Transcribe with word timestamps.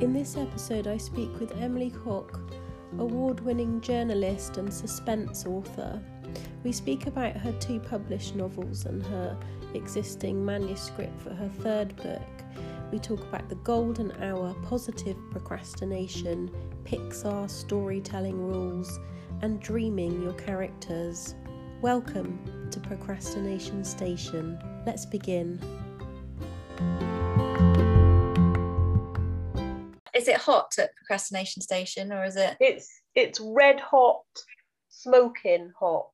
In 0.00 0.12
this 0.12 0.36
episode, 0.36 0.86
I 0.86 0.96
speak 0.96 1.28
with 1.40 1.60
Emily 1.60 1.90
Koch, 1.90 2.38
award 2.98 3.40
winning 3.40 3.80
journalist 3.80 4.56
and 4.56 4.72
suspense 4.72 5.44
author. 5.44 6.00
We 6.62 6.70
speak 6.70 7.08
about 7.08 7.36
her 7.36 7.50
two 7.58 7.80
published 7.80 8.36
novels 8.36 8.84
and 8.84 9.04
her 9.06 9.36
existing 9.74 10.44
manuscript 10.44 11.20
for 11.20 11.34
her 11.34 11.48
third 11.48 11.96
book. 11.96 12.22
We 12.92 13.00
talk 13.00 13.20
about 13.22 13.48
the 13.48 13.56
golden 13.56 14.12
hour, 14.22 14.54
positive 14.62 15.16
procrastination, 15.32 16.48
Pixar 16.84 17.50
storytelling 17.50 18.38
rules, 18.38 19.00
and 19.42 19.58
dreaming 19.58 20.22
your 20.22 20.34
characters. 20.34 21.34
Welcome 21.82 22.68
to 22.70 22.78
Procrastination 22.78 23.82
Station. 23.82 24.60
Let's 24.86 25.06
begin. 25.06 25.58
Is 30.28 30.34
it 30.34 30.40
hot 30.40 30.74
at 30.78 30.94
Procrastination 30.94 31.62
Station 31.62 32.12
or 32.12 32.22
is 32.22 32.36
it? 32.36 32.58
It's 32.60 33.00
it's 33.14 33.40
red 33.40 33.80
hot, 33.80 34.26
smoking 34.90 35.72
hot 35.80 36.10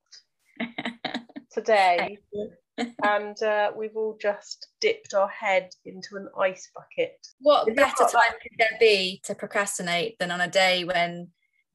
today, 1.51 2.17
and 3.03 3.43
uh, 3.43 3.73
we've 3.75 3.97
all 3.97 4.17
just 4.21 4.67
dipped 4.79 5.13
our 5.13 5.27
head 5.27 5.71
into 5.83 6.15
an 6.15 6.29
ice 6.39 6.71
bucket. 6.73 7.17
What 7.41 7.67
Is 7.67 7.75
better 7.75 8.05
time 8.09 8.31
could 8.41 8.57
there 8.57 8.77
be 8.79 9.19
to 9.25 9.35
procrastinate 9.35 10.17
than 10.17 10.31
on 10.31 10.39
a 10.39 10.47
day 10.47 10.85
when 10.85 11.27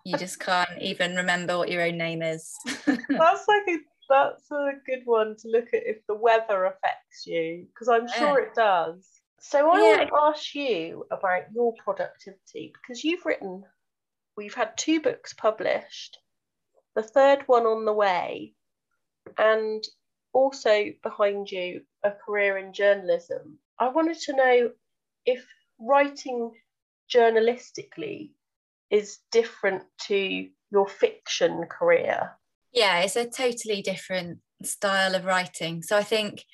you 0.06 0.16
just 0.16 0.40
can't 0.40 0.80
even 0.80 1.16
remember 1.16 1.58
what 1.58 1.70
your 1.70 1.82
own 1.82 1.98
name 1.98 2.22
is? 2.22 2.54
That's 2.86 3.44
like 3.48 3.68
a 3.68 3.76
that's 4.08 4.50
a 4.50 4.72
good 4.86 5.02
one 5.04 5.36
to 5.40 5.48
look 5.48 5.68
at 5.74 5.86
if 5.86 5.98
the 6.08 6.14
weather 6.14 6.64
affects 6.64 7.26
you, 7.26 7.66
because 7.66 7.88
I'm 7.88 8.08
sure 8.08 8.40
it 8.40 8.54
does. 8.54 9.19
So 9.40 9.70
I 9.70 9.78
Yeah. 9.78 9.96
want 9.98 10.08
to 10.08 10.16
ask 10.40 10.54
you 10.54 11.06
about 11.10 11.52
your 11.52 11.74
productivity 11.74 12.72
because 12.74 13.02
you've 13.04 13.24
written, 13.24 13.64
we've 14.36 14.54
had 14.54 14.76
two 14.76 15.00
books 15.00 15.32
published, 15.32 16.18
the 16.94 17.02
third 17.02 17.48
one 17.48 17.66
on 17.66 17.84
the 17.84 17.92
way, 17.92 18.54
and 19.38 19.82
also 20.32 20.92
behind 21.02 21.50
you 21.50 21.84
a 22.02 22.12
career 22.12 22.58
in 22.58 22.72
journalism. 22.72 23.58
I 23.78 23.88
wanted 23.88 24.18
to 24.20 24.36
know 24.36 24.72
if 25.24 25.46
writing 25.78 26.52
journalistically 27.12 28.32
is 28.90 29.18
different 29.32 29.84
to 30.06 30.50
your 30.70 30.88
fiction 30.88 31.66
career. 31.66 32.38
yeah, 32.72 33.00
it's 33.00 33.16
a 33.16 33.28
totally 33.28 33.82
different 33.82 34.40
style 34.62 35.14
of 35.14 35.24
writing. 35.24 35.82
So 35.82 35.96
I 35.96 36.04
think 36.04 36.44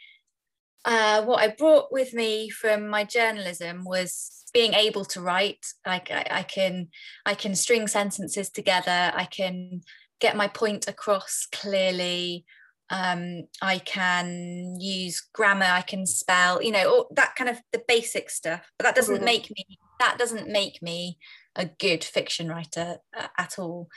uh, 0.87 1.23
what 1.25 1.43
I 1.43 1.49
brought 1.49 1.93
with 1.93 2.15
me 2.15 2.49
from 2.49 2.89
my 2.89 3.03
journalism 3.05 3.85
was 3.85 4.45
being 4.55 4.73
able 4.73 5.05
to 5.07 5.21
write. 5.21 5.67
Like 5.85 6.11
I, 6.13 6.27
I 6.31 6.43
can, 6.45 6.89
I 7.27 7.35
can 7.35 7.57
string 7.57 7.89
sentences 7.89 8.51
together. 8.51 9.13
I 9.13 9.25
can 9.25 9.83
get 10.21 10.37
my 10.37 10.47
point 10.47 10.87
across 10.87 11.49
clearly. 11.51 12.47
Um, 12.89 13.49
I 13.61 13.79
can 13.81 14.77
use 14.79 15.27
grammar. 15.35 15.67
I 15.67 15.83
can 15.83 16.07
spell. 16.07 16.63
You 16.63 16.71
know, 16.71 16.89
all 16.89 17.09
that 17.17 17.35
kind 17.35 17.51
of 17.51 17.59
the 17.73 17.83
basic 17.87 18.31
stuff. 18.31 18.71
But 18.79 18.85
that 18.85 18.95
doesn't 18.95 19.21
Mhm. 19.21 19.25
make 19.25 19.51
me. 19.51 19.79
That 19.99 20.19
doesn't 20.19 20.49
make 20.49 20.81
me 20.83 21.19
a 21.57 21.65
good 21.65 22.05
fiction 22.05 22.49
writer 22.49 22.99
uh, 23.17 23.29
at 23.37 23.59
all 23.59 23.89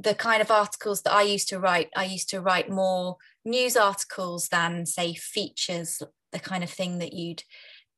the 0.00 0.14
kind 0.14 0.40
of 0.40 0.50
articles 0.50 1.02
that 1.02 1.12
I 1.12 1.22
used 1.22 1.48
to 1.48 1.58
write, 1.58 1.90
I 1.96 2.04
used 2.04 2.30
to 2.30 2.40
write 2.40 2.70
more 2.70 3.16
news 3.44 3.76
articles 3.76 4.48
than, 4.48 4.86
say, 4.86 5.14
features, 5.14 6.00
the 6.32 6.38
kind 6.38 6.64
of 6.64 6.70
thing 6.70 6.98
that 6.98 7.12
you'd 7.12 7.42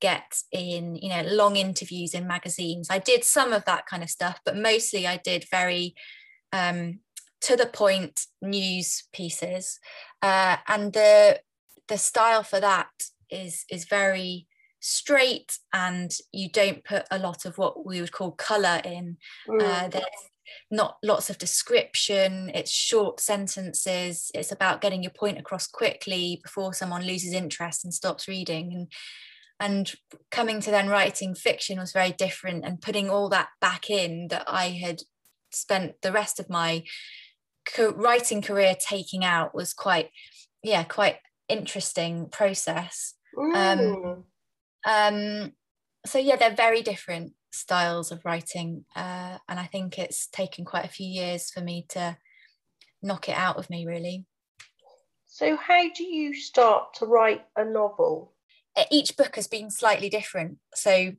get 0.01 0.43
in, 0.51 0.97
you 0.97 1.11
know, 1.11 1.23
long 1.23 1.57
interviews 1.57 2.15
in 2.15 2.27
magazines. 2.27 2.89
I 2.91 2.99
did 2.99 3.25
some 3.25 3.53
of 3.53 3.65
that 3.67 3.87
kind 3.87 4.03
of 4.03 4.11
stuff, 4.11 4.41
but 4.45 4.57
mostly 4.57 5.07
I 5.07 5.19
did 5.19 5.45
very 5.51 5.95
um, 6.53 7.01
to 7.43 7.57
the 7.57 7.67
point 7.67 8.27
news 8.43 9.05
pieces, 9.13 9.79
uh, 10.23 10.57
and 10.67 10.93
the 10.93 11.41
the 11.89 11.99
style 11.99 12.43
for 12.43 12.61
that 12.61 12.91
is 13.31 13.65
is 13.71 13.85
very 13.85 14.47
straight, 14.81 15.59
and 15.73 16.11
you 16.33 16.51
don't 16.51 16.85
put 16.85 17.05
a 17.11 17.19
lot 17.19 17.45
of 17.45 17.59
what 17.59 17.87
we 17.87 18.01
would 18.01 18.13
call 18.13 18.33
color 18.33 18.81
in. 18.85 19.17
Mm. 19.49 19.63
Uh, 19.63 19.89
there's 19.89 20.30
not 20.71 20.97
lots 21.03 21.31
of 21.31 21.39
description, 21.39 22.51
it's 22.55 22.71
short 22.71 23.21
sentences, 23.21 24.31
it's 24.35 24.53
about 24.53 24.81
getting 24.81 25.03
your 25.03 25.13
point 25.13 25.39
across 25.39 25.67
quickly 25.67 26.41
before 26.43 26.73
someone 26.75 27.03
loses 27.03 27.33
interest 27.33 27.85
and 27.85 27.95
stops 27.95 28.29
reading. 28.29 28.73
And 28.73 28.93
and 29.61 29.93
coming 30.31 30.61
to 30.63 30.71
then 30.71 30.89
writing 30.89 31.35
fiction 31.35 31.79
was 31.79 31.93
very 31.93 32.13
different 32.13 32.65
and 32.65 32.81
putting 32.81 33.11
all 33.11 33.29
that 33.29 33.49
back 33.61 33.91
in 33.91 34.29
that 34.29 34.45
I 34.47 34.69
had 34.69 35.03
spent 35.53 36.01
the 36.01 36.13
rest 36.13 36.41
of 36.41 36.49
my 36.49 36.85
co- 37.75 37.93
writing 37.93 38.41
career 38.41 38.75
taking 38.75 39.23
out 39.25 39.55
was 39.55 39.75
quite 39.75 40.11
yeah 40.63 40.83
quite 40.85 41.17
interesting 41.49 42.29
process 42.31 43.15
Mm. 43.37 44.25
um 44.87 45.53
so 46.05 46.19
yeah 46.19 46.35
they're 46.37 46.55
very 46.55 46.83
different 46.83 47.35
styles 47.51 48.13
of 48.13 48.25
writing 48.25 48.85
uh, 48.95 49.39
and 49.49 49.59
i 49.59 49.65
think 49.65 49.99
it's 49.99 50.27
taken 50.29 50.65
quite 50.65 50.85
a 50.85 50.89
few 50.89 51.07
years 51.07 51.51
for 51.51 51.61
me 51.61 51.85
to 51.89 52.17
knock 53.03 53.29
it 53.29 53.37
out 53.37 53.57
of 53.57 53.71
me 53.71 53.87
really. 53.87 54.27
So, 55.27 55.57
how 55.57 55.89
do 55.95 56.05
you 56.05 56.35
start 56.35 56.95
to 56.95 57.07
write 57.07 57.45
a 57.57 57.65
novel? 57.65 58.35
Each 58.91 59.17
book 59.17 59.37
has 59.37 59.47
been 59.47 59.71
slightly 59.71 60.09
different. 60.09 60.59
So 60.75 61.13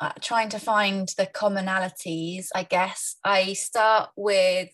uh, 0.00 0.12
trying 0.20 0.48
to 0.50 0.58
find 0.58 1.08
the 1.16 1.26
commonalities 1.26 2.46
i 2.54 2.62
guess. 2.62 3.16
I 3.24 3.54
start 3.54 4.10
with 4.16 4.68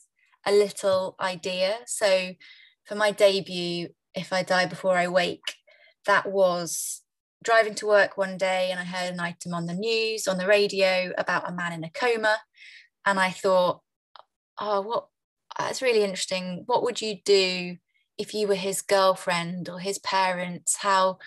a 0.47 0.53
little 0.53 1.17
idea. 1.21 1.79
So 1.87 2.33
for 2.85 2.95
my 2.95 3.11
debut 3.11 3.89
if 4.15 4.33
i 4.33 4.43
die 4.43 4.67
before 4.67 4.97
i 4.97 5.09
wake 5.09 5.55
that 6.07 6.31
was 6.31 7.01
driving 7.45 7.75
to 7.75 7.87
work 7.87 8.17
one 8.17 8.37
day 8.37 8.69
and 8.71 8.81
i 8.81 8.85
heard 8.85 9.13
an 9.13 9.21
item 9.21 9.55
on 9.55 9.67
the 9.67 9.75
news 9.75 10.27
on 10.27 10.39
the 10.39 10.47
radio 10.47 11.13
about 11.17 11.49
a 11.49 11.53
man 11.53 11.73
in 11.73 11.85
a 11.85 11.91
coma 11.91 12.37
and 13.07 13.21
i 13.21 13.31
thought 13.31 13.81
oh 14.59 14.81
what 14.81 15.07
that's 15.59 15.83
really 15.83 16.03
interesting 16.03 16.65
what 16.67 16.83
would 16.83 17.01
you 17.01 17.17
do 17.25 17.77
if 18.19 18.35
you 18.35 18.49
were 18.49 18.55
his 18.55 18.83
girlfriend 18.83 19.69
or 19.69 19.79
his 19.79 19.99
parents 19.99 20.77
how 20.79 21.19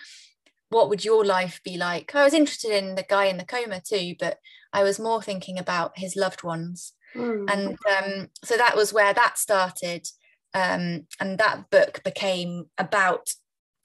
what 0.69 0.89
would 0.89 1.05
your 1.05 1.23
life 1.23 1.61
be 1.63 1.77
like? 1.77 2.13
I 2.13 2.23
was 2.23 2.33
interested 2.33 2.71
in 2.71 2.95
the 2.95 3.05
guy 3.07 3.25
in 3.25 3.37
the 3.37 3.45
coma 3.45 3.81
too, 3.81 4.15
but 4.19 4.39
I 4.73 4.83
was 4.83 4.99
more 4.99 5.21
thinking 5.21 5.57
about 5.57 5.97
his 5.97 6.15
loved 6.15 6.43
ones. 6.43 6.93
Mm. 7.15 7.49
And 7.51 7.67
um, 7.69 8.27
so 8.43 8.57
that 8.57 8.75
was 8.75 8.93
where 8.93 9.13
that 9.13 9.37
started. 9.37 10.07
Um, 10.53 11.07
and 11.19 11.37
that 11.37 11.69
book 11.69 12.01
became 12.03 12.65
about 12.77 13.29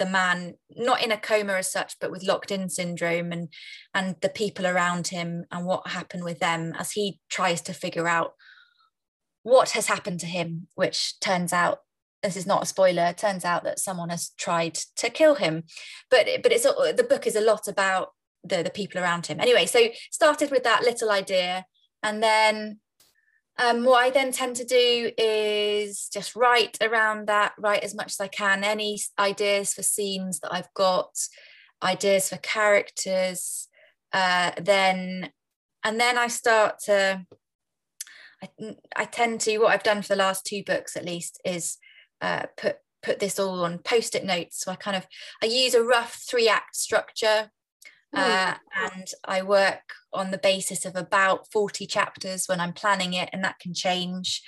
the 0.02 0.10
man, 0.10 0.54
not 0.76 1.00
in 1.00 1.12
a 1.12 1.16
coma 1.16 1.52
as 1.52 1.70
such, 1.70 1.94
but 2.00 2.10
with 2.10 2.24
locked 2.24 2.50
in 2.50 2.68
syndrome 2.68 3.30
and, 3.30 3.48
and 3.94 4.16
the 4.20 4.28
people 4.28 4.66
around 4.66 5.08
him 5.08 5.44
and 5.52 5.64
what 5.64 5.86
happened 5.86 6.24
with 6.24 6.40
them 6.40 6.74
as 6.76 6.90
he 6.90 7.20
tries 7.30 7.60
to 7.62 7.72
figure 7.72 8.08
out 8.08 8.32
what 9.44 9.70
has 9.70 9.86
happened 9.86 10.18
to 10.20 10.26
him, 10.26 10.66
which 10.74 11.20
turns 11.20 11.52
out 11.52 11.78
this 12.22 12.36
is 12.36 12.46
not 12.46 12.62
a 12.62 12.66
spoiler 12.66 13.12
turns 13.12 13.44
out 13.44 13.64
that 13.64 13.80
someone 13.80 14.08
has 14.08 14.30
tried 14.38 14.74
to 14.96 15.08
kill 15.08 15.36
him. 15.36 15.64
But 16.10 16.26
but 16.42 16.52
it's 16.52 16.64
the 16.64 17.06
book 17.08 17.26
is 17.26 17.36
a 17.36 17.40
lot 17.40 17.68
about 17.68 18.08
the 18.42 18.62
the 18.62 18.70
people 18.70 19.00
around 19.00 19.26
him. 19.26 19.40
Anyway 19.40 19.66
so 19.66 19.88
started 20.10 20.50
with 20.50 20.62
that 20.62 20.82
little 20.82 21.10
idea 21.10 21.66
and 22.02 22.22
then 22.22 22.78
um, 23.58 23.84
what 23.84 24.02
I 24.02 24.10
then 24.10 24.32
tend 24.32 24.56
to 24.56 24.64
do 24.64 25.10
is 25.18 26.08
just 26.12 26.34
write 26.34 26.78
around 26.80 27.28
that, 27.28 27.52
write 27.58 27.82
as 27.82 27.94
much 27.94 28.12
as 28.12 28.20
I 28.20 28.28
can, 28.28 28.64
any 28.64 29.00
ideas 29.18 29.74
for 29.74 29.82
scenes 29.82 30.40
that 30.40 30.52
I've 30.52 30.72
got, 30.74 31.10
ideas 31.82 32.28
for 32.28 32.36
characters, 32.38 33.68
uh, 34.12 34.52
then, 34.60 35.30
and 35.84 36.00
then 36.00 36.16
I 36.16 36.28
start 36.28 36.78
to, 36.84 37.26
I, 38.42 38.76
I 38.96 39.04
tend 39.04 39.40
to, 39.42 39.58
what 39.58 39.72
I've 39.72 39.82
done 39.82 40.02
for 40.02 40.08
the 40.08 40.16
last 40.16 40.46
two 40.46 40.62
books 40.64 40.96
at 40.96 41.04
least 41.04 41.40
is 41.44 41.78
uh, 42.20 42.44
put 42.56 42.76
put 43.02 43.18
this 43.18 43.38
all 43.38 43.64
on 43.64 43.78
post-it 43.78 44.24
notes. 44.24 44.62
So 44.62 44.70
I 44.70 44.76
kind 44.76 44.96
of, 44.96 45.06
I 45.42 45.46
use 45.46 45.74
a 45.74 45.82
rough 45.82 46.22
three 46.28 46.48
act 46.48 46.76
structure 46.76 47.50
uh, 48.14 48.54
and 48.74 49.08
I 49.24 49.42
work 49.42 49.94
on 50.12 50.30
the 50.30 50.38
basis 50.38 50.84
of 50.84 50.96
about 50.96 51.50
40 51.50 51.86
chapters 51.86 52.46
when 52.46 52.60
I'm 52.60 52.72
planning 52.72 53.14
it, 53.14 53.30
and 53.32 53.42
that 53.44 53.58
can 53.58 53.74
change 53.74 54.42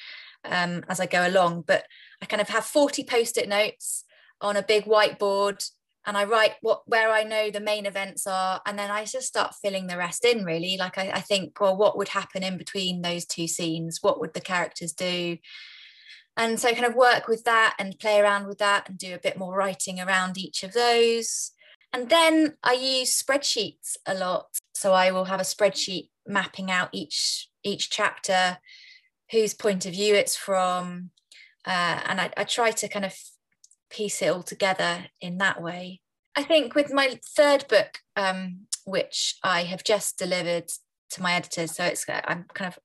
um, 0.44 0.84
as 0.88 1.00
I 1.00 1.06
go 1.06 1.26
along. 1.26 1.64
But 1.66 1.86
I 2.20 2.26
kind 2.26 2.42
of 2.42 2.48
have 2.48 2.64
40 2.64 3.04
post 3.04 3.36
it 3.38 3.48
notes 3.48 4.04
on 4.40 4.56
a 4.56 4.62
big 4.62 4.84
whiteboard, 4.84 5.66
and 6.06 6.18
I 6.18 6.24
write 6.24 6.52
what 6.60 6.82
where 6.86 7.10
I 7.10 7.22
know 7.22 7.50
the 7.50 7.60
main 7.60 7.86
events 7.86 8.26
are, 8.26 8.60
and 8.66 8.78
then 8.78 8.90
I 8.90 9.06
just 9.06 9.28
start 9.28 9.54
filling 9.62 9.86
the 9.86 9.96
rest 9.96 10.24
in. 10.24 10.44
Really, 10.44 10.76
like 10.78 10.98
I, 10.98 11.10
I 11.10 11.20
think, 11.20 11.58
well, 11.60 11.76
what 11.76 11.96
would 11.96 12.08
happen 12.08 12.42
in 12.42 12.58
between 12.58 13.00
those 13.00 13.24
two 13.24 13.48
scenes? 13.48 13.98
What 14.02 14.20
would 14.20 14.34
the 14.34 14.40
characters 14.40 14.92
do? 14.92 15.38
And 16.36 16.60
so, 16.60 16.72
kind 16.72 16.84
of 16.84 16.96
work 16.96 17.28
with 17.28 17.44
that 17.44 17.76
and 17.78 17.98
play 17.98 18.20
around 18.20 18.46
with 18.46 18.58
that, 18.58 18.90
and 18.90 18.98
do 18.98 19.14
a 19.14 19.18
bit 19.18 19.38
more 19.38 19.56
writing 19.56 20.00
around 20.00 20.36
each 20.36 20.62
of 20.62 20.74
those. 20.74 21.52
And 21.94 22.10
then 22.10 22.56
I 22.64 22.72
use 22.72 23.22
spreadsheets 23.22 23.96
a 24.04 24.14
lot. 24.14 24.48
So 24.74 24.92
I 24.92 25.12
will 25.12 25.26
have 25.26 25.40
a 25.40 25.44
spreadsheet 25.44 26.08
mapping 26.26 26.70
out 26.70 26.88
each 26.92 27.48
each 27.62 27.88
chapter 27.88 28.58
whose 29.30 29.54
point 29.54 29.86
of 29.86 29.92
view 29.92 30.14
it's 30.14 30.36
from. 30.36 31.10
Uh, 31.64 32.00
and 32.04 32.20
I, 32.20 32.30
I 32.36 32.44
try 32.44 32.72
to 32.72 32.88
kind 32.88 33.04
of 33.04 33.16
piece 33.90 34.20
it 34.20 34.26
all 34.26 34.42
together 34.42 35.06
in 35.20 35.38
that 35.38 35.62
way. 35.62 36.00
I 36.36 36.42
think 36.42 36.74
with 36.74 36.92
my 36.92 37.20
third 37.36 37.66
book 37.68 38.00
um, 38.16 38.66
which 38.84 39.36
i 39.42 39.62
have 39.62 39.82
just 39.82 40.18
delivered 40.18 40.70
to 41.10 41.22
my 41.22 41.34
editors 41.34 41.74
so 41.74 41.84
it's 41.84 42.04
i'm 42.08 42.44
kind 42.54 42.68
of 42.68 42.78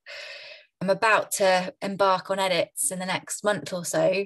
i'm 0.82 0.90
about 0.90 1.32
to 1.32 1.74
embark 1.82 2.30
on 2.30 2.40
edits 2.40 2.92
in 2.92 3.00
the 3.00 3.06
next 3.06 3.44
month 3.44 3.74
or 3.74 3.84
so. 3.84 4.26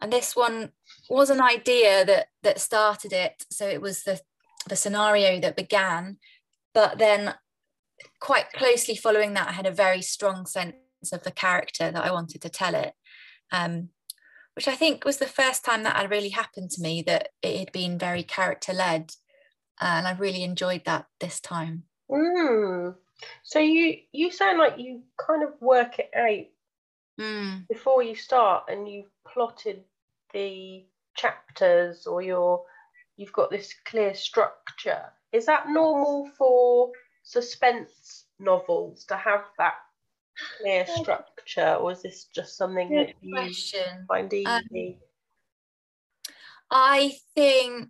And 0.00 0.12
this 0.12 0.36
one 0.36 0.70
was 1.08 1.30
an 1.30 1.40
idea 1.40 2.04
that 2.04 2.28
that 2.42 2.60
started 2.60 3.12
it 3.12 3.44
so 3.50 3.66
it 3.66 3.80
was 3.80 4.02
the 4.02 4.20
the 4.68 4.76
scenario 4.76 5.40
that 5.40 5.56
began 5.56 6.18
but 6.74 6.98
then 6.98 7.34
quite 8.20 8.52
closely 8.52 8.94
following 8.94 9.34
that 9.34 9.48
i 9.48 9.52
had 9.52 9.66
a 9.66 9.72
very 9.72 10.02
strong 10.02 10.46
sense 10.46 10.74
of 11.12 11.22
the 11.22 11.30
character 11.30 11.90
that 11.90 12.04
i 12.04 12.12
wanted 12.12 12.40
to 12.40 12.48
tell 12.48 12.74
it 12.74 12.92
um, 13.52 13.88
which 14.54 14.68
i 14.68 14.74
think 14.74 15.04
was 15.04 15.18
the 15.18 15.26
first 15.26 15.64
time 15.64 15.82
that 15.82 15.96
had 15.96 16.10
really 16.10 16.30
happened 16.30 16.70
to 16.70 16.82
me 16.82 17.02
that 17.02 17.30
it 17.42 17.58
had 17.58 17.72
been 17.72 17.98
very 17.98 18.22
character 18.22 18.72
led 18.72 19.10
and 19.80 20.06
i 20.06 20.12
really 20.12 20.42
enjoyed 20.42 20.82
that 20.84 21.06
this 21.20 21.40
time 21.40 21.84
mm. 22.10 22.94
so 23.42 23.58
you 23.58 23.96
you 24.12 24.30
sound 24.30 24.58
like 24.58 24.78
you 24.78 25.02
kind 25.16 25.42
of 25.42 25.50
work 25.60 25.98
it 25.98 26.10
out 26.14 27.24
mm. 27.24 27.68
before 27.68 28.02
you 28.02 28.14
start 28.14 28.64
and 28.68 28.88
you've 28.88 29.10
plotted 29.26 29.82
the 30.32 30.84
chapters 31.18 32.06
or 32.06 32.22
your 32.22 32.62
you've 33.16 33.32
got 33.32 33.50
this 33.50 33.74
clear 33.84 34.14
structure 34.14 35.02
is 35.32 35.44
that 35.46 35.68
normal 35.68 36.30
for 36.38 36.92
suspense 37.22 38.24
novels 38.38 39.04
to 39.04 39.16
have 39.16 39.44
that 39.58 39.74
clear 40.60 40.86
structure 40.86 41.74
or 41.74 41.92
is 41.92 42.02
this 42.02 42.24
just 42.34 42.56
something 42.56 42.88
Good 42.88 43.08
that 43.08 43.14
you 43.20 43.34
question. 43.34 44.06
find 44.06 44.32
easy 44.32 44.46
Um, 44.46 44.94
I 46.70 47.16
think 47.34 47.88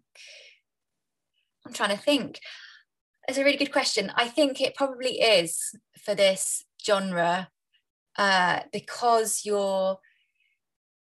I'm 1.66 1.72
trying 1.72 1.96
to 1.96 2.02
think. 2.02 2.40
It's 3.28 3.36
a 3.36 3.44
really 3.44 3.58
good 3.58 3.72
question. 3.72 4.10
I 4.14 4.28
think 4.28 4.60
it 4.60 4.74
probably 4.74 5.20
is 5.20 5.74
for 6.02 6.14
this 6.14 6.64
genre 6.84 7.50
uh, 8.16 8.60
because 8.72 9.42
you're 9.44 9.98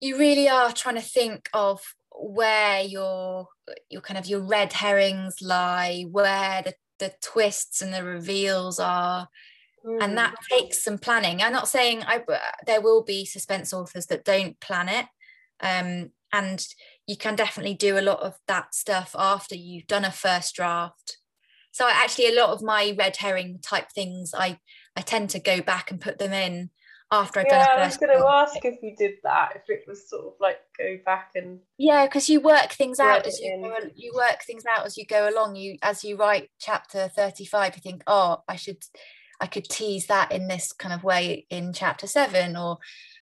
you 0.00 0.18
really 0.18 0.48
are 0.48 0.72
trying 0.72 0.94
to 0.94 1.00
think 1.00 1.48
of 1.52 1.80
where 2.18 2.82
your 2.82 3.48
your 3.88 4.00
kind 4.00 4.18
of 4.18 4.26
your 4.26 4.40
red 4.40 4.72
herrings 4.72 5.36
lie, 5.40 6.04
where 6.10 6.62
the, 6.62 6.74
the 6.98 7.12
twists 7.22 7.80
and 7.80 7.92
the 7.92 8.04
reveals 8.04 8.80
are, 8.80 9.28
and 10.00 10.12
Mm. 10.12 10.16
that 10.16 10.34
takes 10.50 10.82
some 10.82 10.98
planning. 10.98 11.40
I'm 11.40 11.52
not 11.52 11.68
saying 11.68 12.02
I 12.02 12.22
there 12.66 12.80
will 12.80 13.04
be 13.04 13.24
suspense 13.24 13.72
authors 13.72 14.06
that 14.06 14.24
don't 14.24 14.58
plan 14.60 14.88
it, 14.88 15.06
um, 15.60 16.10
and 16.32 16.66
you 17.06 17.16
can 17.16 17.36
definitely 17.36 17.74
do 17.74 17.98
a 17.98 18.02
lot 18.02 18.20
of 18.20 18.34
that 18.48 18.74
stuff 18.74 19.14
after 19.18 19.54
you've 19.54 19.86
done 19.86 20.04
a 20.04 20.12
first 20.12 20.54
draft. 20.54 21.18
So 21.70 21.88
actually, 21.88 22.26
a 22.26 22.40
lot 22.40 22.50
of 22.50 22.62
my 22.62 22.94
red 22.98 23.16
herring 23.16 23.60
type 23.62 23.90
things, 23.92 24.34
I 24.36 24.58
I 24.96 25.02
tend 25.02 25.30
to 25.30 25.38
go 25.38 25.62
back 25.62 25.90
and 25.90 26.00
put 26.00 26.18
them 26.18 26.32
in 26.32 26.70
after 27.10 27.40
I've 27.40 27.46
yeah 27.46 27.64
done 27.66 27.78
a 27.78 27.82
i 27.82 27.86
was 27.86 27.96
going 27.96 28.18
to 28.18 28.26
ask 28.26 28.56
if 28.64 28.82
you 28.82 28.94
did 28.94 29.14
that 29.24 29.52
if 29.56 29.62
it 29.68 29.84
was 29.88 30.08
sort 30.10 30.26
of 30.26 30.32
like 30.40 30.58
go 30.76 30.98
back 31.04 31.30
and 31.34 31.60
Yeah, 31.78 32.04
because 32.06 32.28
you 32.28 32.40
work 32.40 32.72
things 32.72 33.00
out 33.00 33.26
as 33.26 33.40
you 33.40 33.54
in. 33.54 33.62
go, 33.62 33.74
you 33.94 34.12
work 34.14 34.42
things 34.46 34.64
out 34.70 34.84
as 34.84 34.96
you 34.98 35.06
go 35.06 35.28
along. 35.28 35.56
You 35.56 35.78
as 35.82 36.04
you 36.04 36.16
write 36.16 36.50
chapter 36.58 37.08
35, 37.08 37.76
you 37.76 37.82
think, 37.82 38.02
oh, 38.06 38.42
I 38.46 38.56
should 38.56 38.82
I 39.40 39.46
could 39.46 39.64
tease 39.64 40.06
that 40.06 40.32
in 40.32 40.48
this 40.48 40.72
kind 40.72 40.92
of 40.92 41.04
way 41.04 41.46
in 41.48 41.72
chapter 41.72 42.06
seven, 42.06 42.56
or 42.56 42.78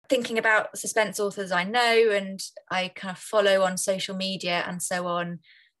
thinking 0.09 0.37
about 0.37 0.77
suspense 0.77 1.19
authors 1.19 1.51
I 1.51 1.63
know 1.63 2.11
and 2.11 2.39
I 2.71 2.89
kind 2.95 3.11
of 3.15 3.19
follow 3.19 3.61
on 3.61 3.77
social 3.77 4.15
media 4.15 4.63
and 4.67 4.81
so 4.81 5.07
on. 5.07 5.39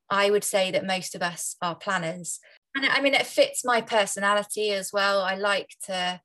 I 0.09 0.29
would 0.29 0.43
say 0.43 0.71
that 0.71 0.85
most 0.85 1.15
of 1.15 1.21
us 1.21 1.55
are 1.61 1.75
planners. 1.75 2.39
And 2.75 2.85
I 2.85 3.01
mean 3.01 3.13
it 3.13 3.25
fits 3.25 3.65
my 3.65 3.81
personality 3.81 4.71
as 4.71 4.91
well. 4.93 5.21
I 5.21 5.35
like 5.35 5.69
to 5.87 6.21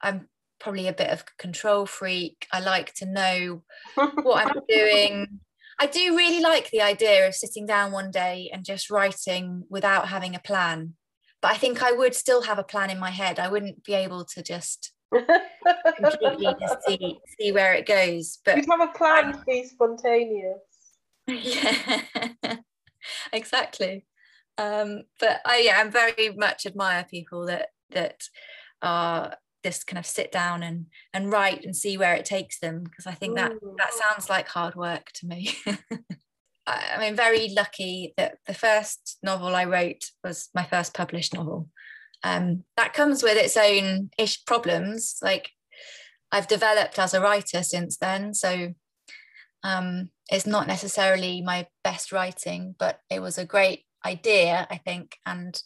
I'm 0.00 0.28
probably 0.62 0.86
a 0.86 0.92
bit 0.92 1.10
of 1.10 1.24
control 1.38 1.86
freak. 1.86 2.46
I 2.52 2.60
like 2.60 2.94
to 2.94 3.06
know 3.06 3.64
what 3.96 4.46
I'm 4.46 4.62
doing. 4.68 5.40
I 5.80 5.86
do 5.86 6.16
really 6.16 6.40
like 6.40 6.70
the 6.70 6.80
idea 6.80 7.26
of 7.26 7.34
sitting 7.34 7.66
down 7.66 7.90
one 7.90 8.12
day 8.12 8.48
and 8.52 8.64
just 8.64 8.88
writing 8.88 9.64
without 9.68 10.08
having 10.08 10.36
a 10.36 10.40
plan. 10.40 10.94
But 11.40 11.50
I 11.50 11.56
think 11.56 11.82
I 11.82 11.90
would 11.90 12.14
still 12.14 12.42
have 12.42 12.60
a 12.60 12.64
plan 12.64 12.90
in 12.90 13.00
my 13.00 13.10
head. 13.10 13.40
I 13.40 13.48
wouldn't 13.48 13.82
be 13.82 13.94
able 13.94 14.24
to 14.26 14.42
just 14.42 14.92
completely 15.96 16.46
just 16.60 16.76
see 16.86 17.18
see 17.38 17.50
where 17.50 17.74
it 17.74 17.86
goes. 17.86 18.38
But 18.44 18.58
You'd 18.58 18.70
have 18.70 18.88
a 18.88 18.96
plan 18.96 19.32
to 19.32 19.42
be 19.44 19.64
spontaneous. 19.64 20.60
yeah, 21.26 22.02
exactly. 23.32 24.06
Um, 24.58 25.02
but 25.18 25.40
I 25.44 25.62
yeah, 25.62 25.82
I 25.84 25.88
very 25.88 26.36
much 26.36 26.66
admire 26.66 27.04
people 27.10 27.46
that 27.46 27.70
that 27.90 28.22
are 28.80 29.36
just 29.64 29.86
kind 29.86 29.98
of 29.98 30.06
sit 30.06 30.32
down 30.32 30.62
and 30.62 30.86
and 31.12 31.30
write 31.30 31.64
and 31.64 31.76
see 31.76 31.96
where 31.96 32.14
it 32.14 32.24
takes 32.24 32.58
them 32.58 32.84
because 32.84 33.06
I 33.06 33.12
think 33.14 33.36
that 33.36 33.52
Mm. 33.52 33.76
that 33.78 33.92
sounds 33.94 34.28
like 34.28 34.48
hard 34.48 34.74
work 34.74 35.10
to 35.14 35.26
me. 35.26 35.54
I, 36.66 36.94
I 36.94 36.98
mean, 37.00 37.16
very 37.16 37.48
lucky 37.48 38.14
that 38.16 38.38
the 38.46 38.54
first 38.54 39.18
novel 39.22 39.54
I 39.54 39.64
wrote 39.64 40.04
was 40.22 40.48
my 40.54 40.64
first 40.64 40.94
published 40.94 41.34
novel. 41.34 41.68
Um, 42.24 42.64
that 42.76 42.94
comes 42.94 43.22
with 43.22 43.36
its 43.36 43.56
own 43.56 44.10
ish 44.18 44.44
problems. 44.44 45.16
Like 45.22 45.50
I've 46.30 46.46
developed 46.48 46.98
as 46.98 47.14
a 47.14 47.20
writer 47.20 47.62
since 47.62 47.98
then, 47.98 48.32
so 48.34 48.74
um, 49.64 50.10
it's 50.30 50.46
not 50.46 50.66
necessarily 50.66 51.40
my 51.42 51.66
best 51.84 52.12
writing, 52.12 52.74
but 52.78 53.00
it 53.10 53.20
was 53.20 53.38
a 53.38 53.44
great 53.44 53.84
idea, 54.04 54.66
I 54.70 54.78
think, 54.78 55.16
and 55.26 55.60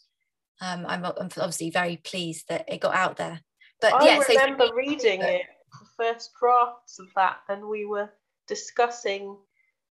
um, 0.61 0.85
I'm, 0.87 1.05
I'm 1.05 1.15
obviously 1.37 1.71
very 1.71 1.99
pleased 1.99 2.47
that 2.49 2.65
it 2.69 2.81
got 2.81 2.95
out 2.95 3.17
there. 3.17 3.41
But 3.81 3.95
I 3.95 4.05
yeah, 4.07 4.23
remember 4.29 4.65
me- 4.65 4.73
reading 4.75 5.21
it, 5.23 5.43
the 5.73 5.87
first 5.97 6.33
drafts 6.39 6.99
of 6.99 7.09
that, 7.15 7.39
and 7.49 7.69
we 7.69 7.85
were 7.85 8.11
discussing 8.47 9.37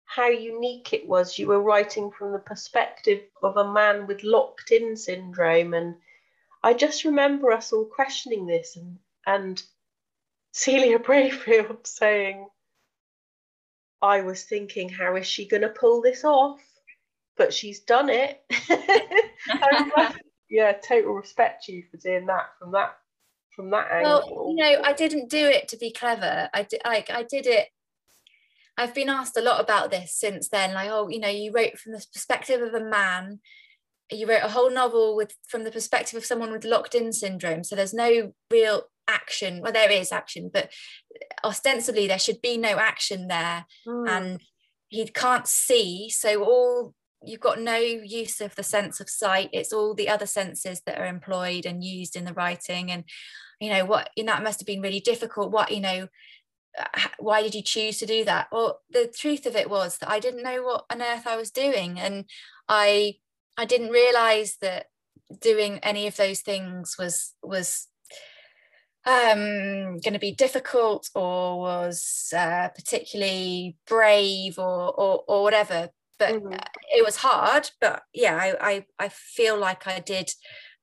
how 0.04 0.28
unique 0.28 0.92
it 0.92 1.08
was. 1.08 1.38
You 1.38 1.48
were 1.48 1.62
writing 1.62 2.10
from 2.10 2.32
the 2.32 2.38
perspective 2.38 3.22
of 3.42 3.56
a 3.56 3.72
man 3.72 4.06
with 4.06 4.22
locked 4.22 4.70
in 4.70 4.96
syndrome. 4.96 5.74
And 5.74 5.96
I 6.62 6.74
just 6.74 7.04
remember 7.04 7.50
us 7.50 7.72
all 7.72 7.86
questioning 7.86 8.46
this 8.46 8.76
and, 8.76 8.98
and 9.26 9.62
Celia 10.52 10.98
Brayfield 10.98 11.86
saying, 11.86 12.46
I 14.02 14.20
was 14.20 14.44
thinking, 14.44 14.88
how 14.88 15.16
is 15.16 15.26
she 15.26 15.46
going 15.46 15.62
to 15.62 15.68
pull 15.68 16.02
this 16.02 16.24
off? 16.24 16.60
But 17.36 17.54
she's 17.54 17.80
done 17.80 18.10
it. 18.10 18.42
Yeah, 20.52 20.72
total 20.72 21.14
respect 21.14 21.64
to 21.64 21.72
you 21.72 21.84
for 21.90 21.96
doing 21.96 22.26
that 22.26 22.50
from 22.58 22.72
that 22.72 22.98
from 23.54 23.70
that 23.70 23.86
well 24.02 24.46
you 24.48 24.56
know 24.56 24.82
i 24.82 24.92
didn't 24.92 25.30
do 25.30 25.46
it 25.46 25.68
to 25.68 25.76
be 25.76 25.92
clever. 25.92 26.48
I 26.54 26.62
did 26.62 26.80
like 26.84 27.10
i 27.10 27.22
did 27.22 27.46
it 27.46 27.68
i've 28.78 28.94
been 28.94 29.08
asked 29.08 29.36
a 29.36 29.42
lot 29.42 29.60
about 29.60 29.90
this 29.90 30.14
since 30.14 30.48
then. 30.48 30.74
Like 30.74 30.90
oh 30.90 31.08
you 31.08 31.20
know 31.20 31.28
you 31.28 31.52
wrote 31.52 31.78
from 31.78 31.92
the 31.92 32.04
perspective 32.12 32.62
of 32.62 32.74
a 32.74 32.84
man 32.84 33.40
you 34.10 34.26
wrote 34.26 34.42
a 34.42 34.48
whole 34.48 34.70
novel 34.70 35.16
with 35.16 35.34
from 35.48 35.64
the 35.64 35.70
perspective 35.70 36.16
of 36.16 36.24
someone 36.24 36.52
with 36.52 36.64
locked 36.64 36.94
in 36.94 37.12
syndrome. 37.12 37.64
So 37.64 37.76
there's 37.76 37.94
no 37.94 38.32
real 38.50 38.82
action. 39.08 39.60
Well 39.62 39.72
there 39.72 39.90
is 39.90 40.12
action 40.12 40.50
but 40.52 40.70
ostensibly 41.44 42.06
there 42.06 42.18
should 42.18 42.40
be 42.42 42.56
no 42.56 42.78
action 42.78 43.28
there. 43.28 43.66
Hmm. 43.86 44.06
and 44.08 44.40
he 44.88 45.06
can't 45.06 45.46
see. 45.46 46.10
So 46.10 46.44
all 46.44 46.94
you've 47.24 47.40
got 47.40 47.60
no 47.60 47.76
use 47.76 48.40
of 48.40 48.54
the 48.54 48.62
sense 48.62 49.00
of 49.00 49.08
sight 49.08 49.48
it's 49.52 49.72
all 49.72 49.94
the 49.94 50.08
other 50.08 50.26
senses 50.26 50.82
that 50.86 50.98
are 50.98 51.06
employed 51.06 51.66
and 51.66 51.84
used 51.84 52.16
in 52.16 52.24
the 52.24 52.34
writing 52.34 52.90
and 52.90 53.04
you 53.60 53.70
know 53.70 53.84
what 53.84 54.10
know 54.18 54.24
that 54.32 54.42
must 54.42 54.60
have 54.60 54.66
been 54.66 54.82
really 54.82 55.00
difficult 55.00 55.50
what 55.50 55.70
you 55.70 55.80
know 55.80 56.08
uh, 56.78 57.00
why 57.18 57.42
did 57.42 57.54
you 57.54 57.62
choose 57.62 57.98
to 57.98 58.06
do 58.06 58.24
that? 58.24 58.48
Well 58.50 58.80
the 58.90 59.12
truth 59.14 59.46
of 59.46 59.56
it 59.56 59.68
was 59.68 59.98
that 59.98 60.10
i 60.10 60.18
didn't 60.18 60.42
know 60.42 60.62
what 60.62 60.84
on 60.90 61.02
earth 61.02 61.26
i 61.26 61.36
was 61.36 61.50
doing 61.50 61.98
and 61.98 62.24
i 62.68 63.14
i 63.56 63.64
didn't 63.64 63.90
realize 63.90 64.56
that 64.60 64.86
doing 65.40 65.78
any 65.78 66.06
of 66.06 66.16
those 66.16 66.40
things 66.40 66.96
was 66.98 67.34
was 67.42 67.88
um 69.04 69.98
going 69.98 70.12
to 70.12 70.18
be 70.18 70.32
difficult 70.32 71.10
or 71.14 71.58
was 71.58 72.32
uh, 72.36 72.68
particularly 72.68 73.76
brave 73.86 74.58
or, 74.58 74.92
or 74.92 75.24
or 75.26 75.42
whatever 75.42 75.90
but 76.22 76.34
Mhm. 76.34 76.54
uh, 76.54 76.64
it 76.96 77.04
was 77.04 77.16
hard 77.16 77.70
but 77.80 78.02
yeah 78.14 78.36
I, 78.36 78.70
I 78.70 78.86
i 78.98 79.08
feel 79.08 79.58
like 79.58 79.86
i 79.86 79.98
did 79.98 80.30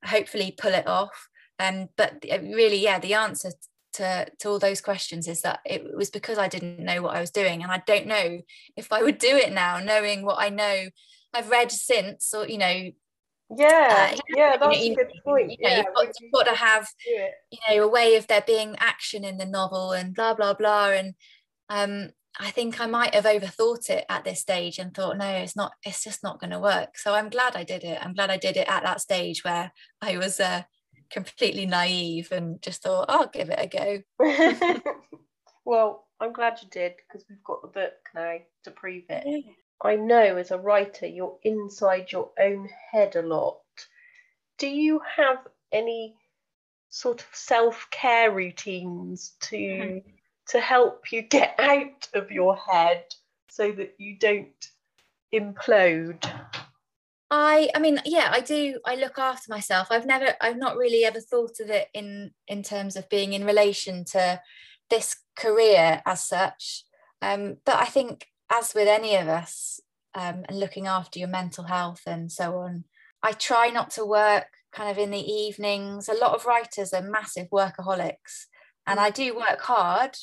hopefully 0.03 0.53
pull 0.57 0.73
it 0.73 0.87
off 0.87 1.29
um 1.59 1.89
but 1.95 2.23
really 2.23 2.77
yeah 2.77 2.99
the 2.99 3.13
answer 3.13 3.51
to 3.93 4.27
to 4.39 4.49
all 4.49 4.59
those 4.59 4.81
questions 4.81 5.27
is 5.27 5.41
that 5.41 5.59
it 5.65 5.83
was 5.95 6.09
because 6.09 6.37
i 6.37 6.47
didn't 6.47 6.79
know 6.79 7.01
what 7.01 7.15
i 7.15 7.21
was 7.21 7.31
doing 7.31 7.63
and 7.63 7.71
i 7.71 7.81
don't 7.85 8.07
know 8.07 8.41
if 8.75 8.91
i 8.91 9.01
would 9.01 9.17
do 9.17 9.35
it 9.35 9.51
now 9.53 9.79
knowing 9.79 10.23
what 10.25 10.39
i 10.39 10.49
know 10.49 10.87
i've 11.33 11.49
read 11.49 11.71
since 11.71 12.33
or 12.33 12.47
you 12.47 12.57
know 12.57 12.91
Yeah, 13.57 14.11
uh, 14.13 14.17
yeah, 14.35 14.57
that's 14.57 14.79
you 14.79 14.89
know, 14.89 15.01
a 15.01 15.05
good 15.05 15.13
point. 15.25 15.51
You 15.51 15.57
know, 15.63 15.69
yeah, 15.69 15.77
you've, 15.77 15.93
got, 15.95 16.07
you've 16.19 16.31
got 16.31 16.43
to 16.43 16.55
have, 16.55 16.87
you 17.51 17.57
know, 17.67 17.83
a 17.83 17.87
way 17.87 18.15
of 18.15 18.27
there 18.27 18.43
being 18.45 18.75
action 18.77 19.23
in 19.23 19.37
the 19.37 19.45
novel 19.45 19.91
and 19.91 20.13
blah 20.13 20.35
blah 20.35 20.53
blah. 20.53 20.89
And 20.91 21.15
um, 21.69 22.11
I 22.37 22.51
think 22.51 22.79
I 22.79 22.85
might 22.85 23.15
have 23.15 23.25
overthought 23.25 23.89
it 23.89 24.05
at 24.09 24.23
this 24.23 24.39
stage 24.39 24.77
and 24.77 24.93
thought, 24.93 25.17
no, 25.17 25.29
it's 25.29 25.55
not. 25.55 25.71
It's 25.83 26.03
just 26.03 26.23
not 26.23 26.39
going 26.39 26.51
to 26.51 26.59
work. 26.59 26.97
So 26.97 27.13
I'm 27.13 27.29
glad 27.29 27.55
I 27.55 27.63
did 27.63 27.83
it. 27.83 27.97
I'm 28.01 28.13
glad 28.13 28.29
I 28.29 28.37
did 28.37 28.57
it 28.57 28.69
at 28.69 28.83
that 28.83 29.01
stage 29.01 29.43
where 29.43 29.71
I 30.01 30.17
was 30.17 30.39
uh, 30.39 30.63
completely 31.09 31.65
naive 31.65 32.31
and 32.31 32.61
just 32.61 32.83
thought, 32.83 33.05
I'll 33.09 33.27
give 33.27 33.49
it 33.49 33.59
a 33.59 34.03
go. 34.19 34.81
well, 35.65 36.05
I'm 36.19 36.33
glad 36.33 36.59
you 36.61 36.69
did 36.69 36.93
because 37.07 37.25
we've 37.29 37.43
got 37.43 37.61
the 37.61 37.67
book 37.67 37.93
now 38.13 38.37
to 38.63 38.71
prove 38.71 39.03
it. 39.09 39.45
I 39.81 39.95
know 39.95 40.37
as 40.37 40.51
a 40.51 40.57
writer, 40.57 41.07
you're 41.07 41.37
inside 41.43 42.11
your 42.11 42.31
own 42.39 42.69
head 42.91 43.15
a 43.15 43.21
lot. 43.21 43.59
Do 44.57 44.67
you 44.67 45.01
have 45.15 45.37
any 45.71 46.15
sort 46.89 47.21
of 47.21 47.27
self 47.31 47.87
care 47.91 48.31
routines 48.31 49.33
to 49.41 49.55
mm-hmm. 49.55 50.09
To 50.49 50.59
help 50.59 51.11
you 51.11 51.21
get 51.21 51.55
out 51.59 52.07
of 52.13 52.31
your 52.31 52.55
head 52.55 53.05
so 53.49 53.71
that 53.71 53.95
you 53.97 54.17
don't 54.19 54.69
implode? 55.33 56.23
I 57.31 57.69
I 57.75 57.79
mean 57.79 57.99
yeah 58.05 58.29
I 58.31 58.39
do 58.39 58.79
I 58.85 58.95
look 58.95 59.19
after 59.19 59.51
myself. 59.51 59.87
I've 59.91 60.05
never 60.05 60.35
I've 60.41 60.57
not 60.57 60.77
really 60.77 61.05
ever 61.05 61.19
thought 61.19 61.59
of 61.59 61.69
it 61.69 61.87
in 61.93 62.31
in 62.47 62.63
terms 62.63 62.95
of 62.95 63.09
being 63.09 63.33
in 63.33 63.45
relation 63.45 64.03
to 64.05 64.41
this 64.89 65.17
career 65.37 66.01
as 66.05 66.25
such. 66.25 66.83
Um, 67.21 67.57
but 67.65 67.75
I 67.75 67.85
think 67.85 68.25
as 68.49 68.73
with 68.73 68.87
any 68.87 69.15
of 69.15 69.27
us 69.27 69.79
um, 70.15 70.43
and 70.49 70.59
looking 70.59 70.87
after 70.87 71.19
your 71.19 71.27
mental 71.27 71.65
health 71.65 72.01
and 72.07 72.31
so 72.31 72.57
on 72.57 72.85
I 73.21 73.33
try 73.33 73.69
not 73.69 73.91
to 73.91 74.05
work 74.05 74.47
kind 74.71 74.89
of 74.89 74.97
in 74.97 75.11
the 75.11 75.31
evenings. 75.31 76.07
A 76.07 76.13
lot 76.13 76.33
of 76.33 76.45
writers 76.45 76.93
are 76.93 77.01
massive 77.01 77.49
workaholics 77.51 78.45
and 78.87 78.99
I 78.99 79.11
do 79.11 79.35
work 79.35 79.61
hard 79.61 80.17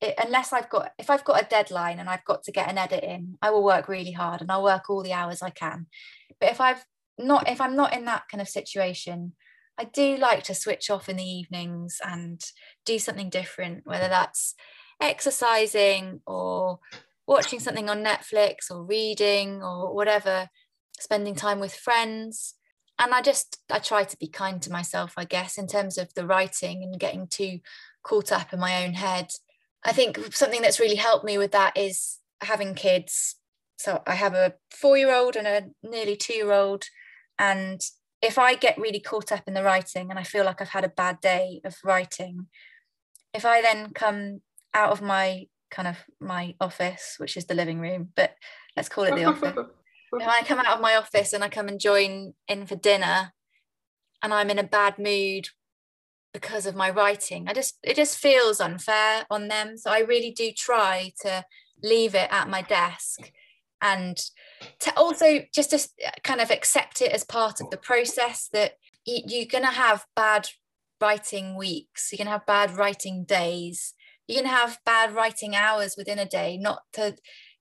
it, 0.00 0.14
unless 0.22 0.52
I've 0.52 0.68
got 0.70 0.92
if 0.98 1.10
I've 1.10 1.24
got 1.24 1.42
a 1.42 1.48
deadline 1.48 1.98
and 1.98 2.08
I've 2.08 2.24
got 2.24 2.42
to 2.44 2.52
get 2.52 2.70
an 2.70 2.78
edit 2.78 3.04
in 3.04 3.36
I 3.42 3.50
will 3.50 3.64
work 3.64 3.88
really 3.88 4.12
hard 4.12 4.40
and 4.40 4.50
I'll 4.50 4.62
work 4.62 4.88
all 4.88 5.02
the 5.02 5.12
hours 5.12 5.42
I 5.42 5.50
can 5.50 5.86
but 6.40 6.50
if 6.50 6.60
I've 6.60 6.84
not, 7.18 7.48
if 7.48 7.60
I'm 7.60 7.76
not 7.76 7.94
in 7.94 8.06
that 8.06 8.24
kind 8.30 8.40
of 8.40 8.48
situation, 8.48 9.34
I 9.78 9.84
do 9.84 10.16
like 10.16 10.42
to 10.44 10.54
switch 10.54 10.90
off 10.90 11.08
in 11.08 11.16
the 11.16 11.24
evenings 11.24 12.00
and 12.04 12.40
do 12.84 12.98
something 12.98 13.30
different, 13.30 13.82
whether 13.84 14.08
that's 14.08 14.54
exercising 15.00 16.20
or 16.26 16.80
watching 17.26 17.60
something 17.60 17.88
on 17.88 18.04
Netflix 18.04 18.70
or 18.70 18.84
reading 18.84 19.62
or 19.62 19.94
whatever, 19.94 20.48
spending 20.98 21.34
time 21.34 21.60
with 21.60 21.74
friends. 21.74 22.54
And 22.98 23.14
I 23.14 23.22
just, 23.22 23.58
I 23.70 23.78
try 23.78 24.04
to 24.04 24.16
be 24.18 24.28
kind 24.28 24.60
to 24.62 24.72
myself, 24.72 25.14
I 25.16 25.24
guess, 25.24 25.56
in 25.56 25.66
terms 25.66 25.96
of 25.96 26.12
the 26.14 26.26
writing 26.26 26.82
and 26.82 27.00
getting 27.00 27.26
too 27.26 27.60
caught 28.02 28.32
up 28.32 28.52
in 28.52 28.60
my 28.60 28.84
own 28.84 28.94
head. 28.94 29.28
I 29.84 29.92
think 29.92 30.34
something 30.34 30.62
that's 30.62 30.80
really 30.80 30.96
helped 30.96 31.24
me 31.24 31.38
with 31.38 31.52
that 31.52 31.76
is 31.76 32.18
having 32.42 32.74
kids 32.74 33.36
so 33.80 34.02
I 34.06 34.14
have 34.14 34.34
a 34.34 34.52
four 34.70 34.98
year 34.98 35.14
old 35.14 35.36
and 35.36 35.46
a 35.46 35.62
nearly 35.82 36.14
two 36.14 36.34
year 36.34 36.52
old. 36.52 36.84
And 37.38 37.80
if 38.20 38.38
I 38.38 38.54
get 38.54 38.76
really 38.76 39.00
caught 39.00 39.32
up 39.32 39.44
in 39.48 39.54
the 39.54 39.62
writing 39.62 40.10
and 40.10 40.18
I 40.18 40.22
feel 40.22 40.44
like 40.44 40.60
I've 40.60 40.68
had 40.68 40.84
a 40.84 40.90
bad 40.90 41.22
day 41.22 41.62
of 41.64 41.78
writing, 41.82 42.48
if 43.32 43.46
I 43.46 43.62
then 43.62 43.94
come 43.94 44.42
out 44.74 44.92
of 44.92 45.00
my 45.00 45.46
kind 45.70 45.88
of 45.88 45.96
my 46.20 46.54
office, 46.60 47.14
which 47.16 47.38
is 47.38 47.46
the 47.46 47.54
living 47.54 47.80
room, 47.80 48.10
but 48.14 48.34
let's 48.76 48.90
call 48.90 49.04
it 49.04 49.14
the 49.14 49.24
office. 49.24 49.56
if 50.12 50.28
I 50.28 50.42
come 50.42 50.58
out 50.58 50.74
of 50.74 50.82
my 50.82 50.96
office 50.96 51.32
and 51.32 51.42
I 51.42 51.48
come 51.48 51.68
and 51.68 51.80
join 51.80 52.34
in 52.48 52.66
for 52.66 52.76
dinner 52.76 53.32
and 54.22 54.34
I'm 54.34 54.50
in 54.50 54.58
a 54.58 54.62
bad 54.62 54.98
mood 54.98 55.48
because 56.32 56.66
of 56.66 56.76
my 56.76 56.90
writing, 56.90 57.48
I 57.48 57.52
just 57.52 57.78
it 57.82 57.96
just 57.96 58.18
feels 58.18 58.60
unfair 58.60 59.26
on 59.30 59.48
them. 59.48 59.76
So 59.76 59.90
I 59.90 60.00
really 60.00 60.30
do 60.30 60.50
try 60.56 61.12
to 61.22 61.44
leave 61.82 62.14
it 62.14 62.28
at 62.30 62.48
my 62.48 62.62
desk 62.62 63.30
and 63.82 64.18
to 64.80 64.96
also 64.96 65.40
just 65.54 65.70
to 65.70 65.76
uh, 66.06 66.10
kind 66.22 66.40
of 66.40 66.50
accept 66.50 67.00
it 67.00 67.12
as 67.12 67.24
part 67.24 67.60
of 67.60 67.70
the 67.70 67.76
process 67.76 68.48
that 68.52 68.72
you're 69.04 69.46
going 69.46 69.64
to 69.64 69.70
have 69.70 70.04
bad 70.14 70.48
writing 71.00 71.56
weeks 71.56 72.10
you're 72.12 72.18
going 72.18 72.26
to 72.26 72.32
have 72.32 72.46
bad 72.46 72.76
writing 72.76 73.24
days 73.24 73.94
you're 74.28 74.42
going 74.42 74.50
to 74.50 74.54
have 74.54 74.78
bad 74.84 75.14
writing 75.14 75.56
hours 75.56 75.94
within 75.96 76.18
a 76.18 76.26
day 76.26 76.58
not 76.58 76.82
to 76.92 77.16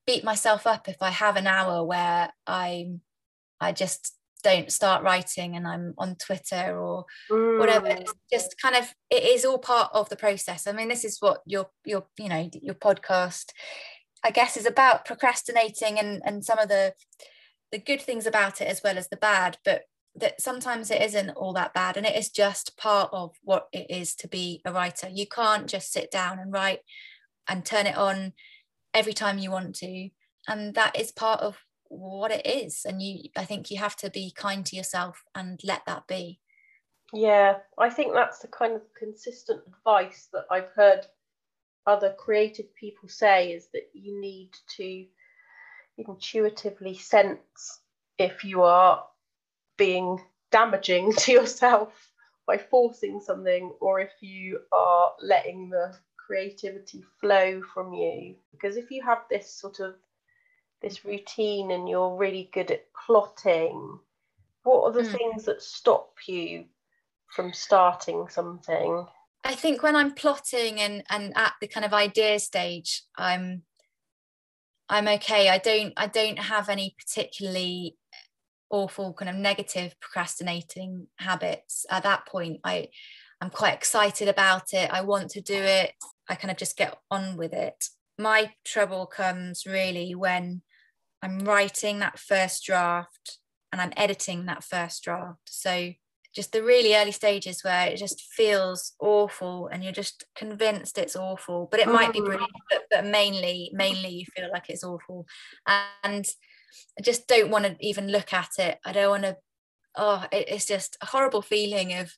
beat 0.05 0.23
myself 0.23 0.67
up 0.67 0.89
if 0.89 1.01
i 1.01 1.09
have 1.09 1.37
an 1.37 1.47
hour 1.47 1.85
where 1.85 2.29
i'm 2.45 2.99
i 3.61 3.71
just 3.71 4.18
don't 4.43 4.71
start 4.71 5.03
writing 5.03 5.55
and 5.55 5.67
i'm 5.67 5.93
on 5.97 6.15
twitter 6.15 6.79
or 6.79 7.05
mm. 7.29 7.59
whatever 7.59 7.87
it's 7.87 8.13
just 8.31 8.55
kind 8.61 8.75
of 8.75 8.93
it 9.09 9.23
is 9.23 9.45
all 9.45 9.57
part 9.57 9.89
of 9.93 10.07
the 10.09 10.15
process 10.15 10.67
i 10.67 10.71
mean 10.71 10.87
this 10.87 11.05
is 11.05 11.17
what 11.19 11.41
your 11.45 11.67
your 11.85 12.05
you 12.17 12.29
know 12.29 12.49
your 12.61 12.75
podcast 12.75 13.51
I 14.23 14.31
guess 14.31 14.57
is 14.57 14.65
about 14.65 15.05
procrastinating 15.05 15.97
and 15.99 16.21
and 16.25 16.43
some 16.43 16.59
of 16.59 16.67
the 16.67 16.93
the 17.71 17.79
good 17.79 18.01
things 18.01 18.25
about 18.25 18.61
it 18.61 18.67
as 18.67 18.81
well 18.83 18.97
as 18.97 19.09
the 19.09 19.17
bad, 19.17 19.57
but 19.63 19.83
that 20.15 20.41
sometimes 20.41 20.89
it 20.89 21.01
isn't 21.01 21.29
all 21.31 21.53
that 21.53 21.73
bad 21.73 21.95
and 21.95 22.05
it 22.05 22.15
is 22.15 22.29
just 22.29 22.75
part 22.77 23.09
of 23.13 23.35
what 23.43 23.67
it 23.71 23.85
is 23.89 24.15
to 24.15 24.27
be 24.27 24.61
a 24.65 24.73
writer. 24.73 25.07
You 25.07 25.27
can't 25.27 25.67
just 25.67 25.91
sit 25.93 26.09
down 26.09 26.39
and 26.39 26.51
write 26.51 26.79
and 27.47 27.63
turn 27.63 27.85
it 27.85 27.95
on 27.95 28.33
every 28.93 29.13
time 29.13 29.37
you 29.37 29.51
want 29.51 29.75
to. 29.75 30.09
And 30.47 30.73
that 30.73 30.99
is 30.99 31.11
part 31.11 31.41
of 31.41 31.59
what 31.89 32.31
it 32.31 32.45
is. 32.45 32.85
And 32.85 33.01
you 33.01 33.29
I 33.35 33.45
think 33.45 33.69
you 33.69 33.77
have 33.77 33.95
to 33.97 34.09
be 34.09 34.31
kind 34.31 34.65
to 34.67 34.75
yourself 34.75 35.23
and 35.35 35.59
let 35.63 35.85
that 35.85 36.07
be. 36.07 36.39
Yeah, 37.11 37.57
I 37.77 37.89
think 37.89 38.13
that's 38.13 38.39
the 38.39 38.47
kind 38.47 38.75
of 38.75 38.81
consistent 38.97 39.61
advice 39.67 40.29
that 40.31 40.45
I've 40.51 40.69
heard 40.75 41.07
other 41.87 42.13
creative 42.17 42.73
people 42.75 43.09
say 43.09 43.51
is 43.51 43.67
that 43.73 43.89
you 43.93 44.19
need 44.21 44.51
to 44.77 45.05
intuitively 45.97 46.95
sense 46.95 47.81
if 48.17 48.43
you 48.43 48.61
are 48.61 49.03
being 49.77 50.21
damaging 50.51 51.13
to 51.17 51.31
yourself 51.31 52.11
by 52.45 52.57
forcing 52.57 53.19
something 53.19 53.71
or 53.79 53.99
if 53.99 54.11
you 54.21 54.59
are 54.71 55.13
letting 55.21 55.69
the 55.69 55.95
creativity 56.27 57.03
flow 57.19 57.61
from 57.73 57.93
you 57.93 58.35
because 58.51 58.77
if 58.77 58.91
you 58.91 59.01
have 59.03 59.19
this 59.29 59.51
sort 59.51 59.79
of 59.79 59.95
this 60.81 61.05
routine 61.05 61.71
and 61.71 61.89
you're 61.89 62.15
really 62.15 62.49
good 62.53 62.71
at 62.71 62.85
plotting 63.05 63.99
what 64.63 64.83
are 64.83 64.91
the 64.91 65.07
mm. 65.07 65.17
things 65.17 65.45
that 65.45 65.61
stop 65.61 66.11
you 66.27 66.65
from 67.27 67.53
starting 67.53 68.27
something 68.29 69.05
I 69.43 69.55
think 69.55 69.81
when 69.81 69.95
I'm 69.95 70.13
plotting 70.13 70.79
and 70.79 71.03
and 71.09 71.33
at 71.35 71.53
the 71.61 71.67
kind 71.67 71.85
of 71.85 71.93
idea 71.93 72.39
stage, 72.39 73.03
I'm 73.17 73.63
I'm 74.89 75.07
okay. 75.07 75.49
I 75.49 75.57
don't 75.57 75.93
I 75.95 76.07
don't 76.07 76.39
have 76.39 76.69
any 76.69 76.95
particularly 76.97 77.97
awful 78.69 79.13
kind 79.13 79.29
of 79.29 79.35
negative 79.35 79.95
procrastinating 79.99 81.07
habits 81.17 81.85
at 81.89 82.03
that 82.03 82.25
point. 82.27 82.59
I 82.63 82.89
I'm 83.41 83.49
quite 83.49 83.73
excited 83.73 84.27
about 84.27 84.73
it. 84.73 84.89
I 84.91 85.01
want 85.01 85.29
to 85.31 85.41
do 85.41 85.55
it. 85.55 85.93
I 86.27 86.35
kind 86.35 86.51
of 86.51 86.57
just 86.57 86.77
get 86.77 86.97
on 87.09 87.37
with 87.37 87.53
it. 87.53 87.85
My 88.17 88.51
trouble 88.65 89.05
comes 89.05 89.65
really 89.65 90.13
when 90.13 90.61
I'm 91.21 91.39
writing 91.39 91.99
that 91.99 92.19
first 92.19 92.65
draft 92.65 93.39
and 93.71 93.81
I'm 93.81 93.93
editing 93.97 94.45
that 94.45 94.63
first 94.63 95.03
draft. 95.03 95.49
So 95.49 95.93
just 96.33 96.51
the 96.51 96.63
really 96.63 96.95
early 96.95 97.11
stages 97.11 97.63
where 97.63 97.87
it 97.87 97.97
just 97.97 98.21
feels 98.21 98.93
awful 98.99 99.67
and 99.67 99.83
you're 99.83 99.91
just 99.91 100.25
convinced 100.35 100.97
it's 100.97 101.15
awful 101.15 101.67
but 101.71 101.79
it 101.79 101.87
might 101.87 102.13
be 102.13 102.21
brilliant 102.21 102.51
mm. 102.51 102.61
but, 102.69 102.81
but 102.91 103.05
mainly 103.05 103.71
mainly 103.73 104.09
you 104.09 104.25
feel 104.35 104.49
like 104.51 104.69
it's 104.69 104.83
awful 104.83 105.25
and 105.65 106.25
i 106.97 107.01
just 107.01 107.27
don't 107.27 107.49
want 107.49 107.65
to 107.65 107.75
even 107.79 108.11
look 108.11 108.31
at 108.31 108.51
it 108.59 108.77
i 108.85 108.91
don't 108.91 109.09
want 109.09 109.23
to 109.23 109.35
oh 109.95 110.23
it, 110.31 110.47
it's 110.49 110.65
just 110.65 110.97
a 111.01 111.07
horrible 111.07 111.41
feeling 111.41 111.93
of 111.93 112.13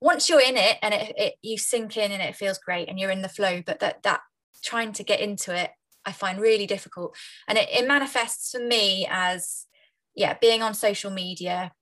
once 0.00 0.28
you're 0.28 0.40
in 0.40 0.56
it 0.56 0.76
and 0.82 0.94
it, 0.94 1.12
it 1.16 1.34
you 1.42 1.58
sink 1.58 1.96
in 1.96 2.12
and 2.12 2.22
it 2.22 2.36
feels 2.36 2.58
great 2.58 2.88
and 2.88 2.98
you're 2.98 3.10
in 3.10 3.22
the 3.22 3.28
flow 3.28 3.62
but 3.66 3.80
that 3.80 4.02
that 4.04 4.20
trying 4.62 4.92
to 4.92 5.02
get 5.02 5.20
into 5.20 5.54
it 5.54 5.70
i 6.06 6.12
find 6.12 6.40
really 6.40 6.66
difficult 6.66 7.16
and 7.48 7.58
it, 7.58 7.68
it 7.70 7.86
manifests 7.86 8.50
for 8.50 8.60
me 8.60 9.06
as 9.10 9.66
yeah 10.14 10.34
being 10.40 10.62
on 10.62 10.74
social 10.74 11.10
media 11.10 11.72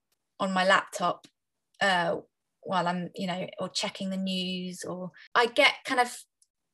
on 0.41 0.53
my 0.53 0.65
laptop 0.67 1.27
uh, 1.81 2.17
while 2.63 2.87
I'm, 2.87 3.11
you 3.15 3.27
know, 3.27 3.47
or 3.59 3.69
checking 3.69 4.11
the 4.11 4.17
news, 4.17 4.85
or 4.85 5.11
I 5.35 5.47
get 5.47 5.75
kind 5.85 6.01
of 6.01 6.17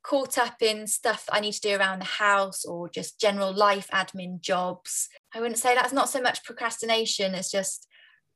caught 0.04 0.38
up 0.38 0.56
in 0.60 0.86
stuff 0.86 1.24
I 1.30 1.40
need 1.40 1.52
to 1.52 1.60
do 1.60 1.76
around 1.76 2.00
the 2.00 2.06
house 2.06 2.64
or 2.64 2.88
just 2.88 3.20
general 3.20 3.52
life 3.52 3.88
admin 3.92 4.40
jobs. 4.40 5.08
I 5.34 5.40
wouldn't 5.40 5.58
say 5.58 5.74
that's 5.74 5.92
not 5.92 6.08
so 6.08 6.20
much 6.20 6.44
procrastination, 6.44 7.34
it's 7.34 7.50
just 7.50 7.86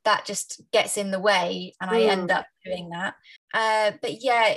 that 0.04 0.24
just 0.24 0.60
gets 0.72 0.96
in 0.96 1.10
the 1.10 1.20
way 1.20 1.74
and 1.80 1.90
I 1.90 2.02
end 2.02 2.30
mm. 2.30 2.36
up 2.36 2.46
doing 2.64 2.90
that. 2.90 3.14
Uh, 3.54 3.92
but 4.00 4.22
yeah, 4.22 4.54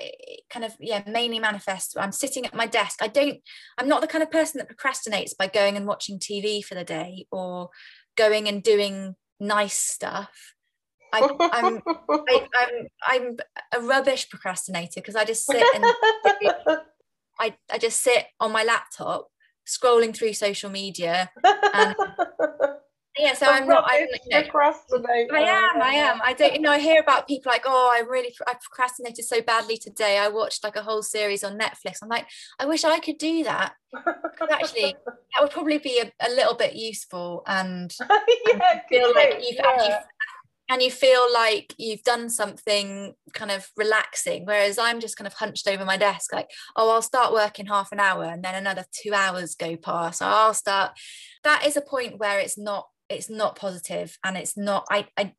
kind 0.49 0.65
of, 0.65 0.73
yeah, 0.79 1.03
mainly 1.05 1.39
manifests. 1.39 1.95
I'm 1.95 2.11
sitting 2.11 2.45
at 2.45 2.55
my 2.55 2.65
desk. 2.65 3.01
I 3.01 3.07
don't, 3.07 3.39
I'm 3.77 3.87
not 3.87 4.01
the 4.01 4.07
kind 4.07 4.23
of 4.23 4.31
person 4.31 4.59
that 4.59 4.69
procrastinates 4.69 5.37
by 5.37 5.47
going 5.47 5.77
and 5.77 5.85
watching 5.85 6.19
TV 6.19 6.63
for 6.63 6.75
the 6.75 6.83
day 6.83 7.27
or 7.31 7.69
going 8.15 8.47
and 8.47 8.63
doing 8.63 9.15
nice 9.39 9.77
stuff 9.77 10.55
I, 11.15 11.49
I'm 11.51 11.81
I, 12.09 12.47
I'm 12.55 12.87
I'm 13.03 13.37
a 13.73 13.81
rubbish 13.81 14.29
procrastinator 14.29 14.95
because 14.95 15.15
I 15.15 15.25
just 15.25 15.45
sit 15.45 15.63
and 15.75 15.85
I, 17.39 17.55
I 17.71 17.77
just 17.77 18.01
sit 18.01 18.25
on 18.39 18.51
my 18.51 18.63
laptop 18.63 19.29
scrolling 19.67 20.15
through 20.15 20.33
social 20.33 20.69
media 20.69 21.29
and 21.73 21.95
yeah 23.17 23.33
so 23.33 23.45
i'm 23.45 23.67
not 23.67 23.85
i'm 23.87 24.01
you 24.01 24.29
know, 24.29 24.37
i 25.33 25.39
am 25.39 25.81
i 25.81 25.93
am. 25.93 26.19
I 26.23 26.33
don't 26.33 26.53
you 26.53 26.61
know 26.61 26.71
i 26.71 26.79
hear 26.79 27.01
about 27.01 27.27
people 27.27 27.51
like 27.51 27.63
oh 27.65 27.91
i 27.93 27.99
really 27.99 28.33
i 28.47 28.53
procrastinated 28.53 29.25
so 29.25 29.41
badly 29.41 29.77
today. 29.77 30.17
I 30.17 30.27
watched 30.27 30.63
like 30.63 30.75
a 30.75 30.81
whole 30.81 31.01
series 31.01 31.43
on 31.43 31.57
netflix. 31.57 31.99
I'm 32.01 32.09
like 32.09 32.27
i 32.59 32.65
wish 32.65 32.83
i 32.83 32.99
could 32.99 33.17
do 33.17 33.43
that. 33.43 33.73
Actually 34.51 34.95
that 35.05 35.41
would 35.41 35.51
probably 35.51 35.77
be 35.77 35.99
a, 36.01 36.11
a 36.25 36.29
little 36.29 36.55
bit 36.55 36.75
useful 36.75 37.43
and, 37.47 37.93
yeah, 38.09 38.71
and 38.71 38.81
feel 38.89 39.13
like 39.13 39.37
you've 39.41 39.55
yeah. 39.55 39.67
actually 39.67 39.95
and 40.67 40.81
you 40.81 40.89
feel 40.89 41.31
like 41.31 41.73
you've 41.77 42.01
done 42.03 42.29
something 42.29 43.13
kind 43.33 43.51
of 43.51 43.67
relaxing 43.77 44.45
whereas 44.45 44.77
i'm 44.77 44.99
just 44.99 45.15
kind 45.15 45.27
of 45.27 45.33
hunched 45.33 45.67
over 45.67 45.85
my 45.85 45.97
desk 45.97 46.33
like 46.33 46.49
oh 46.75 46.89
i'll 46.89 47.01
start 47.01 47.33
working 47.33 47.67
half 47.67 47.91
an 47.91 47.99
hour 47.99 48.23
and 48.23 48.43
then 48.43 48.55
another 48.55 48.83
two 48.91 49.13
hours 49.13 49.55
go 49.55 49.75
past. 49.77 50.19
So 50.19 50.25
i'll 50.25 50.53
start 50.53 50.97
that 51.43 51.65
is 51.65 51.77
a 51.77 51.81
point 51.81 52.17
where 52.17 52.39
it's 52.39 52.57
not 52.57 52.87
it's 53.09 53.29
not 53.29 53.55
positive 53.55 54.17
and 54.23 54.37
it's 54.37 54.57
not 54.57 54.85
I, 54.89 55.07
I 55.17 55.33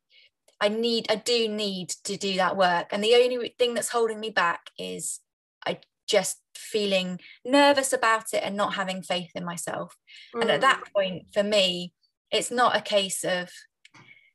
I 0.59 0.69
need 0.69 1.07
I 1.09 1.15
do 1.15 1.47
need 1.47 1.89
to 2.05 2.17
do 2.17 2.35
that 2.37 2.57
work 2.57 2.87
and 2.91 3.03
the 3.03 3.15
only 3.15 3.55
thing 3.59 3.73
that's 3.73 3.89
holding 3.89 4.19
me 4.19 4.29
back 4.29 4.69
is 4.77 5.19
I 5.65 5.79
just 6.07 6.37
feeling 6.55 7.19
nervous 7.45 7.93
about 7.93 8.33
it 8.33 8.41
and 8.43 8.55
not 8.55 8.73
having 8.73 9.01
faith 9.01 9.31
in 9.35 9.45
myself 9.45 9.95
mm. 10.35 10.41
and 10.41 10.51
at 10.51 10.61
that 10.61 10.81
mm. 10.81 10.93
point 10.93 11.23
for 11.33 11.43
me 11.43 11.93
it's 12.31 12.51
not 12.51 12.75
a 12.75 12.81
case 12.81 13.23
of 13.23 13.49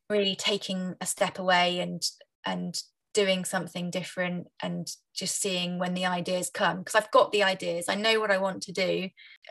really 0.09 0.37
taking 0.37 0.95
a 1.01 1.07
step 1.07 1.39
away 1.39 1.81
and 1.81 2.03
and 2.45 2.83
doing 3.15 3.45
something 3.45 3.91
different 3.91 4.47
and 4.63 4.89
just 5.15 5.41
seeing 5.41 5.79
when 5.79 5.93
the 5.95 6.07
ideas 6.07 6.51
come 6.53 6.79
because 6.79 6.95
I've 6.95 7.11
got 7.11 7.31
the 7.33 7.43
ideas 7.43 7.87
I 7.89 7.95
know 7.95 8.21
what 8.21 8.31
I 8.31 8.39
want 8.39 8.63
to 8.63 8.73
do 8.73 9.09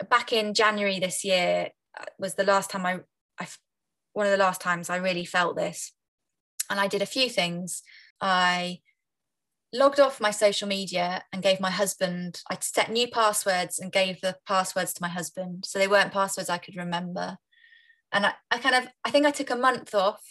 back 0.10 0.34
in 0.34 0.54
January 0.54 1.00
this 1.00 1.24
year 1.24 1.70
uh, 2.00 2.06
was 2.18 2.36
the 2.36 2.44
last 2.44 2.70
time 2.70 2.86
I 2.86 3.00
I 3.40 3.48
one 4.14 4.26
of 4.26 4.32
the 4.32 4.38
last 4.38 4.62
times 4.62 4.90
I 4.90 4.98
really 4.98 5.26
felt 5.26 5.56
this. 5.56 5.94
And 6.70 6.80
I 6.80 6.88
did 6.88 7.02
a 7.02 7.08
few 7.08 7.30
things. 7.30 7.84
I 8.22 8.80
logged 9.74 10.00
off 10.00 10.22
my 10.22 10.32
social 10.32 10.68
media 10.68 11.24
and 11.32 11.42
gave 11.42 11.60
my 11.60 11.72
husband, 11.72 12.42
I 12.50 12.58
set 12.60 12.92
new 12.92 13.08
passwords 13.08 13.80
and 13.80 13.92
gave 13.92 14.20
the 14.22 14.38
passwords 14.46 14.94
to 14.94 15.02
my 15.02 15.08
husband. 15.08 15.66
So 15.66 15.80
they 15.80 15.88
weren't 15.88 16.12
passwords 16.12 16.50
I 16.50 16.58
could 16.58 16.76
remember. 16.76 17.38
And 18.12 18.26
I, 18.26 18.34
I 18.50 18.58
kind 18.58 18.76
of, 18.76 18.88
I 19.06 19.12
think 19.12 19.26
I 19.26 19.32
took 19.32 19.50
a 19.50 19.56
month 19.56 19.96
off, 19.96 20.22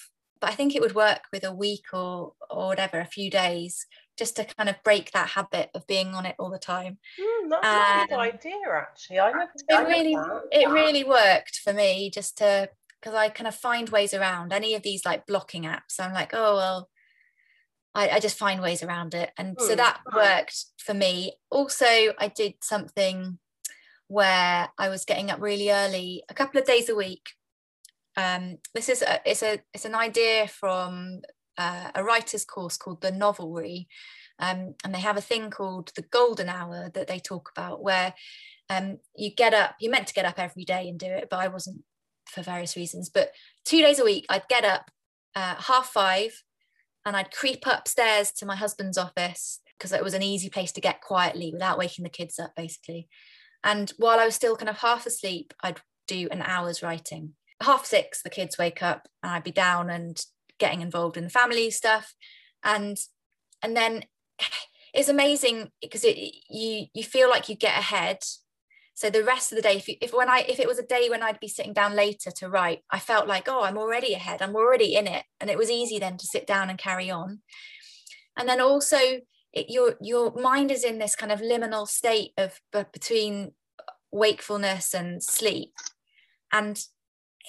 but 0.41 0.51
I 0.51 0.55
think 0.55 0.75
it 0.75 0.83
would 0.83 0.95
work 0.95 1.23
with 1.33 1.45
a 1.45 1.55
week 1.55 1.85
or, 1.93 2.35
or 2.51 2.67
whatever, 2.69 3.01
a 3.01 3.07
few 3.07 3.31
days, 3.31 3.87
just 4.19 4.37
to 4.37 4.45
kind 4.45 4.69
of 4.69 4.77
break 4.85 5.13
that 5.13 5.31
habit 5.31 5.71
of 5.75 5.87
being 5.87 6.15
on 6.15 6.27
it 6.27 6.37
all 6.39 6.51
the 6.51 6.59
time. 6.59 6.99
Mm, 7.19 7.51
that's 7.51 7.67
um, 7.67 8.01
a 8.03 8.07
good 8.09 8.35
idea, 8.35 8.57
actually. 8.75 9.21
I 9.21 9.33
never, 9.33 9.51
it 9.69 9.89
really, 9.89 10.17
it 10.53 10.69
really 10.69 11.05
worked 11.05 11.61
for 11.65 11.73
me 11.73 12.11
just 12.11 12.37
to 12.39 12.69
because 13.01 13.15
I 13.15 13.29
kind 13.29 13.49
of 13.49 13.55
find 13.55 13.89
ways 13.89 14.13
around 14.13 14.53
any 14.53 14.75
of 14.75 14.83
these 14.83 15.05
like 15.05 15.27
blocking 15.27 15.63
apps. 15.65 15.99
I'm 15.99 16.13
like, 16.13 16.33
oh 16.35 16.57
well, 16.57 16.91
I, 17.95 18.11
I 18.11 18.21
just 18.21 18.39
find 18.39 18.61
ways 18.61 18.83
around 18.83 19.15
it. 19.15 19.31
And 19.37 19.57
mm, 19.57 19.61
so 19.61 19.71
hmm, 19.71 19.77
that 19.77 20.01
worked 20.15 20.65
for 20.79 20.95
me. 20.95 21.35
Also, 21.51 21.87
I 21.87 22.33
did 22.35 22.55
something 22.63 23.39
where 24.09 24.69
I 24.79 24.89
was 24.89 25.05
getting 25.05 25.31
up 25.31 25.41
really 25.41 25.71
early, 25.71 26.25
a 26.29 26.35
couple 26.35 26.61
of 26.61 26.67
days 26.67 26.89
a 26.89 26.95
week. 26.95 27.31
Um, 28.17 28.59
this 28.75 28.89
is 28.89 29.03
a, 29.03 29.21
it's 29.25 29.43
a 29.43 29.61
it's 29.73 29.85
an 29.85 29.95
idea 29.95 30.49
from 30.49 31.21
uh, 31.57 31.91
a 31.95 32.05
writer's 32.05 32.45
course 32.45 32.77
called 32.77 33.01
the 33.01 33.13
Novelry, 33.13 33.89
um, 34.39 34.75
and 34.85 34.95
they 34.95 35.01
have 35.01 35.17
a 35.17 35.23
thing 35.23 35.51
called 35.51 35.93
the 35.95 36.03
Golden 36.03 36.49
Hour 36.49 36.91
that 36.95 37.07
they 37.07 37.19
talk 37.19 37.51
about, 37.57 37.83
where 37.83 38.15
um, 38.69 38.99
you 39.17 39.31
get 39.31 39.55
up. 39.55 39.77
You're 39.81 39.93
meant 39.93 40.09
to 40.09 40.15
get 40.15 40.25
up 40.25 40.39
every 40.39 40.65
day 40.65 40.89
and 40.89 40.99
do 40.99 41.07
it, 41.07 41.29
but 41.31 41.39
I 41.39 41.49
wasn't 41.49 41.83
for 42.31 42.43
various 42.43 42.77
reasons. 42.77 43.09
But 43.09 43.33
two 43.65 43.81
days 43.81 43.99
a 43.99 44.05
week, 44.05 44.27
I'd 44.29 44.49
get 44.49 44.65
up 44.65 44.91
uh, 45.35 45.57
half 45.57 45.89
five 45.89 46.43
and 47.05 47.17
I'd 47.17 47.33
creep 47.33 47.67
upstairs 47.67 48.31
to 48.33 48.47
my 48.47 48.57
husband's 48.57 48.99
office 48.99 49.61
because 49.79 49.93
it 49.93 50.05
was 50.05 50.15
an 50.15 50.23
easy 50.23 50.51
place 50.51 50.73
to 50.73 50.81
get 50.81 51.01
quietly 51.01 51.51
without 51.53 51.79
waking 51.79 52.03
the 52.03 52.11
kids 52.11 52.39
up, 52.39 52.53
basically. 52.57 53.09
And 53.65 53.91
while 53.97 54.19
I 54.19 54.27
was 54.27 54.35
still 54.35 54.57
kind 54.57 54.69
of 54.69 54.79
half 54.79 55.07
asleep, 55.07 55.55
I'd 55.63 55.81
do 56.07 56.29
an 56.31 56.43
hour's 56.43 56.83
writing. 56.83 57.35
Half 57.63 57.87
six, 57.87 58.23
the 58.23 58.31
kids 58.31 58.59
wake 58.59 58.83
up 58.83 59.09
and 59.23 59.33
I'd 59.33 59.45
be 59.45 59.51
down 59.51 59.91
and 59.91 60.23
getting 60.59 60.81
involved 60.81 61.17
in 61.17 61.25
the 61.25 61.31
family 61.31 61.71
stuff. 61.71 62.15
And 62.63 62.99
and 63.63 63.77
then 63.77 64.05
it's 64.95 65.09
amazing 65.09 65.71
because 65.81 66.05
it 66.05 66.17
you 66.49 66.87
you 66.95 67.05
feel 67.05 67.29
like 67.29 67.49
you 67.49 67.55
get 67.55 67.79
ahead 67.79 68.19
so 69.01 69.09
the 69.09 69.25
rest 69.25 69.51
of 69.51 69.57
the 69.57 69.63
day 69.63 69.77
if, 69.77 69.89
you, 69.89 69.95
if 70.03 70.13
when 70.13 70.29
i 70.29 70.45
if 70.47 70.61
it 70.61 70.69
was 70.69 70.79
a 70.79 70.87
day 70.87 71.09
when 71.09 71.23
i'd 71.23 71.41
be 71.41 71.49
sitting 71.49 71.73
down 71.73 71.97
later 71.97 72.31
to 72.31 72.51
write 72.51 72.81
i 72.91 72.99
felt 72.99 73.27
like 73.27 73.49
oh 73.49 73.63
i'm 73.63 73.79
already 73.79 74.13
ahead 74.13 74.43
i'm 74.43 74.55
already 74.55 74.95
in 74.95 75.07
it. 75.07 75.25
And 75.41 75.49
it 75.49 75.57
was 75.57 75.71
easy 75.71 75.99
then 75.99 76.19
to 76.19 76.27
sit 76.27 76.47
down 76.47 76.69
and 76.69 76.79
carry 76.79 77.11
on. 77.11 77.41
And 78.37 78.47
then 78.47 78.61
also 78.61 78.99
it, 79.53 79.71
your 79.71 79.95
your 80.03 80.33
mind 80.39 80.71
is 80.71 80.85
in 80.85 80.99
this 80.99 81.17
kind 81.17 81.33
of 81.33 81.41
liminal 81.41 81.89
state 81.89 82.33
of 82.37 82.61
between 82.93 83.53
wakefulness 84.13 84.95
and 84.95 85.23
sleep. 85.23 85.73
And 86.53 86.79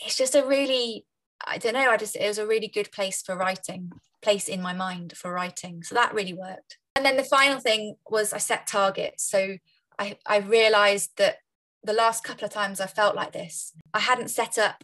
it's 0.06 0.18
just 0.18 0.36
a 0.36 0.46
really 0.46 1.06
i 1.46 1.58
don't 1.58 1.74
know 1.74 1.90
i 1.90 1.98
just 1.98 2.16
it 2.16 2.28
was 2.28 2.38
a 2.38 2.48
really 2.48 2.68
good 2.68 2.92
place 2.92 3.22
for 3.22 3.36
writing 3.36 3.92
place 4.22 4.48
in 4.48 4.62
my 4.62 4.74
mind 4.74 5.18
for 5.18 5.34
writing. 5.34 5.84
So 5.84 5.96
that 5.96 6.14
really 6.14 6.34
worked. 6.34 6.78
And 6.96 7.06
then 7.06 7.18
the 7.18 7.24
final 7.24 7.60
thing 7.60 7.96
was 8.10 8.32
i 8.32 8.38
set 8.38 8.68
targets. 8.68 9.30
So 9.30 9.58
I, 10.00 10.18
I 10.26 10.38
realized 10.38 11.12
that 11.18 11.38
the 11.84 11.94
last 11.94 12.24
couple 12.24 12.46
of 12.46 12.52
times 12.52 12.80
I 12.80 12.88
felt 12.88 13.16
like 13.16 13.34
this, 13.34 13.74
I 13.94 14.00
hadn't 14.00 14.30
set 14.30 14.58
up 14.58 14.84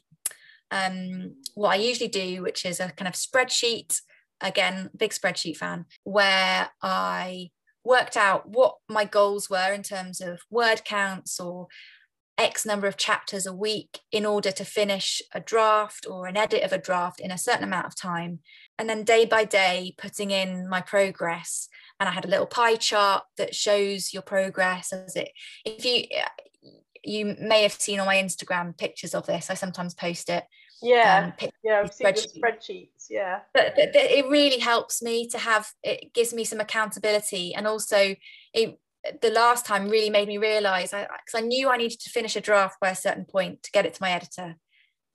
um, 0.71 1.35
what 1.55 1.69
I 1.69 1.75
usually 1.75 2.09
do, 2.09 2.41
which 2.41 2.65
is 2.65 2.79
a 2.79 2.89
kind 2.89 3.07
of 3.07 3.13
spreadsheet. 3.13 4.01
Again, 4.41 4.89
big 4.95 5.11
spreadsheet 5.11 5.57
fan, 5.57 5.85
where 6.03 6.69
I 6.81 7.49
worked 7.83 8.17
out 8.17 8.49
what 8.49 8.75
my 8.87 9.05
goals 9.05 9.49
were 9.49 9.73
in 9.73 9.81
terms 9.81 10.21
of 10.21 10.41
word 10.49 10.83
counts 10.85 11.39
or 11.39 11.67
X 12.37 12.65
number 12.65 12.85
of 12.85 12.97
chapters 12.97 13.47
a 13.47 13.53
week 13.53 14.01
in 14.11 14.25
order 14.25 14.51
to 14.51 14.63
finish 14.63 15.23
a 15.33 15.39
draft 15.39 16.05
or 16.07 16.27
an 16.27 16.37
edit 16.37 16.61
of 16.61 16.71
a 16.71 16.77
draft 16.77 17.19
in 17.19 17.31
a 17.31 17.37
certain 17.37 17.63
amount 17.63 17.87
of 17.87 17.95
time. 17.95 18.39
And 18.77 18.87
then 18.87 19.03
day 19.03 19.25
by 19.25 19.43
day, 19.43 19.95
putting 19.97 20.29
in 20.29 20.69
my 20.69 20.81
progress 20.81 21.67
and 21.99 22.07
I 22.07 22.11
had 22.11 22.25
a 22.25 22.29
little 22.29 22.45
pie 22.45 22.75
chart 22.75 23.23
that 23.37 23.55
shows 23.55 24.13
your 24.13 24.21
progress 24.21 24.93
as 24.93 25.15
it 25.15 25.29
if 25.65 25.83
you 25.83 26.03
you 27.07 27.35
may 27.39 27.63
have 27.63 27.73
seen 27.73 27.99
on 27.99 28.05
my 28.05 28.15
Instagram 28.15 28.77
pictures 28.77 29.15
of 29.15 29.25
this 29.25 29.49
I 29.49 29.53
sometimes 29.53 29.93
post 29.93 30.29
it 30.29 30.43
yeah. 30.81 31.31
um, 31.41 31.49
yeah 31.63 31.81
I've 31.83 31.93
seen 31.93 32.07
the 32.07 32.39
spreadsheets 32.39 33.07
yeah. 33.09 33.39
But, 33.53 33.73
but, 33.75 33.93
but, 33.93 34.03
it 34.03 34.27
really 34.27 34.59
helps 34.59 35.01
me 35.01 35.27
to 35.29 35.37
have 35.37 35.69
it 35.83 36.13
gives 36.13 36.33
me 36.33 36.43
some 36.43 36.59
accountability 36.59 37.53
and 37.55 37.67
also 37.67 38.15
it 38.53 38.79
the 39.21 39.29
last 39.29 39.65
time 39.65 39.89
really 39.89 40.09
made 40.09 40.27
me 40.27 40.37
realize 40.37 40.91
because 40.91 41.35
I, 41.35 41.39
I 41.39 41.41
knew 41.41 41.69
I 41.69 41.77
needed 41.77 41.99
to 42.01 42.09
finish 42.09 42.35
a 42.35 42.41
draft 42.41 42.79
by 42.79 42.89
a 42.89 42.95
certain 42.95 43.25
point 43.25 43.63
to 43.63 43.71
get 43.71 43.85
it 43.85 43.93
to 43.93 44.01
my 44.01 44.11
editor. 44.11 44.55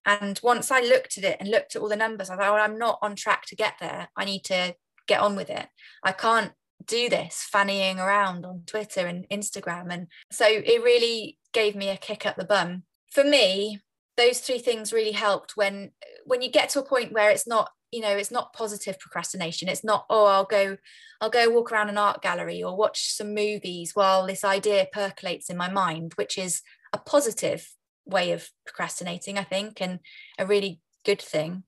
And 0.06 0.40
once 0.42 0.70
I 0.70 0.80
looked 0.80 1.18
at 1.18 1.24
it 1.24 1.36
and 1.38 1.50
looked 1.50 1.76
at 1.76 1.82
all 1.82 1.88
the 1.88 1.96
numbers 1.96 2.30
I 2.30 2.36
thought 2.36 2.54
well, 2.54 2.64
I'm 2.64 2.78
not 2.78 2.98
on 3.02 3.16
track 3.16 3.46
to 3.46 3.56
get 3.56 3.74
there. 3.80 4.08
I 4.16 4.24
need 4.24 4.44
to 4.44 4.74
get 5.06 5.20
on 5.20 5.36
with 5.36 5.50
it. 5.50 5.66
I 6.02 6.12
can't 6.12 6.52
do 6.86 7.08
this 7.08 7.46
fannying 7.52 7.98
around 7.98 8.44
on 8.44 8.62
Twitter 8.66 9.06
and 9.06 9.28
Instagram. 9.30 9.88
And 9.90 10.08
so 10.30 10.46
it 10.46 10.82
really 10.82 11.38
gave 11.52 11.74
me 11.74 11.88
a 11.88 11.96
kick 11.96 12.26
up 12.26 12.36
the 12.36 12.44
bum. 12.44 12.84
For 13.10 13.24
me, 13.24 13.80
those 14.16 14.40
three 14.40 14.58
things 14.58 14.92
really 14.92 15.12
helped 15.12 15.56
when 15.56 15.90
when 16.24 16.42
you 16.42 16.50
get 16.50 16.68
to 16.70 16.80
a 16.80 16.84
point 16.84 17.12
where 17.12 17.30
it's 17.30 17.46
not 17.46 17.70
you 17.90 18.00
know 18.00 18.10
it's 18.16 18.30
not 18.30 18.52
positive 18.52 18.98
procrastination 18.98 19.68
it's 19.68 19.84
not 19.84 20.04
oh 20.10 20.26
i'll 20.26 20.44
go 20.44 20.76
i'll 21.20 21.30
go 21.30 21.48
walk 21.50 21.72
around 21.72 21.88
an 21.88 21.98
art 21.98 22.22
gallery 22.22 22.62
or 22.62 22.76
watch 22.76 23.12
some 23.12 23.34
movies 23.34 23.92
while 23.94 24.26
this 24.26 24.44
idea 24.44 24.86
percolates 24.92 25.50
in 25.50 25.56
my 25.56 25.70
mind 25.70 26.12
which 26.16 26.36
is 26.38 26.62
a 26.92 26.98
positive 26.98 27.74
way 28.04 28.32
of 28.32 28.50
procrastinating 28.66 29.38
i 29.38 29.44
think 29.44 29.80
and 29.80 30.00
a 30.38 30.46
really 30.46 30.80
good 31.04 31.20
thing 31.20 31.62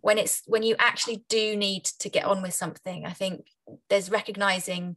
when 0.00 0.18
it's 0.18 0.42
when 0.46 0.62
you 0.62 0.76
actually 0.78 1.24
do 1.28 1.56
need 1.56 1.84
to 1.84 2.08
get 2.08 2.24
on 2.24 2.42
with 2.42 2.54
something 2.54 3.06
i 3.06 3.12
think 3.12 3.46
there's 3.88 4.10
recognizing 4.10 4.96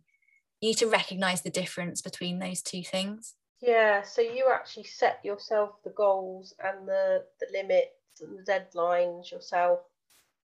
you 0.61 0.69
need 0.69 0.77
to 0.77 0.87
recognize 0.87 1.41
the 1.41 1.49
difference 1.49 2.01
between 2.01 2.39
those 2.39 2.61
two 2.61 2.83
things. 2.83 3.35
Yeah 3.61 4.03
so 4.03 4.21
you 4.21 4.49
actually 4.51 4.85
set 4.85 5.19
yourself 5.23 5.71
the 5.83 5.89
goals 5.91 6.53
and 6.63 6.87
the 6.87 7.23
the 7.39 7.47
limits 7.51 8.21
and 8.21 8.37
the 8.37 8.51
deadlines 8.51 9.31
yourself 9.31 9.79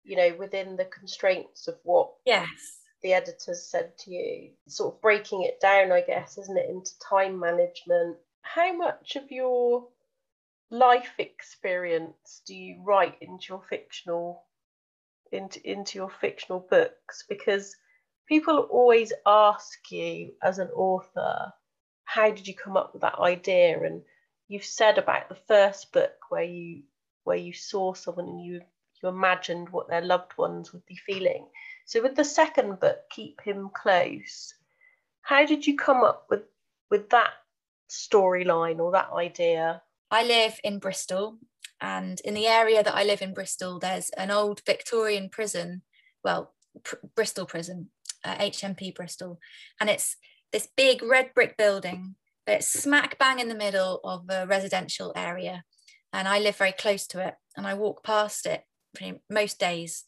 you 0.03 0.15
know 0.15 0.35
within 0.37 0.75
the 0.75 0.85
constraints 0.85 1.67
of 1.67 1.75
what 1.83 2.11
yes. 2.25 2.47
the 3.03 3.13
editors 3.13 3.63
said 3.63 3.97
to 3.99 4.11
you. 4.11 4.49
Sort 4.67 4.95
of 4.95 5.01
breaking 5.01 5.43
it 5.43 5.59
down 5.59 5.91
i 5.91 6.01
guess 6.01 6.37
isn't 6.37 6.57
it 6.57 6.69
into 6.69 6.91
time 6.99 7.39
management? 7.39 8.17
How 8.41 8.75
much 8.75 9.15
of 9.15 9.31
your 9.31 9.87
life 10.71 11.11
experience 11.19 12.41
do 12.47 12.55
you 12.55 12.81
write 12.83 13.15
into 13.21 13.47
your 13.49 13.61
fictional 13.69 14.43
into 15.31 15.59
into 15.69 15.99
your 15.99 16.09
fictional 16.09 16.65
books? 16.69 17.25
Because 17.27 17.75
people 18.31 18.59
always 18.69 19.11
ask 19.25 19.91
you 19.91 20.31
as 20.41 20.57
an 20.57 20.69
author, 20.69 21.51
how 22.05 22.31
did 22.31 22.47
you 22.47 22.55
come 22.55 22.77
up 22.77 22.93
with 22.93 23.01
that 23.01 23.19
idea? 23.19 23.83
And 23.83 24.01
you've 24.47 24.63
said 24.63 24.97
about 24.97 25.27
the 25.27 25.35
first 25.49 25.91
book 25.91 26.13
where 26.29 26.43
you 26.43 26.83
where 27.25 27.35
you 27.35 27.51
saw 27.51 27.93
someone 27.93 28.29
and 28.29 28.41
you 28.41 28.61
you 29.03 29.09
imagined 29.09 29.67
what 29.67 29.89
their 29.89 30.01
loved 30.01 30.37
ones 30.37 30.71
would 30.71 30.85
be 30.85 30.95
feeling. 30.95 31.45
So 31.85 32.01
with 32.01 32.15
the 32.15 32.23
second 32.23 32.79
book, 32.79 32.99
Keep 33.09 33.41
Him 33.41 33.69
Close, 33.75 34.53
how 35.23 35.45
did 35.45 35.67
you 35.67 35.75
come 35.75 36.01
up 36.01 36.27
with 36.29 36.43
with 36.89 37.09
that 37.09 37.33
storyline 37.89 38.79
or 38.79 38.93
that 38.93 39.09
idea? 39.13 39.81
I 40.09 40.23
live 40.23 40.57
in 40.63 40.79
Bristol, 40.79 41.37
and 41.81 42.21
in 42.21 42.33
the 42.33 42.47
area 42.47 42.81
that 42.81 42.95
I 42.95 43.03
live 43.03 43.21
in 43.21 43.33
Bristol, 43.33 43.77
there's 43.77 44.09
an 44.11 44.31
old 44.31 44.61
Victorian 44.65 45.27
prison, 45.27 45.81
well, 46.23 46.53
pr- 46.83 46.95
Bristol 47.15 47.45
prison, 47.45 47.89
uh, 48.23 48.35
HMP 48.35 48.93
Bristol, 48.93 49.39
and 49.79 49.89
it's 49.89 50.15
this 50.51 50.67
big 50.75 51.01
red 51.03 51.33
brick 51.33 51.57
building, 51.57 52.15
but 52.45 52.55
it's 52.55 52.67
smack 52.67 53.17
bang 53.17 53.39
in 53.39 53.49
the 53.49 53.55
middle 53.55 53.99
of 54.03 54.25
a 54.29 54.47
residential 54.47 55.13
area, 55.15 55.63
and 56.13 56.27
I 56.27 56.39
live 56.39 56.57
very 56.57 56.73
close 56.73 57.07
to 57.07 57.25
it, 57.25 57.35
and 57.55 57.65
I 57.65 57.73
walk 57.73 58.03
past 58.03 58.45
it 58.45 58.63
pretty, 58.95 59.19
most 59.29 59.59
days. 59.59 60.03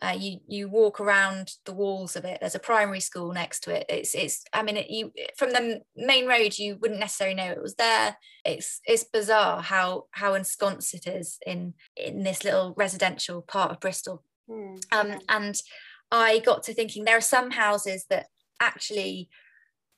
Uh, 0.00 0.14
you 0.16 0.38
you 0.46 0.68
walk 0.68 1.00
around 1.00 1.54
the 1.64 1.72
walls 1.72 2.14
of 2.14 2.24
it. 2.24 2.38
There's 2.40 2.54
a 2.54 2.60
primary 2.60 3.00
school 3.00 3.32
next 3.32 3.64
to 3.64 3.74
it. 3.74 3.84
It's 3.88 4.14
it's. 4.14 4.44
I 4.52 4.62
mean, 4.62 4.76
it, 4.76 4.90
you 4.90 5.10
from 5.36 5.50
the 5.50 5.80
main 5.96 6.28
road, 6.28 6.56
you 6.56 6.76
wouldn't 6.80 7.00
necessarily 7.00 7.34
know 7.34 7.50
it 7.50 7.60
was 7.60 7.74
there. 7.74 8.16
It's 8.44 8.80
it's 8.86 9.02
bizarre 9.02 9.60
how 9.60 10.04
how 10.12 10.34
ensconced 10.34 10.94
it 10.94 11.08
is 11.08 11.38
in 11.44 11.74
in 11.96 12.22
this 12.22 12.44
little 12.44 12.74
residential 12.76 13.42
part 13.42 13.72
of 13.72 13.80
Bristol. 13.80 14.22
Mm. 14.48 14.80
Um, 14.92 15.18
and 15.28 15.60
I 16.10 16.38
got 16.40 16.62
to 16.64 16.74
thinking 16.74 17.04
there 17.04 17.16
are 17.16 17.22
some 17.22 17.50
houses 17.50 18.06
that 18.10 18.26
actually 18.60 19.28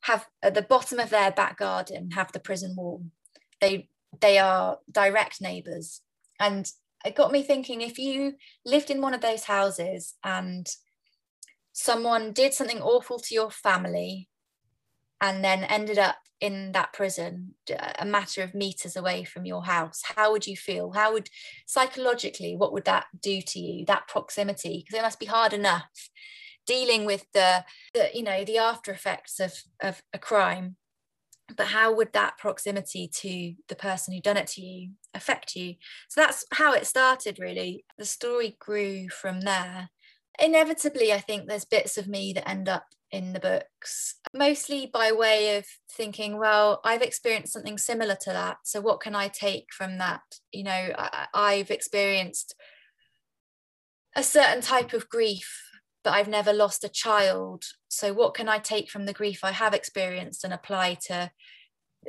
have 0.02 0.26
at 0.42 0.54
the 0.54 0.62
bottom 0.62 0.98
of 0.98 1.10
their 1.10 1.30
back 1.30 1.58
garden 1.58 2.12
have 2.12 2.32
the 2.32 2.40
prison 2.40 2.74
wall. 2.76 3.04
They 3.60 3.88
they 4.20 4.38
are 4.38 4.78
direct 4.90 5.40
neighbours, 5.40 6.00
and 6.38 6.70
it 7.04 7.14
got 7.14 7.32
me 7.32 7.42
thinking 7.42 7.80
if 7.80 7.98
you 7.98 8.34
lived 8.64 8.90
in 8.90 9.00
one 9.00 9.14
of 9.14 9.20
those 9.20 9.44
houses 9.44 10.14
and 10.24 10.66
someone 11.72 12.32
did 12.32 12.52
something 12.52 12.82
awful 12.82 13.18
to 13.18 13.34
your 13.34 13.50
family 13.50 14.28
and 15.20 15.44
then 15.44 15.64
ended 15.64 15.98
up 15.98 16.16
in 16.40 16.72
that 16.72 16.92
prison 16.92 17.54
a 17.98 18.06
matter 18.06 18.42
of 18.42 18.54
meters 18.54 18.96
away 18.96 19.24
from 19.24 19.44
your 19.44 19.64
house. 19.64 20.02
How 20.16 20.32
would 20.32 20.46
you 20.46 20.56
feel? 20.56 20.92
How 20.92 21.12
would 21.12 21.28
psychologically 21.66 22.56
what 22.56 22.72
would 22.72 22.86
that 22.86 23.06
do 23.20 23.42
to 23.42 23.58
you 23.58 23.84
that 23.86 24.08
proximity? 24.08 24.82
Because 24.84 24.98
it 24.98 25.02
must 25.02 25.20
be 25.20 25.26
hard 25.26 25.52
enough 25.52 25.90
dealing 26.66 27.04
with 27.04 27.26
the, 27.34 27.64
the 27.94 28.08
you 28.14 28.22
know 28.22 28.44
the 28.44 28.58
after 28.58 28.90
effects 28.92 29.38
of 29.40 29.52
of 29.82 30.02
a 30.12 30.18
crime. 30.18 30.76
But 31.54 31.66
how 31.68 31.92
would 31.92 32.12
that 32.12 32.38
proximity 32.38 33.08
to 33.08 33.54
the 33.68 33.74
person 33.74 34.14
who 34.14 34.20
done 34.20 34.36
it 34.36 34.46
to 34.48 34.62
you 34.62 34.92
affect 35.14 35.56
you? 35.56 35.74
So 36.08 36.20
that's 36.20 36.44
how 36.52 36.72
it 36.72 36.86
started 36.86 37.38
really. 37.38 37.84
The 37.98 38.04
story 38.04 38.56
grew 38.58 39.08
from 39.08 39.42
there. 39.42 39.90
Inevitably 40.38 41.12
i 41.12 41.18
think 41.18 41.46
there's 41.46 41.66
bits 41.66 41.98
of 41.98 42.08
me 42.08 42.32
that 42.32 42.48
end 42.48 42.66
up 42.66 42.86
in 43.12 43.32
the 43.32 43.40
books 43.40 44.16
mostly 44.32 44.86
by 44.86 45.10
way 45.10 45.56
of 45.56 45.64
thinking 45.90 46.38
well 46.38 46.80
i've 46.84 47.02
experienced 47.02 47.52
something 47.52 47.76
similar 47.76 48.14
to 48.14 48.30
that 48.30 48.58
so 48.64 48.80
what 48.80 49.00
can 49.00 49.14
i 49.14 49.26
take 49.26 49.66
from 49.76 49.98
that 49.98 50.22
you 50.52 50.62
know 50.62 50.70
I, 50.96 51.26
i've 51.34 51.70
experienced 51.70 52.54
a 54.14 54.22
certain 54.22 54.60
type 54.60 54.92
of 54.92 55.08
grief 55.08 55.70
but 56.02 56.14
I've 56.14 56.28
never 56.28 56.52
lost 56.52 56.84
a 56.84 56.88
child. 56.88 57.64
So 57.88 58.12
what 58.12 58.34
can 58.34 58.48
I 58.48 58.58
take 58.58 58.90
from 58.90 59.06
the 59.06 59.12
grief 59.12 59.40
I 59.42 59.52
have 59.52 59.74
experienced 59.74 60.44
and 60.44 60.52
apply 60.52 60.94
to 61.06 61.30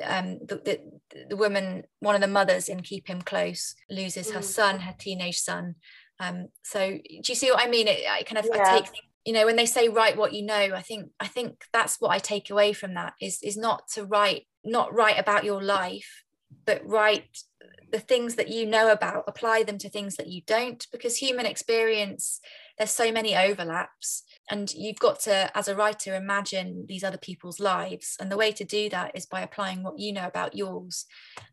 um, 0.03 0.39
the, 0.45 0.55
the, 0.55 1.25
the 1.29 1.35
woman, 1.35 1.83
one 1.99 2.15
of 2.15 2.21
the 2.21 2.27
mothers 2.27 2.69
in 2.69 2.81
Keep 2.81 3.07
Him 3.07 3.21
Close, 3.21 3.75
loses 3.89 4.31
her 4.31 4.39
mm. 4.39 4.43
son, 4.43 4.79
her 4.79 4.95
teenage 4.97 5.39
son. 5.39 5.75
Um, 6.19 6.47
so 6.63 6.91
do 6.91 7.21
you 7.27 7.35
see 7.35 7.51
what 7.51 7.65
I 7.65 7.69
mean? 7.69 7.87
It, 7.87 8.03
I 8.09 8.23
kind 8.23 8.37
of 8.37 8.49
yeah. 8.53 8.63
I 8.63 8.79
take, 8.79 8.91
you 9.25 9.33
know, 9.33 9.45
when 9.45 9.55
they 9.55 9.65
say 9.65 9.87
write 9.87 10.17
what 10.17 10.33
you 10.33 10.43
know, 10.43 10.71
I 10.75 10.81
think 10.81 11.11
I 11.19 11.27
think 11.27 11.65
that's 11.71 11.97
what 11.99 12.11
I 12.11 12.19
take 12.19 12.49
away 12.49 12.73
from 12.73 12.95
that 12.95 13.13
is 13.21 13.39
is 13.43 13.57
not 13.57 13.87
to 13.93 14.03
write, 14.03 14.47
not 14.63 14.93
write 14.93 15.19
about 15.19 15.43
your 15.43 15.61
life, 15.61 16.23
but 16.65 16.81
write 16.85 17.43
the 17.91 17.99
things 17.99 18.35
that 18.35 18.47
you 18.47 18.65
know 18.65 18.91
about, 18.91 19.25
apply 19.27 19.63
them 19.63 19.77
to 19.77 19.89
things 19.89 20.15
that 20.15 20.27
you 20.27 20.41
don't, 20.47 20.87
because 20.91 21.17
human 21.17 21.45
experience 21.45 22.39
there's 22.77 22.89
so 22.89 23.11
many 23.11 23.35
overlaps 23.35 24.23
and 24.49 24.73
you've 24.73 24.97
got 24.97 25.19
to 25.19 25.55
as 25.55 25.67
a 25.67 25.75
writer 25.75 26.15
imagine 26.15 26.85
these 26.87 27.03
other 27.03 27.17
people's 27.17 27.59
lives 27.59 28.15
and 28.19 28.31
the 28.31 28.37
way 28.37 28.51
to 28.51 28.63
do 28.63 28.89
that 28.89 29.11
is 29.13 29.27
by 29.27 29.41
applying 29.41 29.83
what 29.83 29.99
you 29.99 30.11
know 30.11 30.25
about 30.25 30.55
yours 30.55 31.05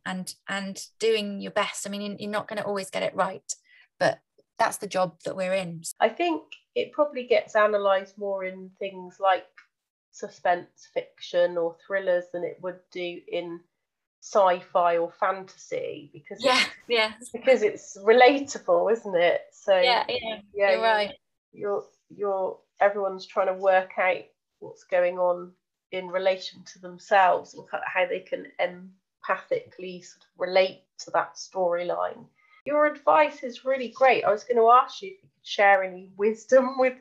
and 0.07 0.35
and 0.48 0.81
doing 0.98 1.40
your 1.40 1.52
best. 1.52 1.87
I 1.87 1.90
mean 1.90 2.16
you're 2.18 2.31
not 2.31 2.48
going 2.48 2.59
to 2.59 2.64
always 2.64 2.88
get 2.88 3.02
it 3.02 3.14
right 3.14 3.52
but 3.98 4.20
that's 4.59 4.79
the 4.79 4.87
job 4.87 5.16
that 5.25 5.37
we're 5.37 5.55
in. 5.55 5.83
I 6.01 6.09
think 6.09 6.42
it 6.75 6.92
probably 6.92 7.25
gets 7.25 7.55
analysed 7.55 8.18
more 8.18 8.44
in 8.44 8.71
things 8.79 9.18
like 9.21 9.47
suspense 10.12 10.88
fiction 10.92 11.57
or 11.57 11.77
thrillers 11.87 12.25
than 12.33 12.44
it 12.44 12.59
would 12.61 12.81
do 12.90 13.21
in 13.29 13.61
sci-fi 14.21 14.97
or 14.97 15.12
fantasy 15.12 16.11
because 16.12 16.42
yeah 16.42 16.61
yeah. 16.88 17.12
because 17.33 17.62
it's 17.62 17.97
relatable 18.05 18.90
isn't 18.92 19.16
it? 19.16 19.42
So 19.53 19.79
yeah 19.79 20.05
yeah, 20.09 20.40
yeah 20.55 20.73
you're 20.73 20.83
right. 20.83 21.12
you're 21.53 21.85
you're 22.11 22.59
everyone's 22.81 23.27
trying 23.27 23.47
to 23.47 23.55
work 23.55 23.92
out 23.99 24.25
what's 24.59 24.85
going 24.85 25.18
on 25.18 25.53
in 25.92 26.09
relation 26.09 26.62
to 26.64 26.81
themselves 26.81 27.55
and 27.55 27.64
how 27.85 28.07
they 28.07 28.21
can 28.21 28.47
empathically 28.61 30.05
sort 30.05 30.23
of 30.23 30.29
relate 30.38 30.83
to 30.99 31.11
that 31.12 31.37
storyline 31.37 32.27
your 32.68 32.87
advice 32.87 33.42
is 33.42 33.64
really 33.64 33.88
great 33.88 34.24
i 34.24 34.31
was 34.31 34.44
going 34.44 34.57
to 34.57 34.70
ask 34.70 35.02
you 35.02 35.09
if 35.09 35.22
you 35.22 35.28
could 35.28 35.46
share 35.46 35.83
any 35.83 36.11
wisdom 36.16 36.78
with 36.78 36.94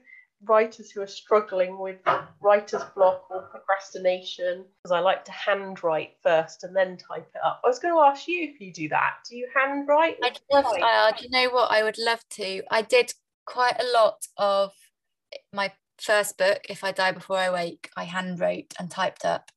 writers 0.44 0.92
who 0.92 1.02
are 1.02 1.08
struggling 1.08 1.80
with 1.80 1.98
writer's 2.42 2.84
block 2.96 3.26
or 3.30 3.42
procrastination 3.44 4.66
because 4.78 4.92
I 4.92 5.00
like 5.00 5.26
to 5.26 5.32
handwrite 5.32 6.12
first 6.22 6.64
and 6.64 6.76
then 6.76 6.98
type 6.98 7.28
it 7.34 7.42
up. 7.44 7.62
I 7.64 7.68
was 7.68 7.80
going 7.80 7.94
to 7.94 8.02
ask 8.02 8.28
you 8.28 8.44
if 8.44 8.62
you 8.62 8.72
do 8.72 8.88
that. 8.90 9.16
Do 9.28 9.36
you 9.36 9.48
handwrite? 9.56 10.18
I'd 10.24 10.40
love, 10.52 10.66
uh, 10.66 11.12
do 11.18 11.24
you 11.24 11.30
know 11.32 11.50
what? 11.50 11.72
I 11.72 11.84
would 11.84 11.98
love 11.98 12.20
to. 12.32 12.62
I 12.70 12.84
did 12.84 13.14
quite 13.46 13.82
a 13.82 13.92
lot 13.94 14.28
of 14.38 14.74
my 15.52 15.72
first 16.00 16.38
book, 16.38 16.62
If 16.70 16.84
I 16.84 16.92
Die 16.92 17.12
Before 17.12 17.38
I 17.38 17.50
Wake, 17.50 17.90
I 17.98 18.06
handwrote 18.06 18.74
and 18.80 18.92
typed 18.92 19.26
up. 19.26 19.52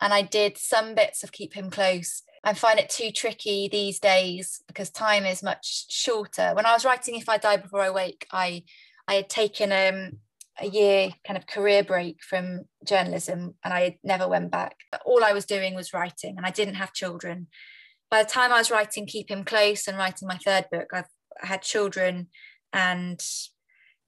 And 0.00 0.12
I 0.12 0.22
did 0.22 0.58
some 0.58 0.94
bits 0.94 1.22
of 1.22 1.32
Keep 1.32 1.54
Him 1.54 1.70
Close. 1.70 2.22
I 2.44 2.54
find 2.54 2.78
it 2.78 2.90
too 2.90 3.10
tricky 3.10 3.68
these 3.68 3.98
days 3.98 4.62
because 4.66 4.90
time 4.90 5.24
is 5.24 5.42
much 5.42 5.86
shorter. 5.88 6.52
When 6.54 6.66
I 6.66 6.72
was 6.72 6.84
writing 6.84 7.16
If 7.16 7.28
I 7.28 7.38
Die 7.38 7.56
Before 7.56 7.80
I 7.80 7.90
Wake, 7.90 8.26
I 8.30 8.64
I 9.08 9.14
had 9.14 9.28
taken 9.28 9.72
um, 9.72 10.18
a 10.58 10.66
year 10.66 11.10
kind 11.26 11.36
of 11.36 11.46
career 11.46 11.82
break 11.82 12.22
from 12.22 12.64
journalism 12.86 13.54
and 13.64 13.74
I 13.74 13.98
never 14.04 14.28
went 14.28 14.50
back. 14.50 14.76
All 15.04 15.24
I 15.24 15.32
was 15.32 15.46
doing 15.46 15.74
was 15.74 15.92
writing 15.92 16.34
and 16.36 16.46
I 16.46 16.50
didn't 16.50 16.76
have 16.76 16.92
children. 16.92 17.48
By 18.10 18.22
the 18.22 18.30
time 18.30 18.52
I 18.52 18.58
was 18.58 18.70
writing 18.70 19.06
Keep 19.06 19.30
Him 19.30 19.44
Close 19.44 19.88
and 19.88 19.98
writing 19.98 20.28
my 20.28 20.38
third 20.38 20.66
book, 20.70 20.88
I've 20.92 21.08
I 21.42 21.46
had 21.46 21.62
children 21.62 22.28
and 22.72 23.20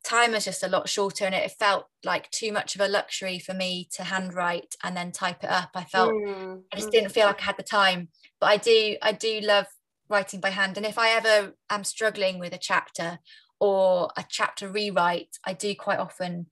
time 0.07 0.33
was 0.33 0.45
just 0.45 0.63
a 0.63 0.69
lot 0.69 0.89
shorter 0.89 1.25
and 1.25 1.35
it 1.35 1.51
felt 1.59 1.87
like 2.05 2.31
too 2.31 2.53
much 2.53 2.75
of 2.75 2.81
a 2.81 2.89
luxury 2.89 3.39
for 3.39 3.53
me 3.53 3.89
to 3.93 4.05
handwrite 4.05 4.77
and 4.85 4.97
then 4.97 5.11
type 5.11 5.43
it 5.43 5.51
up. 5.51 5.71
I 5.75 5.85
felt 5.85 6.13
mm. 6.13 6.63
I 6.73 6.77
just 6.77 6.93
didn't 6.93 7.11
feel 7.11 7.27
like 7.27 7.43
I 7.43 7.47
had 7.47 7.59
the 7.59 7.63
time. 7.63 8.09
But 8.41 8.47
I 8.47 8.57
do 8.57 8.97
I 9.03 9.13
do 9.13 9.41
love 9.41 9.67
writing 10.09 10.41
by 10.41 10.51
hand. 10.51 10.77
And 10.77 10.87
if 10.87 10.99
I 10.99 11.11
ever 11.11 11.55
am 11.71 11.85
struggling 11.85 12.39
with 12.39 12.53
a 12.53 12.59
chapter 12.59 13.19
or 13.59 14.11
a 14.17 14.25
chapter 14.29 14.69
rewrite, 14.69 15.39
I 15.45 15.53
do 15.53 15.75
quite 15.75 15.99
often 15.99 16.47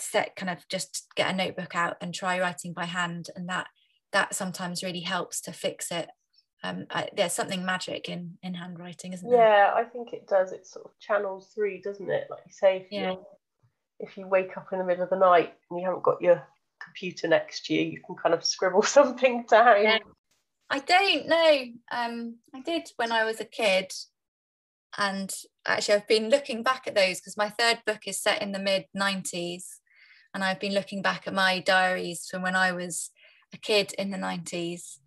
set 0.00 0.34
kind 0.34 0.50
of 0.50 0.66
just 0.68 1.06
get 1.14 1.32
a 1.32 1.36
notebook 1.36 1.76
out 1.76 1.96
and 2.00 2.12
try 2.12 2.40
writing 2.40 2.72
by 2.72 2.86
hand, 2.86 3.28
and 3.36 3.48
that 3.48 3.68
that 4.12 4.34
sometimes 4.34 4.82
really 4.82 5.00
helps 5.00 5.40
to 5.42 5.52
fix 5.52 5.92
it. 5.92 6.08
Um, 6.62 6.86
I, 6.90 7.08
there's 7.16 7.32
something 7.32 7.64
magic 7.64 8.08
in 8.08 8.36
in 8.42 8.54
handwriting, 8.54 9.12
isn't 9.12 9.28
yeah, 9.28 9.36
there? 9.36 9.48
Yeah, 9.48 9.72
I 9.74 9.84
think 9.84 10.12
it 10.12 10.26
does. 10.26 10.52
It 10.52 10.66
sort 10.66 10.86
of 10.86 10.98
channels 10.98 11.48
through, 11.54 11.80
doesn't 11.80 12.10
it? 12.10 12.26
Like 12.30 12.42
you 12.46 12.52
say, 12.52 12.76
if 12.78 12.92
yeah. 12.92 13.12
you 13.12 13.26
if 13.98 14.16
you 14.16 14.26
wake 14.26 14.56
up 14.56 14.68
in 14.72 14.78
the 14.78 14.84
middle 14.84 15.04
of 15.04 15.10
the 15.10 15.18
night 15.18 15.54
and 15.70 15.80
you 15.80 15.86
haven't 15.86 16.02
got 16.02 16.20
your 16.20 16.42
computer 16.82 17.28
next 17.28 17.66
to 17.66 17.74
you, 17.74 17.82
you 17.82 18.00
can 18.04 18.16
kind 18.16 18.34
of 18.34 18.44
scribble 18.44 18.82
something 18.98 19.44
down. 19.48 19.82
Yeah. 19.82 19.98
I 20.72 20.78
don't 20.78 21.26
know. 21.26 21.64
Um, 21.90 22.36
I 22.54 22.60
did 22.60 22.90
when 22.96 23.10
I 23.10 23.24
was 23.24 23.40
a 23.40 23.44
kid 23.44 23.92
and 24.98 25.32
actually 25.66 25.94
i've 25.94 26.08
been 26.08 26.28
looking 26.28 26.62
back 26.62 26.86
at 26.86 26.94
those 26.94 27.20
because 27.20 27.36
my 27.36 27.48
third 27.48 27.78
book 27.86 28.00
is 28.06 28.20
set 28.20 28.42
in 28.42 28.52
the 28.52 28.58
mid 28.58 28.86
90s 28.96 29.64
and 30.34 30.42
i've 30.42 30.60
been 30.60 30.74
looking 30.74 31.02
back 31.02 31.26
at 31.26 31.34
my 31.34 31.60
diaries 31.60 32.26
from 32.30 32.42
when 32.42 32.56
i 32.56 32.72
was 32.72 33.10
a 33.52 33.56
kid 33.56 33.92
in 33.98 34.10
the 34.10 34.18
90s 34.18 34.98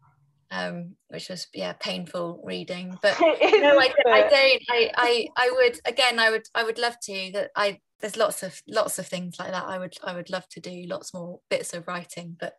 um, 0.54 0.96
which 1.08 1.30
was 1.30 1.48
yeah 1.54 1.74
painful 1.74 2.42
reading. 2.44 2.98
But 3.02 3.20
no, 3.20 3.80
I, 3.80 3.94
I 4.08 4.22
don't. 4.22 4.64
I, 4.70 4.92
I 4.96 5.28
I 5.36 5.52
would 5.56 5.80
again. 5.86 6.20
I 6.20 6.30
would 6.30 6.48
I 6.56 6.64
would 6.64 6.78
love 6.78 6.96
to. 7.04 7.32
That 7.34 7.52
I 7.56 7.80
there's 8.00 8.18
lots 8.18 8.44
of 8.44 8.62
lots 8.68 9.00
of 9.00 9.08
things 9.08 9.38
like 9.40 9.52
that. 9.52 9.66
I 9.66 9.78
would 9.80 9.96
I 10.04 10.14
would 10.14 10.30
love 10.30 10.48
to 10.50 10.60
do 10.60 10.84
lots 10.88 11.14
more 11.14 11.40
bits 11.50 11.74
of 11.74 11.88
writing, 11.88 12.38
but 12.40 12.54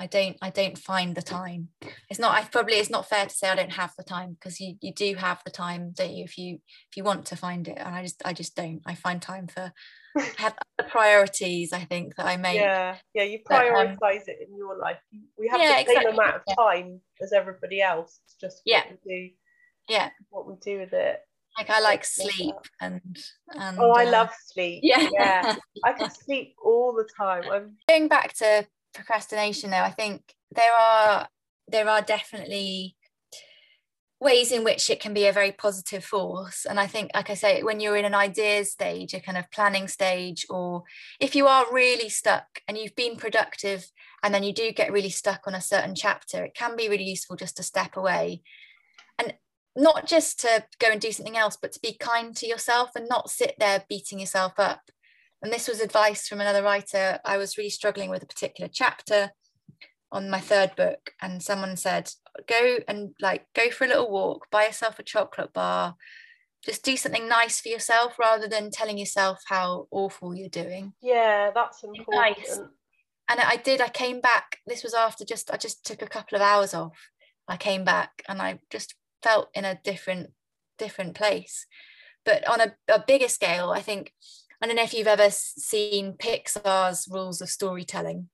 I 0.00 0.06
don't 0.06 0.36
I 0.40 0.48
don't 0.48 0.78
find 0.78 1.14
the 1.14 1.20
time. 1.20 1.68
It's 2.08 2.18
not. 2.18 2.34
I 2.34 2.44
probably 2.44 2.76
it's 2.76 2.88
not 2.88 3.06
fair 3.06 3.26
to 3.26 3.34
say 3.34 3.50
I 3.50 3.54
don't 3.54 3.72
have 3.72 3.92
the 3.98 4.02
time 4.02 4.32
because 4.32 4.58
you 4.58 4.76
you 4.80 4.94
do 4.94 5.14
have 5.16 5.42
the 5.44 5.50
time, 5.50 5.92
don't 5.94 6.14
you? 6.14 6.24
If 6.24 6.38
you 6.38 6.54
if 6.90 6.96
you 6.96 7.04
want 7.04 7.26
to 7.26 7.36
find 7.36 7.68
it, 7.68 7.76
and 7.76 7.94
I 7.94 8.02
just 8.02 8.22
I 8.24 8.32
just 8.32 8.56
don't. 8.56 8.80
I 8.86 8.94
find 8.94 9.20
time 9.20 9.46
for 9.46 9.72
I 10.16 10.22
have 10.38 10.54
other 10.78 10.88
priorities. 10.88 11.74
I 11.74 11.80
think 11.84 12.16
that 12.16 12.24
I 12.24 12.38
make. 12.38 12.56
Yeah, 12.56 12.96
yeah, 13.12 13.24
you 13.24 13.40
But, 13.46 13.68
um, 13.68 13.98
prioritize 13.98 14.26
it 14.26 14.38
in 14.48 14.56
your 14.56 14.78
life. 14.78 14.96
We 15.38 15.48
have 15.48 15.60
Yeah, 15.60 15.76
the 15.82 15.88
same 15.88 15.98
exactly, 15.98 16.12
amount 16.12 16.36
of 16.36 16.42
yeah. 16.48 16.54
time 16.54 17.00
as 17.20 17.34
everybody 17.34 17.82
else. 17.82 18.20
It's 18.24 18.36
just 18.40 18.62
Yeah. 18.64 18.84
what 18.88 18.98
we 19.04 19.14
do, 19.14 19.30
Yeah, 19.90 20.10
what 20.30 20.46
we 20.46 20.54
do 20.62 20.78
with 20.78 20.94
it. 20.94 21.20
like 21.58 21.68
I 21.68 21.80
like 21.80 22.06
sleep 22.06 22.56
and 22.80 23.02
and. 23.54 23.78
Oh, 23.78 23.90
I 23.90 24.06
uh, 24.06 24.12
love 24.12 24.30
sleep. 24.46 24.80
Yeah. 24.82 25.06
yeah. 25.12 25.54
I 25.84 25.92
can 25.98 26.10
sleep 26.10 26.54
all 26.64 26.94
the 26.94 27.06
time. 27.18 27.44
I'm 27.50 27.76
going 27.86 28.08
back 28.08 28.32
to 28.38 28.66
procrastination 28.92 29.70
though 29.70 29.76
i 29.76 29.90
think 29.90 30.34
there 30.54 30.72
are 30.72 31.28
there 31.68 31.88
are 31.88 32.02
definitely 32.02 32.96
ways 34.20 34.52
in 34.52 34.64
which 34.64 34.90
it 34.90 35.00
can 35.00 35.14
be 35.14 35.26
a 35.26 35.32
very 35.32 35.50
positive 35.50 36.04
force. 36.04 36.66
And 36.68 36.78
i 36.78 36.86
think 36.86 37.10
like 37.14 37.30
i 37.30 37.34
say 37.34 37.62
when 37.62 37.80
you're 37.80 37.96
in 37.96 38.04
an 38.04 38.14
ideas 38.14 38.70
stage 38.70 39.14
a 39.14 39.20
kind 39.20 39.38
of 39.38 39.50
planning 39.50 39.88
stage 39.88 40.46
or 40.50 40.82
if 41.18 41.34
you 41.34 41.46
are 41.46 41.72
really 41.72 42.08
stuck 42.08 42.60
and 42.68 42.76
you've 42.76 42.96
been 42.96 43.16
productive 43.16 43.90
and 44.22 44.34
then 44.34 44.42
you 44.42 44.52
do 44.52 44.72
get 44.72 44.92
really 44.92 45.10
stuck 45.10 45.46
on 45.46 45.54
a 45.54 45.60
certain 45.60 45.94
chapter 45.94 46.44
it 46.44 46.54
can 46.54 46.76
be 46.76 46.88
really 46.88 47.04
useful 47.04 47.36
just 47.36 47.56
to 47.56 47.62
step 47.62 47.96
away. 47.96 48.42
And 49.18 49.34
not 49.76 50.06
just 50.06 50.40
to 50.40 50.64
go 50.78 50.88
and 50.90 51.00
do 51.00 51.12
something 51.12 51.36
else 51.36 51.56
but 51.60 51.72
to 51.72 51.80
be 51.80 51.96
kind 51.98 52.36
to 52.36 52.46
yourself 52.46 52.90
and 52.96 53.08
not 53.08 53.30
sit 53.30 53.54
there 53.58 53.84
beating 53.88 54.20
yourself 54.20 54.54
up 54.58 54.82
and 55.42 55.52
this 55.52 55.68
was 55.68 55.80
advice 55.80 56.28
from 56.28 56.40
another 56.40 56.62
writer. 56.62 57.18
I 57.24 57.36
was 57.38 57.56
really 57.56 57.70
struggling 57.70 58.10
with 58.10 58.22
a 58.22 58.26
particular 58.26 58.70
chapter 58.72 59.30
on 60.12 60.28
my 60.28 60.40
third 60.40 60.74
book 60.76 61.12
and 61.22 61.42
someone 61.42 61.76
said 61.76 62.10
go 62.48 62.78
and 62.88 63.10
like 63.20 63.46
go 63.54 63.70
for 63.70 63.84
a 63.84 63.88
little 63.88 64.10
walk 64.10 64.48
buy 64.50 64.66
yourself 64.66 64.98
a 64.98 65.02
chocolate 65.02 65.52
bar. 65.52 65.96
Just 66.64 66.84
do 66.84 66.96
something 66.96 67.26
nice 67.26 67.58
for 67.58 67.70
yourself 67.70 68.18
rather 68.18 68.46
than 68.46 68.70
telling 68.70 68.98
yourself 68.98 69.40
how 69.46 69.86
awful 69.90 70.34
you're 70.34 70.50
doing. 70.50 70.92
Yeah, 71.00 71.52
that's 71.54 71.82
important. 71.82 72.38
Nice. 72.38 72.60
and 73.30 73.40
i 73.40 73.56
did 73.56 73.80
i 73.80 73.88
came 73.88 74.20
back. 74.20 74.58
This 74.66 74.82
was 74.82 74.94
after 74.94 75.24
just 75.24 75.50
i 75.50 75.56
just 75.56 75.84
took 75.86 76.02
a 76.02 76.06
couple 76.06 76.36
of 76.36 76.42
hours 76.42 76.74
off. 76.74 77.10
I 77.48 77.56
came 77.56 77.84
back 77.84 78.22
and 78.28 78.42
i 78.42 78.58
just 78.68 78.94
felt 79.22 79.48
in 79.54 79.64
a 79.64 79.80
different 79.82 80.32
different 80.78 81.14
place. 81.14 81.66
But 82.26 82.46
on 82.46 82.60
a, 82.60 82.74
a 82.88 83.02
bigger 83.06 83.28
scale 83.28 83.70
i 83.70 83.80
think 83.80 84.12
i 84.60 84.66
don't 84.66 84.76
know 84.76 84.82
if 84.82 84.94
you've 84.94 85.06
ever 85.06 85.30
seen 85.30 86.12
pixar's 86.14 87.08
rules 87.10 87.40
of 87.40 87.48
storytelling 87.48 88.28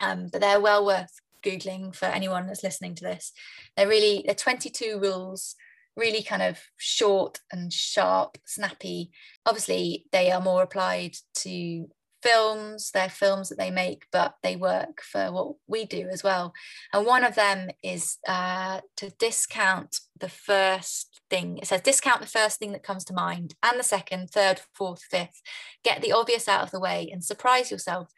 um, 0.00 0.28
but 0.30 0.40
they're 0.40 0.60
well 0.60 0.84
worth 0.84 1.20
googling 1.44 1.94
for 1.94 2.06
anyone 2.06 2.46
that's 2.46 2.64
listening 2.64 2.94
to 2.96 3.04
this. 3.04 3.32
They're 3.76 3.88
really 3.88 4.24
they're 4.26 4.34
22 4.34 4.98
rules 5.00 5.54
really 5.96 6.24
kind 6.24 6.42
of 6.42 6.58
short 6.76 7.38
and 7.52 7.72
sharp 7.72 8.36
snappy. 8.46 9.12
Obviously 9.46 10.06
they 10.10 10.32
are 10.32 10.40
more 10.40 10.62
applied 10.62 11.14
to 11.36 11.88
films 12.24 12.90
they're 12.92 13.10
films 13.10 13.50
that 13.50 13.58
they 13.58 13.70
make 13.70 14.06
but 14.10 14.34
they 14.42 14.56
work 14.56 15.02
for 15.02 15.30
what 15.30 15.56
we 15.66 15.84
do 15.84 16.08
as 16.10 16.24
well. 16.24 16.54
And 16.92 17.06
one 17.06 17.22
of 17.22 17.34
them 17.34 17.68
is 17.82 18.18
uh, 18.26 18.80
to 18.96 19.10
discount 19.18 20.00
the 20.18 20.30
first 20.30 21.20
thing. 21.28 21.58
It 21.58 21.66
says 21.66 21.82
discount 21.82 22.22
the 22.22 22.26
first 22.26 22.58
thing 22.58 22.72
that 22.72 22.82
comes 22.82 23.04
to 23.06 23.12
mind. 23.12 23.54
And 23.62 23.78
the 23.78 23.84
second 23.84 24.30
third 24.30 24.60
fourth 24.72 25.02
fifth. 25.02 25.42
Get 25.84 26.00
the 26.00 26.12
obvious 26.12 26.48
out 26.48 26.62
of 26.62 26.70
the 26.70 26.80
way 26.80 27.10
and 27.12 27.22
surprise 27.22 27.70
yourself. 27.70 28.10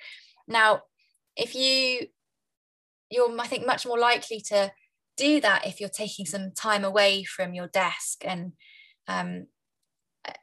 Now 0.46 0.82
if 1.36 1.54
you 1.54 2.06
you're 3.10 3.40
i 3.40 3.46
think 3.46 3.66
much 3.66 3.86
more 3.86 3.98
likely 3.98 4.40
to 4.40 4.72
do 5.16 5.40
that 5.40 5.66
if 5.66 5.80
you're 5.80 5.88
taking 5.88 6.26
some 6.26 6.50
time 6.52 6.84
away 6.84 7.24
from 7.24 7.54
your 7.54 7.68
desk 7.68 8.22
and 8.24 8.52
um, 9.08 9.46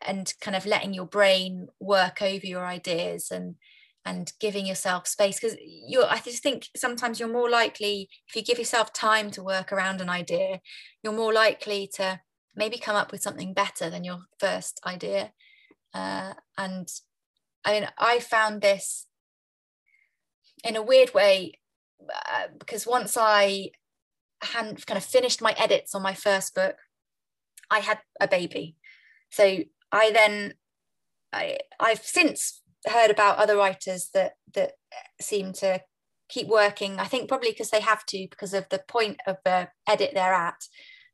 and 0.01 0.33
kind 0.41 0.55
of 0.55 0.65
letting 0.65 0.93
your 0.93 1.05
brain 1.05 1.67
work 1.79 2.21
over 2.21 2.45
your 2.45 2.65
ideas 2.65 3.31
and 3.31 3.55
and 4.05 4.33
giving 4.39 4.65
yourself 4.65 5.07
space 5.07 5.39
because 5.39 5.57
you're 5.61 6.05
i 6.09 6.19
just 6.19 6.43
think 6.43 6.67
sometimes 6.75 7.19
you're 7.19 7.31
more 7.31 7.49
likely 7.49 8.09
if 8.27 8.35
you 8.35 8.43
give 8.43 8.57
yourself 8.57 8.91
time 8.91 9.31
to 9.31 9.43
work 9.43 9.71
around 9.71 10.01
an 10.01 10.09
idea 10.09 10.59
you're 11.01 11.13
more 11.13 11.33
likely 11.33 11.89
to 11.93 12.19
maybe 12.55 12.77
come 12.77 12.95
up 12.95 13.11
with 13.11 13.21
something 13.21 13.53
better 13.53 13.89
than 13.89 14.03
your 14.03 14.19
first 14.39 14.79
idea. 14.85 15.31
Uh, 15.93 16.33
and 16.57 16.87
i 17.63 17.71
mean 17.71 17.87
i 17.97 18.19
found 18.19 18.61
this 18.61 19.05
in 20.63 20.75
a 20.75 20.81
weird 20.81 21.13
way 21.13 21.59
uh, 22.09 22.47
because 22.57 22.87
once 22.87 23.15
i 23.15 23.69
had 24.41 24.85
kind 24.85 24.97
of 24.97 25.03
finished 25.03 25.41
my 25.41 25.53
edits 25.57 25.93
on 25.93 26.01
my 26.01 26.13
first 26.15 26.55
book 26.55 26.75
i 27.69 27.79
had 27.79 27.99
a 28.19 28.27
baby 28.27 28.75
so 29.33 29.57
i 29.91 30.11
then 30.11 30.53
I, 31.33 31.57
i've 31.79 32.03
since 32.03 32.61
heard 32.85 33.09
about 33.09 33.37
other 33.37 33.57
writers 33.57 34.09
that 34.13 34.33
that 34.53 34.73
seem 35.19 35.53
to 35.53 35.81
keep 36.29 36.47
working 36.47 36.99
i 36.99 37.05
think 37.05 37.27
probably 37.27 37.49
because 37.49 37.71
they 37.71 37.81
have 37.81 38.05
to 38.07 38.27
because 38.29 38.53
of 38.53 38.69
the 38.69 38.83
point 38.87 39.19
of 39.27 39.37
the 39.43 39.69
edit 39.87 40.11
they're 40.13 40.33
at. 40.33 40.61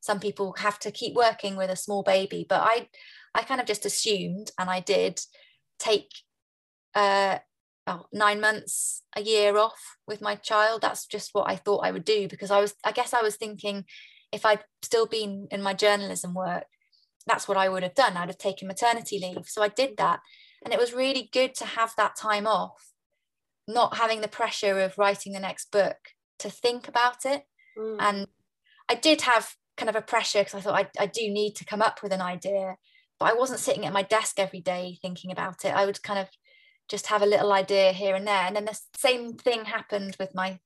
Some 0.01 0.21
people 0.21 0.55
have 0.59 0.79
to 0.79 0.91
keep 0.91 1.13
working 1.13 1.57
with 1.57 1.69
a 1.69 1.75
small 1.75 2.03
baby 2.03 2.45
but 2.47 2.61
i 2.61 2.87
i 3.35 3.41
kind 3.43 3.61
of 3.61 3.67
just 3.67 3.85
assumed 3.85 4.51
and 4.57 4.69
i 4.69 4.79
did 4.79 5.19
take 5.77 6.09
uh 6.95 7.39
oh, 7.87 8.05
nine 8.13 8.39
months 8.39 9.03
a 9.15 9.21
year 9.21 9.57
off 9.57 9.97
with 10.07 10.21
my 10.21 10.35
child. 10.35 10.81
That's 10.81 11.05
just 11.05 11.29
what 11.33 11.49
i 11.49 11.55
thought 11.55 11.85
i 11.85 11.91
would 11.91 12.05
do 12.05 12.27
because 12.27 12.51
i 12.51 12.59
was 12.61 12.73
i 12.83 12.91
guess 12.91 13.13
i 13.13 13.21
was 13.21 13.35
thinking 13.35 13.85
if 14.31 14.45
i'd 14.45 14.63
still 14.83 15.05
been 15.05 15.47
in 15.51 15.61
my 15.61 15.73
journalism 15.73 16.33
work 16.33 16.65
that's 17.27 17.47
what 17.47 17.57
i 17.57 17.69
would 17.69 17.83
have 17.83 17.95
done. 17.95 18.17
I'd 18.17 18.29
have 18.29 18.37
taken 18.37 18.67
maternity 18.67 19.19
leave. 19.19 19.47
So 19.47 19.61
i 19.61 19.67
did 19.67 19.97
that. 19.97 20.21
And 20.63 20.73
it 20.73 20.79
was 20.79 20.93
really 20.93 21.29
good 21.31 21.55
to 21.55 21.65
have 21.65 21.93
that 21.97 22.15
time 22.15 22.47
off 22.47 22.91
not 23.67 23.97
having 23.97 24.21
the 24.21 24.27
pressure 24.27 24.79
of 24.79 24.97
writing 24.97 25.31
the 25.31 25.39
next 25.39 25.71
book 25.71 25.97
to 26.39 26.49
think 26.49 26.87
about 26.87 27.25
it. 27.25 27.43
Mm. 27.77 27.97
and 27.99 28.27
i 28.89 28.95
did 28.95 29.21
have 29.21 29.53
kind 29.77 29.89
of 29.89 29.95
a 29.95 30.01
pressure 30.01 30.39
because 30.39 30.55
i 30.55 30.59
thought 30.59 30.79
I, 30.79 31.03
I 31.03 31.05
do 31.05 31.29
need 31.29 31.55
to 31.57 31.65
come 31.65 31.83
up 31.83 32.01
with 32.01 32.11
an 32.11 32.21
idea 32.21 32.75
but 33.19 33.29
i 33.31 33.33
wasn't 33.33 33.59
sitting 33.59 33.85
at 33.85 33.93
my 33.93 34.01
desk 34.01 34.39
every 34.39 34.61
day 34.61 34.97
thinking 35.01 35.31
about 35.31 35.65
it. 35.65 35.75
I 35.75 35.85
would 35.85 36.01
kind 36.01 36.19
of 36.19 36.29
just 36.89 37.07
have 37.07 37.21
a 37.21 37.27
little 37.27 37.53
idea 37.53 37.91
here 37.91 38.15
and 38.15 38.25
there. 38.27 38.45
And 38.45 38.55
then 38.55 38.65
the 38.65 38.79
same 38.97 39.33
thing 39.33 39.65
happened 39.65 40.17
with 40.19 40.33
my 40.33 40.59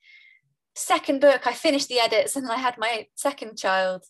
second 0.73 1.19
book. 1.19 1.45
I 1.45 1.53
finished 1.53 1.89
the 1.89 1.99
edits 1.99 2.35
and 2.35 2.49
i 2.49 2.55
had 2.55 2.77
my 2.77 3.07
second 3.15 3.57
child 3.57 4.05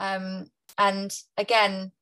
um, 0.00 0.46
and 0.78 1.12
again 1.36 1.92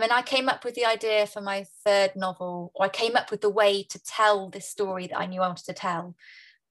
I 0.00 0.02
mean, 0.02 0.12
I 0.12 0.22
came 0.22 0.48
up 0.48 0.64
with 0.64 0.74
the 0.74 0.86
idea 0.86 1.26
for 1.26 1.42
my 1.42 1.66
third 1.84 2.16
novel, 2.16 2.72
or 2.74 2.86
I 2.86 2.88
came 2.88 3.16
up 3.16 3.30
with 3.30 3.42
the 3.42 3.50
way 3.50 3.82
to 3.82 4.02
tell 4.02 4.48
this 4.48 4.66
story 4.66 5.06
that 5.08 5.18
I 5.18 5.26
knew 5.26 5.42
I 5.42 5.46
wanted 5.48 5.66
to 5.66 5.74
tell. 5.74 6.16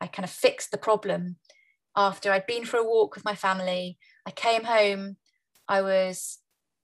I 0.02 0.08
kind 0.08 0.24
of 0.24 0.32
fixed 0.32 0.72
the 0.72 0.80
problem 0.80 1.36
after 1.96 2.32
I'd 2.32 2.48
been 2.48 2.66
for 2.66 2.78
a 2.78 2.84
walk 2.84 3.16
with 3.16 3.26
my 3.26 3.36
family. 3.36 4.00
I 4.26 4.32
came 4.32 4.64
home, 4.64 5.18
I 5.68 5.84
was 5.84 6.40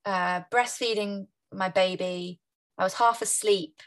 uh, 0.06 0.42
breastfeeding 0.54 1.28
my 1.52 1.70
baby, 1.70 2.40
I 2.78 2.84
was 2.84 2.96
half 2.96 3.24
asleep, 3.24 3.82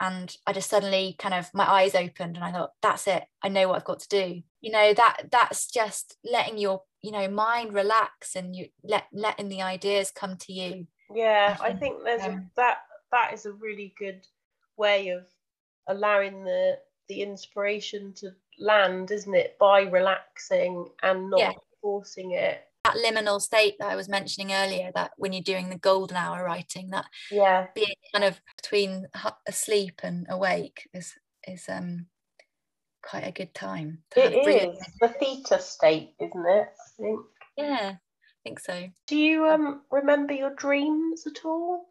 and 0.00 0.34
I 0.46 0.54
just 0.54 0.70
suddenly 0.70 1.16
kind 1.18 1.34
of 1.34 1.52
my 1.52 1.68
eyes 1.68 1.94
opened 1.94 2.36
and 2.36 2.44
I 2.44 2.52
thought, 2.52 2.72
that's 2.80 3.06
it, 3.06 3.24
I 3.42 3.48
know 3.48 3.68
what 3.68 3.76
I've 3.76 3.84
got 3.84 4.00
to 4.00 4.08
do. 4.08 4.42
You 4.62 4.70
know, 4.72 4.94
that 4.94 5.24
that's 5.30 5.70
just 5.70 6.16
letting 6.24 6.56
your 6.56 6.82
you 7.04 7.12
know 7.12 7.28
mind 7.28 7.74
relax 7.74 8.34
and 8.34 8.56
you 8.56 8.66
let 8.82 9.04
letting 9.12 9.48
the 9.50 9.60
ideas 9.62 10.10
come 10.10 10.36
to 10.38 10.52
you 10.52 10.86
Yeah, 11.14 11.56
I 11.60 11.68
I 11.68 11.72
think, 11.74 12.02
there's 12.02 12.22
a, 12.22 12.32
um, 12.32 12.50
that 12.56 12.78
that 13.12 13.34
is 13.34 13.44
a 13.46 13.52
really 13.52 13.94
good 13.98 14.26
way 14.76 15.08
of 15.10 15.24
allowing 15.86 16.44
the 16.44 16.78
the 17.08 17.20
inspiration 17.20 18.14
to 18.14 18.30
land, 18.58 19.10
isn't 19.10 19.34
it? 19.34 19.58
By 19.58 19.82
relaxing 19.82 20.88
and 21.02 21.28
not 21.30 21.40
Yeah. 21.40 21.52
forcing 21.82 22.30
it. 22.32 22.66
that 22.86 22.96
liminal 22.96 23.40
state 23.40 23.74
that 23.78 23.90
I 23.90 23.96
was 23.96 24.08
mentioning 24.08 24.52
earlier, 24.52 24.90
that 24.94 25.12
when 25.16 25.32
you're 25.32 25.42
doing 25.52 25.68
the 25.68 25.78
golden 25.90 26.16
hour 26.16 26.42
writing, 26.44 26.90
that 26.90 27.06
Yeah, 27.30 27.66
being 27.74 27.94
kind 28.14 28.24
of 28.24 28.40
between 28.56 29.06
asleep 29.46 30.00
and 30.02 30.26
awake 30.30 30.88
is 30.94 31.14
is 31.46 31.68
um 31.68 32.06
quite 33.04 33.26
a 33.26 33.32
good 33.32 33.54
time. 33.54 33.98
it 34.16 34.46
is 34.46 34.78
the 35.00 35.08
theta 35.08 35.60
state, 35.60 36.14
isn't 36.20 36.46
it? 36.46 36.68
I 36.68 37.02
think. 37.02 37.20
Yeah, 37.56 37.92
I 37.92 38.38
think 38.42 38.60
so. 38.60 38.88
Do 39.06 39.16
you 39.16 39.46
um 39.46 39.82
remember 39.90 40.32
your 40.32 40.54
dreams 40.54 41.26
at 41.26 41.44
all? 41.44 41.86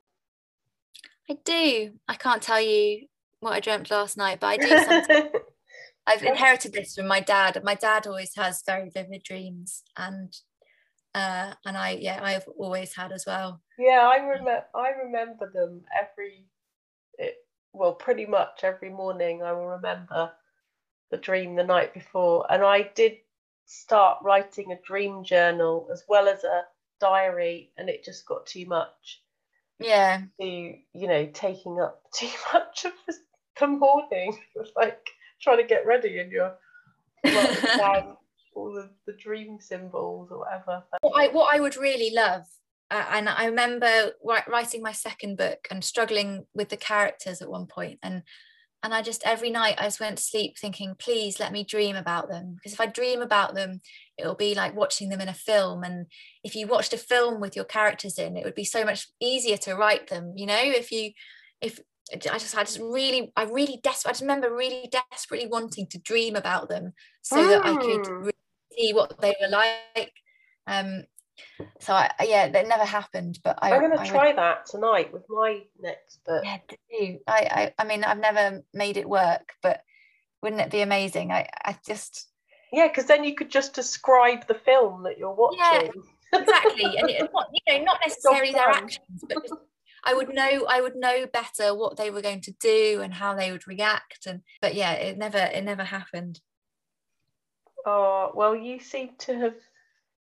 I 1.29 1.37
do. 1.45 1.91
I 2.07 2.15
can't 2.15 2.41
tell 2.41 2.61
you 2.61 3.07
what 3.39 3.53
I 3.53 3.59
dreamt 3.59 3.91
last 3.91 4.17
night, 4.17 4.39
but 4.39 4.47
I 4.47 4.57
do. 4.57 4.67
Sometimes. 4.67 5.29
I've 6.05 6.23
inherited 6.23 6.73
this 6.73 6.95
from 6.95 7.07
my 7.07 7.21
dad. 7.21 7.61
My 7.63 7.75
dad 7.75 8.07
always 8.07 8.35
has 8.35 8.61
very 8.65 8.89
vivid 8.89 9.23
dreams, 9.23 9.83
and 9.95 10.35
uh, 11.15 11.53
and 11.65 11.77
I 11.77 11.91
yeah 11.91 12.19
I've 12.21 12.47
always 12.57 12.93
had 12.93 13.11
as 13.11 13.25
well. 13.25 13.61
Yeah, 13.77 14.11
I 14.13 14.17
remember 14.17 14.65
I 14.75 14.89
remember 14.89 15.49
them 15.53 15.83
every 15.97 16.45
it, 17.17 17.35
well 17.71 17.93
pretty 17.93 18.25
much 18.25 18.63
every 18.63 18.89
morning. 18.89 19.43
I 19.43 19.53
will 19.53 19.67
remember 19.67 20.31
the 21.11 21.17
dream 21.17 21.55
the 21.55 21.63
night 21.63 21.93
before, 21.93 22.45
and 22.49 22.63
I 22.63 22.91
did 22.95 23.17
start 23.65 24.19
writing 24.23 24.71
a 24.71 24.85
dream 24.85 25.23
journal 25.23 25.87
as 25.91 26.03
well 26.07 26.27
as 26.27 26.43
a 26.43 26.63
diary, 26.99 27.71
and 27.77 27.89
it 27.89 28.03
just 28.03 28.25
got 28.25 28.45
too 28.45 28.65
much. 28.65 29.21
Yeah. 29.79 30.21
To 30.39 30.45
you 30.45 31.07
know, 31.07 31.29
taking 31.33 31.79
up 31.79 32.03
too 32.15 32.29
much 32.53 32.85
of 32.85 32.93
the 33.59 33.67
morning, 33.67 34.37
like 34.75 35.05
trying 35.41 35.57
to 35.57 35.63
get 35.63 35.85
ready, 35.85 36.19
and 36.19 36.31
you're 36.31 36.55
down 37.23 38.17
all 38.55 38.71
the, 38.71 38.89
the 39.05 39.13
dream 39.13 39.59
symbols 39.59 40.29
or 40.31 40.39
whatever. 40.39 40.83
What 41.01 41.19
I, 41.19 41.33
what 41.33 41.55
I 41.55 41.59
would 41.59 41.75
really 41.75 42.11
love, 42.13 42.43
uh, 42.91 43.05
and 43.11 43.27
I 43.29 43.45
remember 43.45 44.11
writing 44.47 44.81
my 44.81 44.91
second 44.91 45.37
book 45.37 45.67
and 45.71 45.83
struggling 45.83 46.45
with 46.53 46.69
the 46.69 46.77
characters 46.77 47.41
at 47.41 47.49
one 47.49 47.65
point, 47.65 47.99
and 48.03 48.23
and 48.83 48.93
I 48.93 49.01
just 49.01 49.23
every 49.25 49.49
night 49.49 49.75
I 49.77 49.85
just 49.85 50.01
went 50.01 50.17
to 50.17 50.23
sleep 50.23 50.57
thinking, 50.59 50.95
please 50.99 51.39
let 51.39 51.53
me 51.53 51.63
dream 51.63 51.95
about 51.95 52.27
them 52.29 52.55
because 52.55 52.73
if 52.73 52.81
I 52.81 52.85
dream 52.85 53.21
about 53.21 53.55
them, 53.55 53.79
it'll 54.17 54.35
be 54.35 54.53
like 54.53 54.75
watching 54.75 55.07
them 55.07 55.21
in 55.21 55.29
a 55.29 55.33
film. 55.33 55.83
And 55.83 56.07
if 56.43 56.53
you 56.53 56.67
watched 56.67 56.93
a 56.93 56.97
film 56.97 57.39
with 57.39 57.55
your 57.55 57.65
characters 57.65 58.19
in, 58.19 58.35
it 58.35 58.43
would 58.43 58.55
be 58.55 58.65
so 58.65 58.83
much 58.83 59.07
easier 59.21 59.55
to 59.57 59.75
write 59.75 60.07
them. 60.07 60.33
You 60.35 60.47
know, 60.47 60.61
if 60.61 60.91
you 60.91 61.11
if 61.61 61.79
I 62.13 62.17
just 62.17 62.57
I 62.57 62.65
just 62.65 62.79
really 62.79 63.31
I 63.37 63.43
really 63.43 63.79
desperate 63.81 64.09
I 64.09 64.13
just 64.13 64.21
remember 64.21 64.53
really 64.53 64.89
desperately 64.91 65.47
wanting 65.47 65.87
to 65.87 65.99
dream 65.99 66.35
about 66.35 66.67
them 66.67 66.93
so 67.21 67.37
mm. 67.37 67.49
that 67.49 67.65
I 67.65 67.75
could 67.77 68.05
hmm. 68.05 68.13
really 68.15 68.33
see 68.77 68.93
what 68.93 69.19
they 69.21 69.33
were 69.41 69.47
like. 69.47 70.11
Um, 70.67 71.05
so 71.79 71.93
I, 71.93 72.11
yeah, 72.23 72.49
that 72.49 72.67
never 72.67 72.85
happened. 72.85 73.39
But 73.43 73.59
I, 73.61 73.71
am 73.71 73.81
going 73.81 73.97
to 73.97 74.05
try 74.05 74.27
would, 74.27 74.37
that 74.37 74.65
tonight 74.65 75.13
with 75.13 75.23
my 75.29 75.61
next 75.79 76.23
book. 76.25 76.43
Yeah, 76.43 76.57
do. 76.67 77.19
I, 77.27 77.73
I, 77.77 77.83
I 77.83 77.85
mean, 77.85 78.03
I've 78.03 78.19
never 78.19 78.63
made 78.73 78.97
it 78.97 79.07
work, 79.07 79.53
but 79.61 79.81
wouldn't 80.41 80.61
it 80.61 80.71
be 80.71 80.81
amazing? 80.81 81.31
I, 81.31 81.47
I 81.63 81.77
just. 81.85 82.27
Yeah, 82.71 82.87
because 82.87 83.05
then 83.05 83.23
you 83.23 83.35
could 83.35 83.51
just 83.51 83.73
describe 83.73 84.47
the 84.47 84.55
film 84.55 85.03
that 85.03 85.17
you're 85.17 85.33
watching. 85.33 85.91
Yeah, 86.31 86.39
exactly, 86.39 86.97
and 86.97 87.09
it, 87.09 87.29
not, 87.33 87.47
you 87.53 87.73
know, 87.79 87.83
not 87.83 87.99
necessarily 88.05 88.51
their 88.51 88.69
actions, 88.69 89.23
but 89.27 89.43
just, 89.43 89.53
I 90.03 90.13
would 90.13 90.33
know, 90.33 90.65
I 90.67 90.81
would 90.81 90.95
know 90.95 91.27
better 91.31 91.75
what 91.75 91.97
they 91.97 92.09
were 92.09 92.21
going 92.21 92.41
to 92.41 92.51
do 92.59 93.01
and 93.03 93.13
how 93.13 93.35
they 93.35 93.51
would 93.51 93.67
react, 93.67 94.25
and 94.25 94.41
but 94.61 94.73
yeah, 94.73 94.93
it 94.93 95.17
never, 95.17 95.37
it 95.37 95.63
never 95.63 95.83
happened. 95.83 96.41
Oh, 97.85 98.31
well, 98.33 98.55
you 98.55 98.79
seem 98.79 99.11
to 99.19 99.37
have 99.37 99.55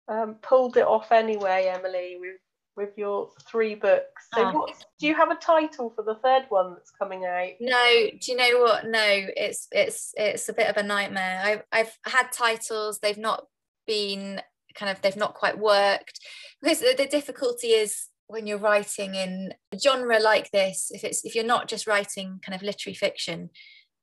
um, 0.07 0.35
pulled 0.41 0.77
it 0.77 0.85
off 0.85 1.11
anyway, 1.11 1.71
Emily, 1.73 2.17
with 2.19 2.37
with 2.75 2.97
your 2.97 3.29
three 3.49 3.73
books. 3.73 4.27
So, 4.33 4.51
oh. 4.53 4.67
do 4.99 5.07
you 5.07 5.15
have 5.15 5.31
a 5.31 5.35
title 5.35 5.93
for 5.95 6.03
the 6.03 6.15
third 6.15 6.43
one 6.49 6.73
that's 6.73 6.91
coming 6.91 7.25
out? 7.25 7.51
No. 7.61 8.07
Do 8.19 8.31
you 8.31 8.37
know 8.37 8.59
what? 8.61 8.85
No, 8.87 9.01
it's 9.03 9.67
it's 9.71 10.13
it's 10.17 10.49
a 10.49 10.53
bit 10.53 10.67
of 10.67 10.77
a 10.77 10.83
nightmare. 10.83 11.41
I've 11.43 11.63
I've 11.71 11.97
had 12.05 12.31
titles. 12.31 12.99
They've 12.99 13.17
not 13.17 13.45
been 13.87 14.41
kind 14.75 14.91
of. 14.91 15.01
They've 15.01 15.15
not 15.15 15.35
quite 15.35 15.57
worked 15.57 16.19
because 16.61 16.79
the, 16.79 16.95
the 16.97 17.07
difficulty 17.07 17.67
is 17.67 18.07
when 18.27 18.47
you're 18.47 18.57
writing 18.57 19.15
in 19.15 19.53
a 19.71 19.79
genre 19.79 20.19
like 20.19 20.51
this. 20.51 20.91
If 20.93 21.03
it's 21.03 21.23
if 21.23 21.35
you're 21.35 21.43
not 21.43 21.67
just 21.67 21.87
writing 21.87 22.39
kind 22.43 22.55
of 22.55 22.61
literary 22.61 22.95
fiction, 22.95 23.49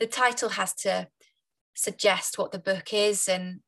the 0.00 0.06
title 0.06 0.50
has 0.50 0.74
to 0.76 1.08
suggest 1.74 2.38
what 2.38 2.52
the 2.52 2.58
book 2.58 2.92
is 2.92 3.28
and 3.28 3.60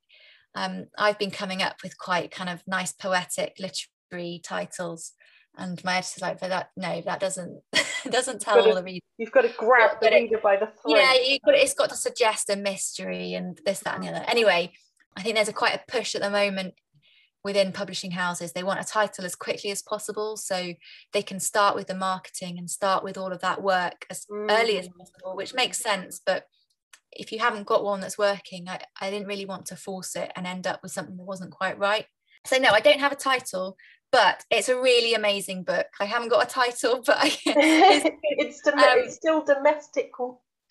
um, 0.54 0.86
I've 0.96 1.18
been 1.18 1.30
coming 1.30 1.62
up 1.62 1.76
with 1.82 1.98
quite 1.98 2.30
kind 2.30 2.48
of 2.48 2.62
nice 2.66 2.92
poetic 2.92 3.56
literary 3.58 4.40
titles 4.42 5.12
and 5.56 5.82
my 5.84 5.96
editor's 5.96 6.22
like 6.22 6.40
but 6.40 6.48
that 6.48 6.70
no 6.76 7.00
that 7.02 7.20
doesn't 7.20 7.60
doesn't 8.10 8.40
tell 8.40 8.60
all 8.60 8.74
the 8.74 8.82
readers 8.82 9.00
you've 9.18 9.32
got 9.32 9.42
to 9.42 9.52
grab 9.56 9.92
but, 10.00 10.10
the 10.10 10.16
reader 10.16 10.38
by 10.38 10.56
the 10.56 10.66
throat 10.66 10.96
yeah 10.96 11.36
got 11.44 11.54
it's 11.54 11.74
got 11.74 11.90
to 11.90 11.96
suggest 11.96 12.50
a 12.50 12.56
mystery 12.56 13.34
and 13.34 13.58
this 13.64 13.80
that 13.80 13.94
and 13.94 14.04
the 14.04 14.08
other 14.08 14.24
anyway 14.28 14.72
I 15.16 15.22
think 15.22 15.36
there's 15.36 15.48
a 15.48 15.52
quite 15.52 15.74
a 15.74 15.90
push 15.90 16.14
at 16.14 16.22
the 16.22 16.30
moment 16.30 16.74
within 17.44 17.72
publishing 17.72 18.12
houses 18.12 18.52
they 18.52 18.64
want 18.64 18.80
a 18.80 18.84
title 18.84 19.24
as 19.24 19.36
quickly 19.36 19.70
as 19.70 19.82
possible 19.82 20.36
so 20.36 20.74
they 21.12 21.22
can 21.22 21.38
start 21.38 21.76
with 21.76 21.86
the 21.86 21.94
marketing 21.94 22.58
and 22.58 22.70
start 22.70 23.04
with 23.04 23.16
all 23.16 23.32
of 23.32 23.40
that 23.40 23.62
work 23.62 24.06
as 24.10 24.26
mm. 24.30 24.50
early 24.50 24.78
as 24.78 24.88
mm. 24.88 24.96
possible 24.98 25.36
which 25.36 25.54
makes 25.54 25.78
sense 25.78 26.20
but 26.24 26.46
if 27.16 27.32
you 27.32 27.38
haven't 27.38 27.66
got 27.66 27.84
one 27.84 28.00
that's 28.00 28.18
working, 28.18 28.68
I, 28.68 28.80
I 29.00 29.10
didn't 29.10 29.28
really 29.28 29.46
want 29.46 29.66
to 29.66 29.76
force 29.76 30.16
it 30.16 30.32
and 30.36 30.46
end 30.46 30.66
up 30.66 30.80
with 30.82 30.92
something 30.92 31.16
that 31.16 31.24
wasn't 31.24 31.52
quite 31.52 31.78
right. 31.78 32.06
So 32.46 32.58
no, 32.58 32.70
I 32.70 32.80
don't 32.80 33.00
have 33.00 33.12
a 33.12 33.16
title, 33.16 33.76
but 34.12 34.44
it's 34.50 34.68
a 34.68 34.80
really 34.80 35.14
amazing 35.14 35.64
book. 35.64 35.86
I 36.00 36.04
haven't 36.04 36.28
got 36.28 36.44
a 36.44 36.50
title, 36.50 37.02
but 37.06 37.16
I, 37.18 37.36
it's, 37.46 38.10
it's, 38.22 38.60
dom- 38.62 38.78
um, 38.78 38.98
it's, 38.98 39.16
still 39.16 39.44
domestic 39.44 40.12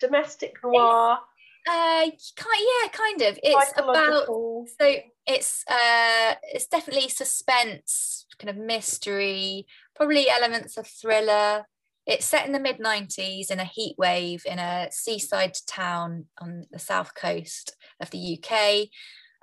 domestic 0.00 0.54
noir. 0.62 1.18
Uh, 1.66 2.04
yeah, 2.06 2.88
kind 2.92 3.22
of. 3.22 3.38
It's 3.42 3.72
about 3.78 4.26
so 4.26 4.96
it's 5.26 5.64
uh, 5.66 6.34
it's 6.42 6.66
definitely 6.66 7.08
suspense, 7.08 8.26
kind 8.38 8.50
of 8.50 8.56
mystery, 8.56 9.66
probably 9.96 10.28
elements 10.28 10.76
of 10.76 10.86
thriller. 10.86 11.64
It's 12.06 12.26
set 12.26 12.46
in 12.46 12.52
the 12.52 12.60
mid 12.60 12.78
90s 12.78 13.50
in 13.50 13.60
a 13.60 13.64
heat 13.64 13.96
wave 13.96 14.42
in 14.46 14.58
a 14.58 14.88
seaside 14.90 15.56
town 15.66 16.26
on 16.40 16.66
the 16.70 16.78
south 16.78 17.14
coast 17.14 17.76
of 18.00 18.10
the 18.10 18.38
UK. 18.38 18.88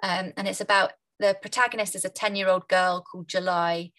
Um, 0.04 0.34
and 0.38 0.48
it's 0.48 0.62
about 0.62 0.94
the 1.20 1.36
protagonist 1.42 1.96
is 1.96 2.06
a 2.06 2.10
10 2.10 2.36
year 2.36 2.50
old 2.50 2.68
girl 2.68 3.04
called 3.10 3.28
July 3.28 3.92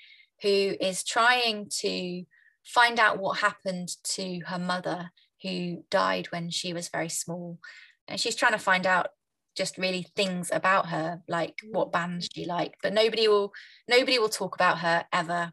who 0.43 0.75
is 0.81 1.05
trying 1.05 1.69
to 1.81 2.25
find 2.65 2.99
out 2.99 3.19
what 3.19 3.39
happened 3.39 3.91
to 4.05 4.41
her 4.47 4.59
mother 4.59 5.11
who 5.43 5.85
died 5.91 6.27
when 6.31 6.51
she 6.51 6.73
was 6.73 6.89
very 6.89 7.09
small. 7.09 7.59
And 8.07 8.21
she's 8.21 8.37
trying 8.37 8.53
to 8.53 8.59
find 8.59 8.87
out 8.87 9.09
just 9.57 9.79
really 9.79 10.07
things 10.17 10.51
about 10.53 10.89
her 10.89 11.21
like 11.29 11.59
what 11.71 11.93
bands 11.93 12.29
she 12.33 12.47
liked 12.47 12.77
but 12.83 12.93
nobody 12.93 13.29
will 13.29 13.53
nobody 13.87 14.19
will 14.19 14.31
talk 14.31 14.55
about 14.55 14.79
her 14.79 15.05
ever 15.13 15.53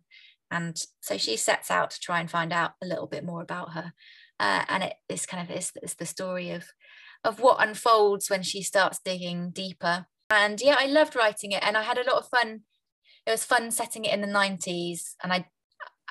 and 0.52 0.78
so 1.02 1.18
she 1.18 1.38
sets 1.38 1.70
out 1.70 1.92
to 1.92 2.00
try 2.00 2.20
and 2.20 2.30
find 2.30 2.52
out 2.52 2.72
a 2.82 2.88
little 2.88 3.08
bit 3.08 3.24
more 3.24 3.42
about 3.42 3.74
her. 3.74 3.94
Uh, 4.40 4.64
and 4.70 4.84
it 4.84 4.94
is 5.08 5.26
kind 5.26 5.48
of 5.48 5.56
is, 5.56 5.72
is 5.84 5.96
the 5.96 6.06
story 6.06 6.52
of 6.52 6.66
of 7.26 7.42
what 7.42 7.62
unfolds 7.62 8.30
when 8.30 8.42
she 8.42 8.62
starts 8.62 9.00
digging 9.04 9.52
deeper. 9.52 10.06
And 10.30 10.62
yeah 10.62 10.76
i 10.80 10.86
loved 10.86 11.16
writing 11.16 11.52
it 11.52 11.64
and 11.64 11.76
i 11.76 11.84
had 11.84 11.98
a 11.98 12.10
lot 12.10 12.22
of 12.22 12.30
fun. 12.30 12.62
It 13.26 13.32
was 13.32 13.44
fun 13.44 13.72
setting 13.72 14.06
it 14.06 14.14
in 14.14 14.22
the 14.22 14.28
90s 14.28 15.16
and 15.24 15.34
i 15.34 15.46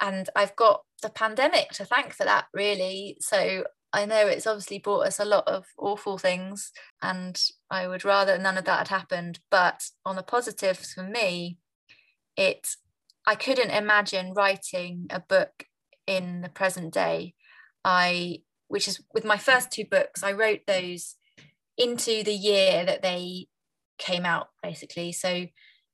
and 0.01 0.29
i've 0.37 0.55
got 0.55 0.83
the 1.03 1.09
pandemic 1.09 1.71
to 1.71 1.85
thank 1.85 2.13
for 2.13 2.25
that 2.25 2.47
really. 2.53 3.17
So 3.21 3.65
i 3.93 4.05
know 4.05 4.27
it's 4.27 4.47
obviously 4.47 4.79
brought 4.79 5.07
us 5.07 5.19
a 5.19 5.25
lot 5.25 5.49
of 5.49 5.65
awful 5.79 6.19
things 6.19 6.73
and 7.01 7.41
i 7.71 7.89
would 7.89 8.05
rather 8.05 8.39
none 8.39 8.59
of 8.59 8.65
that 8.67 8.87
had 8.87 8.89
happened. 8.89 9.41
But 9.51 9.89
on 10.05 10.17
the 10.17 10.23
positives 10.23 10.93
for 10.93 11.03
me 11.03 11.59
it 12.37 12.69
I 13.29 13.35
couldn't 13.35 13.73
imagine 13.73 14.33
writing 14.33 15.07
a 15.11 15.21
book 15.21 15.67
in 16.07 16.41
the 16.41 16.49
present 16.49 16.95
day. 16.95 17.35
I, 17.85 18.39
which 18.69 18.89
is 18.89 19.03
with 19.13 19.27
my 19.27 19.37
first 19.37 19.71
two 19.71 19.85
books, 19.85 20.23
I 20.23 20.33
wrote 20.33 20.61
those 20.67 21.17
into 21.77 22.23
the 22.23 22.33
year 22.33 22.87
that 22.87 23.03
they 23.03 23.49
came 23.99 24.25
out, 24.25 24.49
basically. 24.63 25.13
So, 25.13 25.45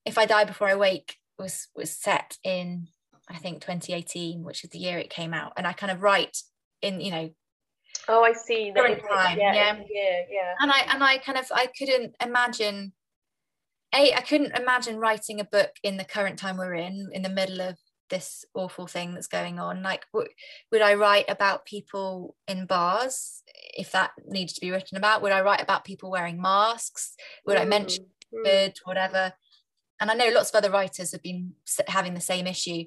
if 0.07 0.17
I 0.17 0.27
die 0.27 0.45
before 0.45 0.69
I 0.69 0.77
wake 0.77 1.17
was 1.37 1.67
was 1.75 1.91
set 1.91 2.39
in 2.45 2.87
I 3.29 3.39
think 3.39 3.61
2018, 3.63 4.45
which 4.45 4.63
is 4.63 4.71
the 4.71 4.79
year 4.79 4.99
it 4.99 5.11
came 5.11 5.35
out, 5.35 5.55
and 5.57 5.67
I 5.67 5.73
kind 5.73 5.91
of 5.91 6.03
write 6.03 6.39
in 6.83 7.01
you 7.01 7.11
know. 7.11 7.31
Oh, 8.07 8.23
I 8.23 8.33
see. 8.33 8.73
Current 8.77 9.03
time, 9.11 9.39
yeah, 9.39 9.55
yeah, 9.55 9.81
yeah, 9.91 10.21
yeah. 10.31 10.55
And 10.61 10.71
I 10.71 10.81
and 10.93 11.03
I 11.03 11.19
kind 11.19 11.39
of 11.39 11.47
I 11.53 11.69
couldn't 11.77 12.15
imagine 12.25 12.93
a 13.95 14.13
I 14.15 14.21
couldn't 14.21 14.59
imagine 14.59 14.99
writing 14.99 15.41
a 15.41 15.45
book 15.45 15.71
in 15.83 15.97
the 15.97 16.05
current 16.05 16.39
time 16.39 16.57
we're 16.57 16.75
in, 16.75 17.11
in 17.13 17.23
the 17.23 17.29
middle 17.29 17.61
of 17.61 17.79
this 18.11 18.45
awful 18.55 18.87
thing 18.87 19.15
that's 19.15 19.27
going 19.27 19.59
on. 19.59 19.83
Like, 19.83 20.05
w- 20.13 20.31
would 20.71 20.83
I 20.83 20.95
write 20.95 21.25
about 21.29 21.65
people 21.65 22.37
in 22.47 22.67
bars 22.67 23.43
if 23.77 23.93
that 23.93 24.13
needed 24.27 24.55
to 24.55 24.61
be 24.61 24.71
written 24.71 24.97
about? 24.97 25.23
Would 25.23 25.33
I 25.33 25.41
write 25.41 25.63
about 25.63 25.85
people 25.85 26.11
wearing 26.11 26.41
masks? 26.41 27.15
Would 27.47 27.57
mm. 27.57 27.63
I 27.63 27.65
mention 27.65 28.07
mm. 28.35 28.73
whatever? 28.85 29.33
And 30.01 30.11
I 30.11 30.15
know 30.15 30.31
lots 30.31 30.51
of 30.51 30.57
other 30.57 30.71
writers 30.71 31.13
have 31.13 31.23
been 31.23 31.53
having 31.89 32.15
the 32.15 32.21
same 32.21 32.47
issue. 32.47 32.85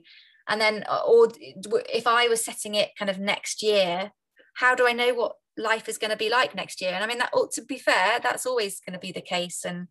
And 0.47 0.61
then, 0.61 0.83
uh, 0.87 1.01
or 1.05 1.29
if 1.37 2.07
I 2.07 2.27
was 2.27 2.43
setting 2.43 2.75
it 2.75 2.91
kind 2.97 3.09
of 3.09 3.19
next 3.19 3.63
year, 3.63 4.11
how 4.55 4.75
do 4.75 4.87
I 4.87 4.93
know 4.93 5.13
what 5.13 5.33
life 5.57 5.89
is 5.89 5.97
going 5.97 6.11
to 6.11 6.17
be 6.17 6.29
like 6.29 6.55
next 6.55 6.81
year? 6.81 6.91
And 6.93 7.03
I 7.03 7.07
mean, 7.07 7.17
that 7.17 7.33
ought 7.33 7.51
to 7.53 7.63
be 7.63 7.77
fair, 7.77 8.19
that's 8.21 8.45
always 8.45 8.79
going 8.79 8.93
to 8.93 8.99
be 8.99 9.11
the 9.11 9.21
case. 9.21 9.65
And 9.65 9.87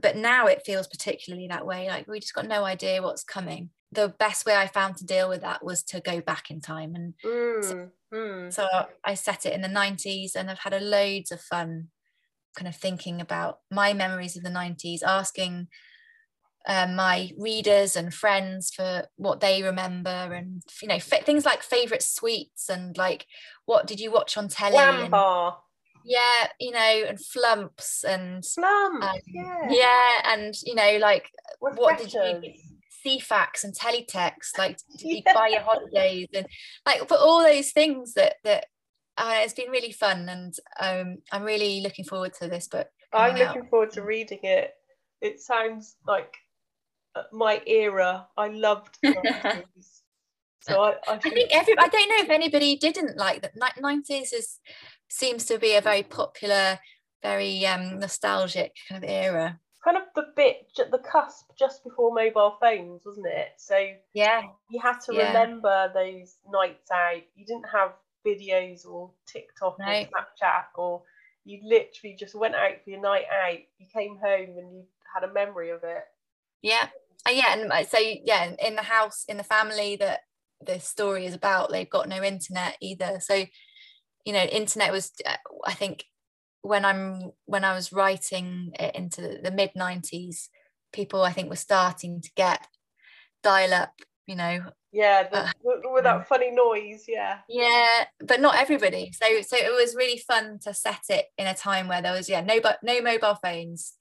but 0.00 0.16
now 0.16 0.46
it 0.46 0.62
feels 0.64 0.86
particularly 0.86 1.48
that 1.48 1.66
way 1.66 1.88
like 1.88 2.06
we 2.06 2.20
just 2.20 2.34
got 2.34 2.46
no 2.46 2.64
idea 2.64 3.02
what's 3.02 3.24
coming 3.24 3.70
the 3.92 4.08
best 4.18 4.44
way 4.46 4.54
i 4.54 4.66
found 4.66 4.96
to 4.96 5.04
deal 5.04 5.28
with 5.28 5.40
that 5.40 5.64
was 5.64 5.82
to 5.82 6.00
go 6.00 6.20
back 6.20 6.50
in 6.50 6.60
time 6.60 6.94
and 6.94 7.14
mm, 7.24 7.64
so, 7.64 7.88
mm. 8.12 8.52
so, 8.52 8.66
i 9.04 9.14
set 9.14 9.46
it 9.46 9.52
in 9.52 9.62
the 9.62 9.68
90s 9.68 10.34
and 10.34 10.50
i've 10.50 10.60
had 10.60 10.74
a 10.74 10.80
loads 10.80 11.32
of 11.32 11.40
fun 11.40 11.88
kind 12.56 12.68
of 12.68 12.76
thinking 12.76 13.20
about 13.20 13.58
my 13.70 13.92
memories 13.92 14.36
of 14.36 14.42
the 14.42 14.50
90s 14.50 15.02
asking 15.02 15.68
um, 16.66 16.96
my 16.96 17.30
readers 17.38 17.96
and 17.96 18.12
friends 18.12 18.70
for 18.74 19.04
what 19.16 19.40
they 19.40 19.62
remember 19.62 20.10
and 20.10 20.62
you 20.82 20.88
know 20.88 20.96
f- 20.96 21.24
things 21.24 21.46
like 21.46 21.62
favorite 21.62 22.02
sweets 22.02 22.68
and 22.68 22.96
like 22.98 23.26
what 23.64 23.86
did 23.86 24.00
you 24.00 24.10
watch 24.10 24.36
on 24.36 24.48
telly 24.48 24.76
and, 24.76 25.10
bar. 25.10 25.58
Yeah 26.08 26.48
you 26.58 26.70
know 26.70 27.04
and 27.08 27.18
flumps 27.24 28.02
and 28.04 28.44
Slum. 28.44 29.02
um, 29.02 29.14
yeah. 29.26 29.68
yeah 29.70 30.10
and 30.32 30.54
you 30.64 30.74
know 30.74 30.96
like 31.00 31.30
what 31.60 31.98
did 31.98 32.12
you 32.12 32.20
Refreshers. 32.20 32.62
Ceefax 33.06 33.62
and 33.64 33.74
teletext 33.74 34.56
like 34.58 34.76
did 34.98 35.06
you 35.08 35.22
Yeah. 35.24 35.34
buy 35.34 35.48
your 35.48 35.60
holidays 35.60 36.28
and 36.34 36.46
like 36.86 37.06
for 37.08 37.16
all 37.16 37.42
those 37.42 37.70
things 37.72 38.14
that 38.14 38.34
that 38.44 38.66
uh, 39.16 39.40
it's 39.42 39.52
been 39.54 39.70
really 39.70 39.92
fun 39.92 40.28
and 40.28 40.54
um, 40.80 41.18
I'm 41.32 41.42
really 41.42 41.80
looking 41.80 42.04
forward 42.04 42.32
to 42.40 42.48
this 42.48 42.68
book 42.68 42.88
I'm 43.12 43.32
out. 43.32 43.38
looking 43.38 43.68
forward 43.68 43.90
to 43.92 44.02
reading 44.02 44.38
it. 44.44 44.72
It 45.20 45.40
sounds 45.40 45.96
like 46.06 46.32
uh, 47.16 47.22
my 47.32 47.60
era. 47.66 48.28
I 48.36 48.48
loved 48.48 48.96
So 50.60 50.82
I, 50.82 50.90
I, 51.08 51.14
I 51.14 51.18
think 51.18 51.50
every 51.52 51.74
I 51.78 51.88
don't 51.88 52.08
know 52.10 52.18
if 52.24 52.30
anybody 52.30 52.76
didn't 52.76 53.16
like 53.16 53.42
that. 53.42 53.52
Nineties 53.80 54.32
is 54.32 54.58
seems 55.08 55.46
to 55.46 55.58
be 55.58 55.74
a 55.74 55.80
very 55.80 56.02
popular, 56.02 56.78
very 57.22 57.64
um 57.66 57.98
nostalgic 58.00 58.74
kind 58.88 59.02
of 59.02 59.08
era. 59.10 59.60
kind 59.84 59.96
of 59.96 60.04
the 60.14 60.26
bit, 60.36 60.66
at 60.78 60.90
the 60.90 60.98
cusp 60.98 61.46
just 61.58 61.84
before 61.84 62.12
mobile 62.12 62.56
phones, 62.60 63.02
wasn't 63.06 63.26
it? 63.26 63.50
So 63.58 63.76
Yeah, 64.14 64.42
you 64.70 64.80
had 64.80 64.98
to 65.06 65.12
Yeah. 65.12 65.28
remember 65.28 65.90
those 65.94 66.36
nights 66.48 66.90
out. 66.90 67.22
You 67.36 67.46
didn't 67.46 67.68
have 67.72 67.92
videos 68.26 68.86
or 68.86 69.12
TikTok 69.26 69.78
No. 69.78 69.86
or 69.86 69.92
Snapchat, 69.92 70.64
or 70.74 71.02
you 71.44 71.60
literally 71.62 72.16
just 72.16 72.34
went 72.34 72.54
out 72.54 72.82
for 72.84 72.90
your 72.90 73.00
night 73.00 73.24
out. 73.32 73.58
You 73.78 73.86
came 73.92 74.16
home 74.18 74.58
and 74.58 74.72
you 74.74 74.86
had 75.14 75.24
a 75.28 75.32
memory 75.32 75.70
of 75.70 75.82
it. 75.84 76.04
yeah, 76.62 76.88
Uh, 77.26 77.30
yeah. 77.32 77.54
And 77.58 77.72
uh, 77.72 77.84
so 77.84 77.98
yeah, 77.98 78.54
in 78.58 78.74
the 78.74 78.82
house, 78.82 79.24
in 79.28 79.36
the 79.36 79.44
family 79.44 79.96
that 79.96 80.20
the 80.60 80.80
story 80.80 81.24
is 81.26 81.34
about, 81.34 81.70
they've 81.70 81.88
got 81.88 82.08
no 82.08 82.22
internet 82.22 82.76
either. 82.80 83.20
So 83.20 83.44
you 84.24 84.32
know, 84.32 84.42
internet 84.42 84.92
was 84.92 85.12
uh, 85.26 85.36
I 85.64 85.74
think 85.74 86.04
when 86.62 86.84
I'm 86.84 87.32
when 87.46 87.64
I 87.64 87.74
was 87.74 87.92
writing 87.92 88.72
it 88.78 88.94
into 88.94 89.38
the, 89.42 89.50
mid 89.50 89.70
nineties, 89.74 90.50
people 90.92 91.22
I 91.22 91.32
think 91.32 91.48
were 91.48 91.56
starting 91.56 92.20
to 92.20 92.30
get 92.36 92.66
dial 93.42 93.74
up. 93.74 93.94
You 94.26 94.36
know, 94.36 94.60
Yeah, 94.92 95.28
the, 95.28 95.38
Uh, 95.38 95.50
with, 95.62 95.80
with 95.84 96.04
that 96.04 96.28
funny 96.28 96.50
noise. 96.50 97.04
Yeah, 97.08 97.38
yeah 97.48 98.04
but 98.20 98.40
not 98.40 98.56
everybody 98.56 99.10
so 99.12 99.40
so 99.40 99.56
it 99.56 99.72
was 99.72 99.96
really 99.96 100.18
fun 100.18 100.58
to 100.62 100.74
set 100.74 101.00
it 101.08 101.26
in 101.38 101.46
a 101.46 101.54
time 101.54 101.88
where 101.88 102.02
there 102.02 102.12
was 102.12 102.28
yeah 102.28 102.42
no 102.42 102.60
but 102.60 102.78
no 102.82 103.00
mobile 103.00 103.36
phones 103.42 103.94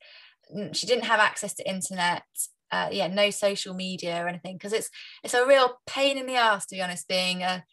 she 0.73 0.85
didn't 0.85 1.05
have 1.05 1.19
access 1.19 1.53
to 1.53 1.69
internet 1.69 2.23
uh, 2.71 2.89
yeah 2.91 3.07
no 3.07 3.29
social 3.29 3.73
media 3.73 4.21
or 4.21 4.27
anything 4.27 4.55
because 4.55 4.73
it's 4.73 4.89
it's 5.23 5.33
a 5.33 5.45
real 5.45 5.79
pain 5.85 6.17
in 6.17 6.25
the 6.25 6.35
ass 6.35 6.65
to 6.65 6.75
be 6.75 6.81
honest 6.81 7.07
being 7.07 7.41
a 7.41 7.63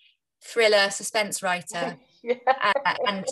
thriller 0.45 0.91
suspense 0.91 1.43
writer 1.43 1.97
yeah, 2.47 2.73
uh, 2.85 2.95
and 3.07 3.25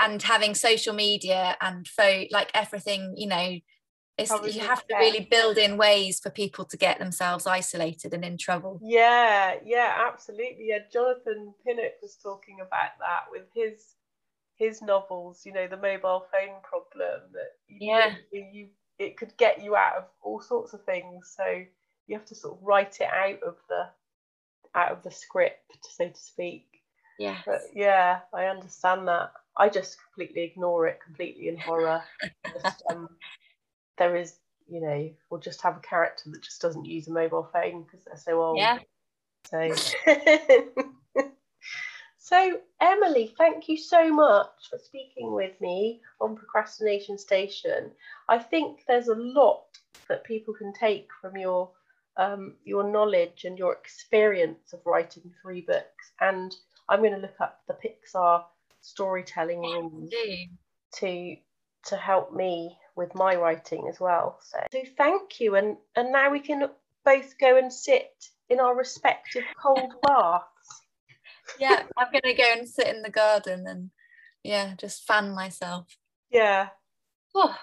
and 0.00 0.22
having 0.22 0.54
social 0.54 0.94
media 0.94 1.56
and 1.60 1.86
phone 1.86 2.26
like 2.30 2.50
everything 2.54 3.14
you 3.16 3.28
know 3.28 3.58
it's, 4.18 4.54
you 4.54 4.60
have 4.60 4.86
to 4.86 4.94
really 4.96 5.26
build 5.30 5.56
in 5.56 5.78
ways 5.78 6.20
for 6.20 6.28
people 6.28 6.66
to 6.66 6.76
get 6.76 6.98
themselves 6.98 7.46
isolated 7.46 8.12
and 8.12 8.22
in 8.22 8.36
trouble 8.36 8.78
yeah, 8.82 9.54
yeah, 9.64 9.94
absolutely. 10.10 10.68
Yeah, 10.68 10.80
Jonathan 10.92 11.54
Pinnock 11.64 11.94
was 12.02 12.16
talking 12.22 12.58
about 12.60 12.98
that 12.98 13.24
with 13.30 13.46
his 13.54 13.94
his 14.56 14.82
novels. 14.82 15.42
You 15.44 15.52
know, 15.52 15.66
the 15.66 15.76
mobile 15.76 16.26
phone 16.30 16.60
problem 16.62 17.20
that 17.32 17.52
you, 17.68 17.88
Yeah. 17.88 18.14
literally 18.32 18.50
you 18.52 18.68
it 18.98 19.16
could 19.16 19.34
get 19.38 19.62
you 19.62 19.76
out 19.76 19.96
of 19.96 20.04
all 20.22 20.40
sorts 20.42 20.74
of 20.74 20.84
things. 20.84 21.34
So 21.34 21.64
you 22.06 22.18
have 22.18 22.26
to 22.26 22.34
sort 22.34 22.58
of 22.58 22.62
write 22.62 23.00
it 23.00 23.08
out 23.08 23.42
of 23.42 23.56
the 23.68 23.88
out 24.74 24.92
of 24.92 25.02
the 25.02 25.10
script, 25.10 25.76
so 25.96 26.08
to 26.08 26.20
speak. 26.20 26.66
Yeah 27.20 27.36
But 27.44 27.60
yeah, 27.74 28.20
I 28.32 28.46
understand 28.46 29.06
that. 29.08 29.32
I 29.56 29.68
just 29.68 29.98
completely 30.02 30.42
ignore 30.42 30.86
it 30.86 31.00
completely 31.04 31.48
in 31.48 31.56
horror. 31.58 32.02
just, 32.62 32.82
um, 32.90 33.08
there 33.98 34.16
is, 34.16 34.36
you 34.68 34.80
know, 34.80 35.10
we'll 35.28 35.40
just 35.40 35.60
have 35.62 35.76
a 35.76 35.80
character 35.80 36.30
that 36.30 36.42
just 36.42 36.62
doesn't 36.62 36.86
use 36.86 37.08
a 37.08 37.12
mobile 37.12 37.48
phone 37.52 37.82
because 37.82 38.04
they're 38.04 38.16
so 38.16 38.42
old. 38.42 38.58
yeah 38.58 38.78
So, 39.50 39.74
so 42.18 42.58
Emily, 42.80 43.34
thank 43.36 43.68
you 43.68 43.76
so 43.76 44.12
much 44.12 44.70
for 44.70 44.78
speaking 44.78 45.32
with 45.32 45.60
me 45.60 46.00
on 46.20 46.36
Procrastination 46.36 47.18
Station. 47.18 47.90
I 48.28 48.38
think 48.38 48.80
there's 48.88 49.08
a 49.08 49.14
lot 49.14 49.64
that 50.08 50.24
people 50.24 50.54
can 50.54 50.72
take 50.72 51.08
from 51.20 51.36
your 51.36 51.70
um, 52.16 52.54
your 52.64 52.84
knowledge 52.84 53.44
and 53.44 53.58
your 53.58 53.72
experience 53.72 54.72
of 54.72 54.80
writing 54.84 55.32
three 55.42 55.62
books. 55.62 56.12
And 56.20 56.54
I'm 56.90 57.00
going 57.00 57.14
to 57.14 57.18
look 57.18 57.40
up 57.40 57.60
the 57.66 57.74
Pixar 57.74 58.44
storytelling 58.80 59.60
rules 59.60 60.12
to 60.96 61.36
to 61.86 61.96
help 61.96 62.34
me 62.34 62.76
with 62.96 63.14
my 63.14 63.34
writing 63.36 63.86
as 63.88 63.98
well. 63.98 64.38
So, 64.42 64.58
so 64.72 64.82
thank 64.98 65.40
you, 65.40 65.54
and 65.56 65.76
and 65.96 66.12
now 66.12 66.30
we 66.30 66.40
can 66.40 66.68
both 67.04 67.38
go 67.38 67.56
and 67.56 67.72
sit 67.72 68.12
in 68.48 68.60
our 68.60 68.76
respective 68.76 69.44
cold 69.62 69.94
baths. 70.02 70.82
yeah, 71.58 71.84
I'm 71.96 72.08
gonna 72.12 72.36
go 72.36 72.52
and 72.58 72.68
sit 72.68 72.88
in 72.88 73.02
the 73.02 73.10
garden 73.10 73.66
and 73.66 73.90
yeah, 74.42 74.74
just 74.76 75.06
fan 75.06 75.34
myself. 75.34 75.86
Yeah. 76.30 76.68
Oh, 77.34 77.56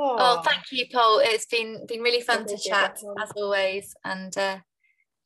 Oh, 0.00 0.16
oh 0.18 0.42
thank 0.44 0.70
you, 0.70 0.86
Paul. 0.92 1.20
It's 1.22 1.46
been 1.46 1.84
been 1.86 2.00
really 2.00 2.20
fun 2.20 2.44
to 2.44 2.46
Thank 2.50 2.64
you, 2.64 2.70
chat 2.70 3.02
as 3.20 3.32
always, 3.32 3.94
and 4.04 4.36
uh, 4.38 4.58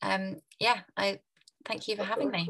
um, 0.01 0.41
yeah, 0.59 0.81
I 0.97 1.19
thank 1.65 1.87
you 1.87 1.95
for 1.95 2.03
having 2.03 2.29
me. 2.31 2.49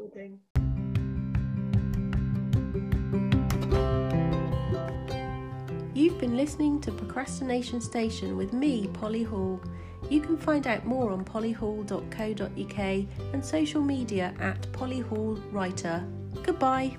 You've 5.96 6.20
been 6.20 6.36
listening 6.36 6.82
to 6.82 6.92
Procrastination 6.92 7.80
Station 7.80 8.36
with 8.36 8.52
me, 8.52 8.88
Polly 8.94 9.24
Hall. 9.24 9.62
You 10.10 10.22
can 10.22 10.38
find 10.38 10.68
out 10.68 10.86
more 10.86 11.12
on 11.12 11.24
pollyhall.co.uk 11.24 12.80
and 13.34 13.46
social 13.46 13.82
media 13.82 14.34
at 14.40 14.72
Polly 14.74 15.00
Hall 15.00 15.36
Writer. 15.52 16.04
Goodbye. 16.44 16.98